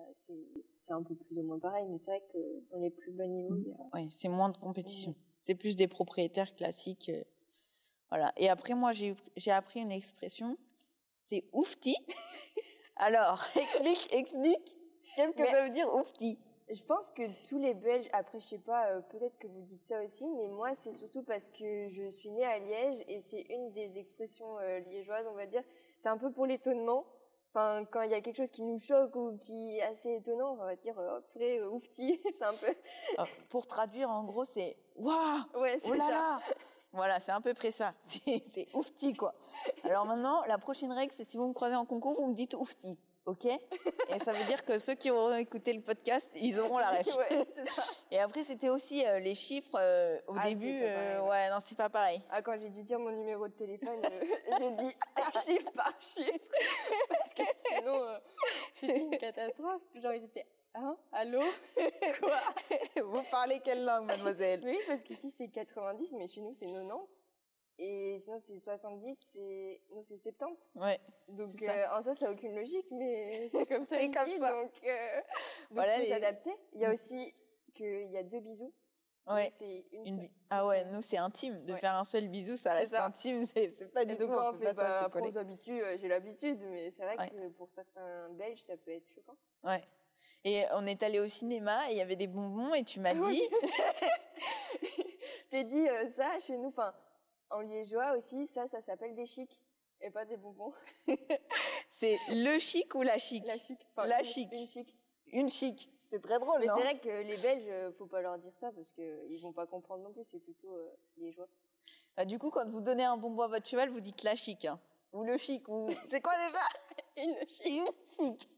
c'est, 0.76 0.92
un 0.94 1.02
peu 1.02 1.14
plus 1.14 1.38
ou 1.38 1.42
moins 1.42 1.58
pareil, 1.58 1.86
mais 1.90 1.98
c'est 1.98 2.10
vrai 2.10 2.22
que 2.32 2.38
dans 2.70 2.78
les 2.78 2.88
plus 2.90 3.12
bas 3.12 3.26
niveaux, 3.26 3.54
il 3.54 3.68
y 3.68 3.72
a. 3.72 3.76
ouais, 3.94 4.06
c'est 4.10 4.28
moins 4.30 4.48
de 4.48 4.56
compétition. 4.56 5.14
C'est 5.42 5.54
plus 5.54 5.76
des 5.76 5.88
propriétaires 5.88 6.54
classiques. 6.56 7.10
euh, 7.10 7.22
Voilà. 8.08 8.32
Et 8.38 8.48
après, 8.48 8.74
moi, 8.74 8.92
j'ai 8.92 9.14
j'ai 9.36 9.50
appris 9.50 9.80
une 9.80 9.92
expression, 9.92 10.56
c'est 11.22 11.44
oufti. 11.52 11.94
Alors, 12.96 13.44
explique, 13.56 14.14
explique. 14.14 14.76
Qu'est-ce 15.16 15.32
que 15.32 15.42
Mais- 15.42 15.52
ça 15.52 15.62
veut 15.62 15.70
dire 15.70 15.92
oufti? 15.94 16.38
Je 16.68 16.82
pense 16.82 17.10
que 17.10 17.22
tous 17.48 17.58
les 17.58 17.74
Belges, 17.74 18.08
après 18.12 18.40
je 18.40 18.46
sais 18.46 18.58
pas, 18.58 18.88
euh, 18.88 19.00
peut-être 19.00 19.38
que 19.38 19.46
vous 19.46 19.60
dites 19.60 19.84
ça 19.84 20.02
aussi, 20.02 20.26
mais 20.30 20.48
moi 20.48 20.74
c'est 20.74 20.92
surtout 20.94 21.22
parce 21.22 21.48
que 21.48 21.88
je 21.90 22.08
suis 22.10 22.28
née 22.32 22.44
à 22.44 22.58
Liège 22.58 23.04
et 23.06 23.20
c'est 23.20 23.42
une 23.50 23.70
des 23.70 23.98
expressions 23.98 24.58
euh, 24.58 24.80
liégeoises, 24.80 25.26
on 25.30 25.34
va 25.34 25.46
dire. 25.46 25.62
C'est 25.96 26.08
un 26.08 26.18
peu 26.18 26.32
pour 26.32 26.44
l'étonnement. 26.44 27.06
Enfin, 27.54 27.84
quand 27.92 28.02
il 28.02 28.10
y 28.10 28.14
a 28.14 28.20
quelque 28.20 28.36
chose 28.38 28.50
qui 28.50 28.64
nous 28.64 28.80
choque 28.80 29.14
ou 29.14 29.38
qui 29.38 29.78
est 29.78 29.82
assez 29.82 30.16
étonnant, 30.16 30.54
on 30.54 30.56
va 30.56 30.74
dire 30.74 30.98
euh, 30.98 31.20
purée, 31.32 31.58
euh, 31.60 31.70
oufti. 31.70 32.20
c'est 32.36 32.44
un 32.44 32.52
peu. 32.54 32.74
Alors, 33.16 33.28
Pour 33.48 33.68
traduire, 33.68 34.10
en 34.10 34.24
gros, 34.24 34.44
c'est 34.44 34.76
waouh, 34.96 35.14
Ouais, 35.54 35.78
c'est 35.84 35.88
oh 35.90 35.94
là 35.94 36.04
ça. 36.06 36.10
là. 36.10 36.40
Voilà, 36.96 37.20
c'est 37.20 37.30
à 37.30 37.40
peu 37.40 37.52
près 37.52 37.70
ça. 37.70 37.92
C'est 38.00 38.68
oufti, 38.72 39.14
quoi. 39.14 39.34
Alors 39.84 40.06
maintenant, 40.06 40.42
la 40.48 40.56
prochaine 40.56 40.92
règle, 40.92 41.12
c'est 41.12 41.24
si 41.24 41.36
vous 41.36 41.46
me 41.46 41.52
croisez 41.52 41.74
en 41.74 41.84
concours, 41.84 42.14
vous 42.14 42.26
me 42.26 42.34
dites 42.34 42.54
oufti. 42.54 42.96
OK 43.26 43.44
Et 43.44 44.18
ça 44.24 44.32
veut 44.32 44.44
dire 44.44 44.64
que 44.64 44.78
ceux 44.78 44.94
qui 44.94 45.10
auront 45.10 45.34
écouté 45.36 45.72
le 45.72 45.80
podcast, 45.82 46.30
ils 46.36 46.60
auront 46.60 46.78
la 46.78 46.90
ref. 46.90 47.06
Ouais, 47.16 47.46
c'est 47.54 47.68
ça. 47.68 47.82
Et 48.10 48.18
après, 48.20 48.44
c'était 48.44 48.68
aussi 48.68 49.04
euh, 49.04 49.18
les 49.18 49.34
chiffres 49.34 49.76
euh, 49.78 50.16
au 50.28 50.34
Ah, 50.38 50.48
début. 50.48 50.78
euh, 50.82 51.20
ouais. 51.22 51.50
non, 51.50 51.56
c'est 51.60 51.76
pas 51.76 51.88
pareil. 51.88 52.20
Ah, 52.30 52.40
quand 52.42 52.56
j'ai 52.60 52.70
dû 52.70 52.82
dire 52.84 52.98
mon 53.00 53.10
numéro 53.10 53.48
de 53.48 53.52
téléphone, 53.54 53.96
j'ai 54.58 54.70
dit 54.76 54.96
chiffre 55.46 55.72
par 55.72 55.92
chiffre. 56.00 56.46
Parce 57.08 57.34
que 57.34 57.42
sinon, 57.76 58.00
c'était 58.74 58.98
une 59.00 59.18
catastrophe. 59.18 59.82
Genre, 59.96 60.12
ils 60.14 60.24
étaient 60.24 60.46
Hein 60.78 60.94
Allô? 61.10 61.40
Quoi? 62.20 63.02
Vous 63.02 63.22
parlez 63.30 63.60
quelle 63.64 63.82
langue, 63.84 64.04
mademoiselle? 64.06 64.60
Oui, 64.62 64.78
parce 64.86 65.02
qu'ici 65.02 65.32
c'est 65.36 65.48
90, 65.48 66.12
mais 66.18 66.28
chez 66.28 66.42
nous 66.42 66.52
c'est 66.52 66.66
90. 66.66 67.22
Et 67.78 68.18
sinon 68.18 68.38
c'est 68.38 68.56
70, 68.58 69.18
c'est 69.32 69.80
nous 69.90 70.02
c'est 70.02 70.16
70. 70.16 70.70
Ouais. 70.76 70.98
Donc 71.28 71.50
euh, 71.62 71.86
en 71.92 72.02
soi 72.02 72.14
ça 72.14 72.26
n'a 72.26 72.32
aucune 72.32 72.54
logique, 72.54 72.86
mais 72.90 73.48
c'est 73.52 73.66
comme 73.66 73.84
ça 73.84 73.98
C'est 73.98 74.10
comme 74.10 74.28
ça. 74.30 74.52
Donc, 74.52 74.70
euh, 74.84 75.16
donc 75.16 75.24
Voilà, 75.72 75.98
les- 75.98 76.08
s'adapter. 76.08 76.54
Il 76.72 76.80
y 76.80 76.84
a 76.86 76.92
aussi 76.92 77.34
qu'il 77.74 78.10
y 78.10 78.16
a 78.16 78.22
deux 78.22 78.40
bisous. 78.40 78.72
Ouais. 79.28 79.48
C'est 79.50 79.84
une, 79.92 80.06
Une 80.06 80.30
Ah 80.50 80.66
ouais, 80.66 80.84
nous, 80.86 81.02
c'est 81.02 81.18
intime. 81.18 81.64
De 81.66 81.72
Ouais. 81.74 81.78
faire 81.80 81.94
un 81.96 82.04
seul 82.04 82.28
bisou, 82.28 82.56
ça 82.56 82.74
reste 82.74 82.92
ça. 82.92 83.04
intime. 83.04 83.44
C'est 83.44 83.92
pas 83.92 84.04
du 84.04 84.12
Et 84.12 84.16
tout. 84.16 84.26
donc 84.26 84.38
on 84.40 84.48
on 84.50 84.52
fait 84.58 84.64
pas 84.66 84.74
ça, 84.74 84.82
bah, 84.82 84.98
après 85.00 85.20
collé. 85.20 85.30
on 85.30 85.32
s'habitue, 85.34 85.82
euh, 85.82 85.98
j'ai 86.00 86.08
l'habitude, 86.08 86.60
mais 86.70 86.90
c'est 86.92 87.02
vrai 87.02 87.16
Ouais. 87.18 87.28
que 87.28 87.48
pour 87.48 87.68
certains 87.72 88.28
Belges 88.30 88.62
ça 88.62 88.76
peut 88.78 88.92
être 88.92 89.08
choquant. 89.12 89.36
Ouais. 89.64 89.82
Et 90.44 90.62
on 90.74 90.86
est 90.86 91.02
allé 91.02 91.18
au 91.18 91.26
cinéma 91.28 91.90
et 91.90 91.94
il 91.94 91.98
y 91.98 92.00
avait 92.00 92.14
des 92.16 92.28
bonbons 92.28 92.72
et 92.72 92.84
tu 92.84 93.00
m'as 93.00 93.10
Ah 93.10 93.28
dit. 93.30 93.42
Je 95.44 95.48
t'ai 95.50 95.64
dit 95.64 95.88
euh, 95.88 96.08
ça 96.10 96.38
chez 96.40 96.56
nous, 96.56 96.68
enfin 96.68 96.94
en 97.50 97.60
liégeois 97.60 98.16
aussi, 98.16 98.46
ça 98.46 98.66
ça 98.66 98.80
s'appelle 98.80 99.14
des 99.14 99.26
chics 99.26 99.62
et 100.00 100.10
pas 100.10 100.24
des 100.24 100.36
bonbons. 100.36 100.72
c'est 101.90 102.18
le 102.28 102.58
chic 102.58 102.94
ou 102.94 103.02
la 103.02 103.18
chic? 103.18 103.46
La 103.46 103.58
chic. 103.58 103.78
Enfin, 103.94 104.06
La 104.06 104.20
une- 104.20 104.24
chic. 104.24 104.48
Une 104.52 104.66
chic. 104.68 104.96
Une 105.32 105.48
chic. 105.50 105.90
C'est 106.10 106.20
très 106.20 106.38
drôle, 106.38 106.60
Mais 106.60 106.66
c'est 106.66 106.72
vrai 106.72 106.98
que 107.00 107.08
les 107.08 107.36
Belges, 107.36 107.64
euh, 107.68 107.92
faut 107.98 108.06
pas 108.06 108.20
leur 108.20 108.38
dire 108.38 108.54
ça 108.56 108.70
parce 108.72 108.90
qu'ils 108.92 109.40
vont 109.42 109.52
pas 109.52 109.66
comprendre 109.66 110.04
non 110.04 110.12
plus. 110.12 110.22
C'est 110.24 110.38
plutôt 110.38 110.72
euh, 110.72 110.94
liégeois. 111.16 111.48
Bah, 112.16 112.24
Du 112.24 112.38
coup, 112.38 112.50
quand 112.50 112.68
vous 112.70 112.80
donnez 112.80 113.02
un 113.04 113.16
bonbon 113.16 113.42
à 113.42 113.48
votre 113.48 113.66
cheval, 113.66 113.88
vous 113.90 114.00
dites 114.00 114.22
la 114.22 114.36
chic. 114.36 114.66
hein. 114.66 114.78
Ou 115.12 115.24
le 115.24 115.36
chic. 115.36 115.66
Ou... 115.68 115.88
C'est 116.06 116.20
quoi 116.20 116.32
déjà? 116.46 116.60
Une 117.16 117.48
chic. 117.48 117.66
Une 117.66 117.86
chic. 118.06 118.48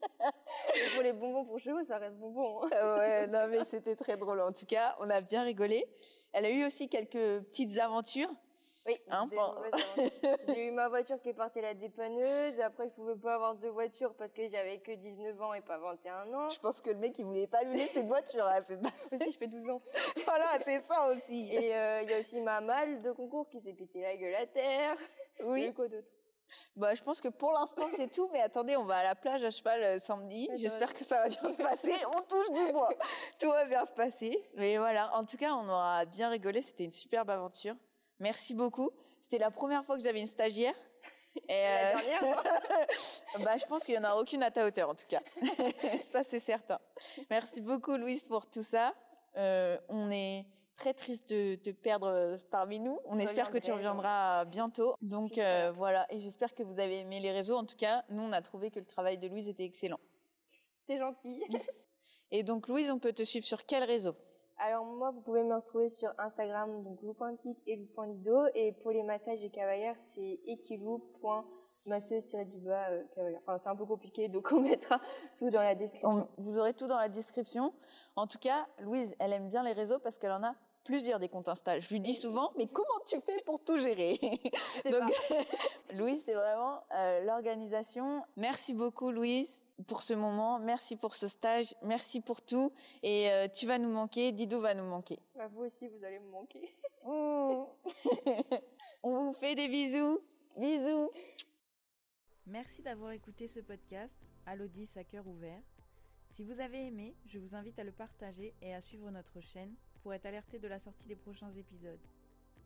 Pour 0.95 1.03
les 1.03 1.13
bonbons 1.13 1.45
pour 1.47 1.59
chevaux, 1.59 1.83
ça 1.85 1.97
reste 1.99 2.17
bonbon. 2.17 2.65
hein. 2.65 2.69
Ah 2.73 2.97
ouais, 2.99 3.27
non 3.29 3.47
mais 3.49 3.65
c'était 3.65 3.97
très 3.97 4.17
drôle. 4.19 4.41
En 4.41 4.53
tout 4.53 4.67
cas, 4.67 4.97
on 5.01 5.09
a 5.09 5.21
bien 5.23 5.43
rigolé. 5.45 5.87
Elle 6.33 6.45
a 6.45 6.51
eu 6.51 6.67
aussi 6.67 6.89
quelques 6.91 7.45
petites 7.47 7.79
aventures. 7.79 8.31
Oui. 8.89 8.99
Hein, 9.11 9.29
aventures. 9.31 9.63
J'ai 10.49 10.67
eu 10.67 10.71
ma 10.71 10.89
voiture 10.89 11.21
qui 11.21 11.29
est 11.29 11.35
partie 11.35 11.61
la 11.61 11.75
dépanneuse. 11.75 12.59
Après, 12.61 12.87
je 12.89 12.93
pouvais 12.95 13.17
pas 13.17 13.35
avoir 13.35 13.55
deux 13.55 13.69
voitures 13.69 14.15
parce 14.15 14.33
que 14.33 14.49
j'avais 14.49 14.79
que 14.79 14.93
19 14.93 15.41
ans 15.43 15.53
et 15.55 15.61
pas 15.61 15.77
21 15.79 16.33
ans. 16.33 16.49
Je 16.49 16.59
pense 16.59 16.81
que 16.81 16.91
le 16.91 16.97
mec, 16.97 17.19
il 17.19 17.27
voulait 17.27 17.47
pas 17.47 17.63
lui 17.65 17.77
laisser 17.77 18.03
de 18.03 18.09
voiture. 18.09 18.49
Elle 18.49 18.65
fait 18.65 18.79
pas- 18.79 18.89
Aussi, 19.13 19.31
je 19.31 19.37
fais 19.39 19.47
12 19.47 19.69
ans. 19.69 19.83
Voilà, 20.25 20.47
c'est 20.65 20.83
ça 20.85 21.09
aussi. 21.11 21.53
Et 21.55 21.75
euh, 21.77 22.03
il 22.03 22.11
y 22.11 22.15
a 22.15 22.19
aussi 22.21 22.41
ma 22.41 22.61
malle 22.61 23.03
de 23.03 23.13
concours 23.13 23.49
qui 23.49 23.61
s'est 23.61 23.73
pété 23.75 24.01
la 24.01 24.17
gueule 24.17 24.35
à 24.35 24.47
terre. 24.47 24.97
Oui. 25.45 25.67
eu 25.67 25.75
quoi 25.75 25.89
d'autre? 25.89 26.09
Bah, 26.77 26.95
je 26.95 27.03
pense 27.03 27.21
que 27.21 27.29
pour 27.29 27.53
l'instant, 27.53 27.89
c'est 27.95 28.11
tout. 28.11 28.29
Mais 28.33 28.41
attendez, 28.41 28.77
on 28.77 28.85
va 28.85 28.97
à 28.99 29.03
la 29.05 29.15
plage 29.15 29.45
à 29.45 29.51
cheval 29.51 29.83
euh, 29.83 29.99
samedi. 29.99 30.49
J'espère 30.57 30.95
que 30.95 31.05
ça 31.05 31.23
va 31.23 31.29
bien 31.29 31.53
se 31.53 31.59
passer. 31.59 31.93
On 32.17 32.23
touche 32.23 32.51
du 32.53 32.73
bois. 32.73 32.89
Tout 33.39 33.51
va 33.51 33.67
bien 33.67 33.85
se 33.87 33.93
passer. 33.93 34.49
Mais 34.55 34.79
voilà, 34.79 35.15
en 35.15 35.25
tout 35.27 35.37
cas, 35.37 35.53
on 35.53 35.69
aura 35.69 36.05
bien 36.07 36.31
rigolé. 36.31 36.63
C'était 36.63 36.85
une 36.85 36.93
superbe 36.93 37.29
aventure. 37.31 37.75
Merci 38.21 38.55
beaucoup. 38.55 38.91
C'était 39.21 39.39
la 39.39 39.51
première 39.51 39.85
fois 39.85 39.97
que 39.97 40.03
j'avais 40.03 40.21
une 40.21 40.27
stagiaire. 40.27 40.75
Et 41.49 41.63
La 41.63 42.01
dernière 42.01 42.43
bah, 43.45 43.57
je 43.59 43.67
pense 43.67 43.85
qu'il 43.85 43.95
n'y 43.95 44.05
en 44.05 44.11
a 44.11 44.17
aucune 44.17 44.43
à 44.43 44.51
ta 44.51 44.67
hauteur, 44.67 44.89
en 44.89 44.95
tout 44.95 45.07
cas. 45.09 45.21
ça, 46.03 46.25
c'est 46.25 46.41
certain. 46.41 46.79
Merci 47.31 47.61
beaucoup, 47.61 47.97
Louise, 47.97 48.25
pour 48.25 48.49
tout 48.49 48.63
ça. 48.63 48.95
Euh, 49.37 49.79
on 49.89 50.11
est 50.11 50.47
très 50.77 50.95
triste 50.95 51.29
de 51.31 51.57
te 51.57 51.71
perdre 51.71 52.09
euh, 52.09 52.39
parmi 52.51 52.79
nous. 52.81 52.99
On 53.05 53.19
Je 53.19 53.25
espère 53.25 53.51
que 53.51 53.59
tu 53.59 53.71
reviendras 53.73 54.47
bientôt. 54.47 54.95
Donc, 55.03 55.39
euh, 55.39 55.73
voilà. 55.75 56.07
Et 56.11 56.21
j'espère 56.21 56.55
que 56.55 56.63
vous 56.63 56.79
avez 56.81 57.01
aimé 57.01 57.21
les 57.21 57.33
réseaux. 57.33 57.57
En 57.57 57.65
tout 57.65 57.77
cas, 57.77 58.05
nous, 58.09 58.23
on 58.23 58.33
a 58.33 58.41
trouvé 58.41 58.71
que 58.71 58.79
le 58.79 58.87
travail 58.87 59.19
de 59.19 59.29
Louise 59.29 59.49
était 59.49 59.65
excellent. 59.65 60.01
C'est 60.87 60.99
gentil. 60.99 61.45
Et 62.31 62.43
donc, 62.43 62.69
Louise, 62.69 62.91
on 62.91 62.99
peut 62.99 63.13
te 63.13 63.23
suivre 63.23 63.45
sur 63.45 63.67
quel 63.67 63.85
réseau? 63.85 64.17
Alors 64.61 64.85
moi, 64.85 65.13
vous 65.13 65.21
pouvez 65.21 65.45
me 65.45 65.55
retrouver 65.55 65.89
sur 65.89 66.13
Instagram, 66.19 66.83
donc 66.83 67.01
loupointique 67.03 67.59
et 67.67 67.77
loupointido. 67.77 68.47
Et 68.55 68.73
pour 68.73 68.91
les 68.91 69.03
massages 69.05 69.43
et 69.45 69.51
cavalières, 69.51 69.97
c'est 69.97 70.41
equilou.masseuse-du-bas 70.47 72.91
euh, 72.91 73.05
cavalière. 73.15 73.41
Enfin, 73.47 73.59
c'est 73.59 73.69
un 73.69 73.77
peu 73.77 73.87
compliqué, 73.87 74.29
donc 74.29 74.49
on 74.53 74.61
mettra 74.61 75.01
tout 75.37 75.51
dans 75.51 75.63
la 75.63 75.75
description. 75.75 76.11
On- 76.11 76.29
Vous 76.43 76.59
aurez 76.59 76.75
tout 76.75 76.87
dans 76.89 76.99
la 76.99 77.09
description. 77.09 77.73
En 78.17 78.27
tout 78.27 78.39
cas, 78.39 78.67
Louise, 78.81 79.15
elle 79.21 79.33
aime 79.33 79.49
bien 79.49 79.63
les 79.63 79.73
réseaux 79.73 79.99
parce 80.01 80.19
qu'elle 80.19 80.33
en 80.33 80.43
a 80.43 80.55
plusieurs 80.85 81.19
des 81.21 81.29
comptes 81.29 81.49
Insta. 81.49 81.79
Je 81.79 81.89
lui 81.91 82.01
dis 82.01 82.15
souvent, 82.15 82.51
mais 82.57 82.67
comment 82.67 82.89
tu 83.07 83.21
fais 83.21 83.41
pour 83.45 83.63
tout 83.63 83.79
gérer? 83.79 84.19
Donc. 84.91 85.13
Louise, 85.95 86.23
c'est 86.25 86.35
vraiment 86.35 86.81
euh, 86.95 87.25
l'organisation. 87.25 88.23
Merci 88.37 88.75
beaucoup, 88.75 89.11
Louise, 89.11 89.63
pour 89.87 90.03
ce 90.03 90.15
moment. 90.15 90.59
Merci 90.59 90.97
pour 90.97 91.15
ce 91.15 91.29
stage. 91.29 91.75
Merci 91.83 92.21
pour 92.21 92.43
tout. 92.43 92.73
Et 93.03 93.31
euh, 93.31 93.49
tu 93.49 93.67
vas 93.67 93.79
nous 93.79 93.91
manquer. 93.91 94.33
Dido 94.33 94.61
va 94.61 94.75
nous 94.75 94.85
manquer. 94.85 95.19
Bah, 95.37 95.49
vous 95.49 95.63
aussi, 95.63 95.89
vous 95.89 96.05
allez 96.05 96.19
me 96.19 96.31
manquer. 96.31 96.75
Mmh. 97.05 97.65
On 99.03 99.27
vous 99.27 99.33
fait 99.35 99.55
des 99.55 99.69
bisous. 99.69 100.21
Bisous. 100.57 101.11
Merci 102.47 102.83
d'avoir 102.83 103.13
écouté 103.13 103.47
ce 103.47 103.61
podcast, 103.61 104.19
Alodis 104.47 104.89
à 104.97 105.05
cœur 105.05 105.27
ouvert. 105.27 105.63
Si 106.35 106.45
vous 106.45 106.61
avez 106.61 106.87
aimé, 106.87 107.15
je 107.27 107.39
vous 107.39 107.55
invite 107.55 107.79
à 107.79 107.85
le 107.85 107.93
partager 107.93 108.55
et 108.63 108.75
à 108.75 108.81
suivre 108.81 109.11
notre 109.11 109.41
chaîne 109.41 109.75
pour 110.03 110.15
être 110.15 110.27
alerté 110.27 110.59
de 110.59 110.69
la 110.69 110.79
sortie 110.79 111.07
des 111.07 111.17
prochains 111.17 111.53
épisodes. 111.55 112.01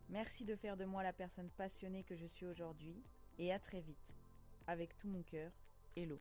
Merci 0.09 0.45
de 0.45 0.55
faire 0.55 0.77
de 0.77 0.85
moi 0.85 1.03
la 1.03 1.13
personne 1.13 1.49
passionnée 1.57 2.03
que 2.03 2.15
je 2.15 2.25
suis 2.25 2.45
aujourd'hui 2.45 2.95
et 3.39 3.51
à 3.51 3.59
très 3.59 3.81
vite. 3.81 4.13
Avec 4.67 4.97
tout 4.97 5.07
mon 5.07 5.23
cœur, 5.23 5.51
Hello. 5.95 6.19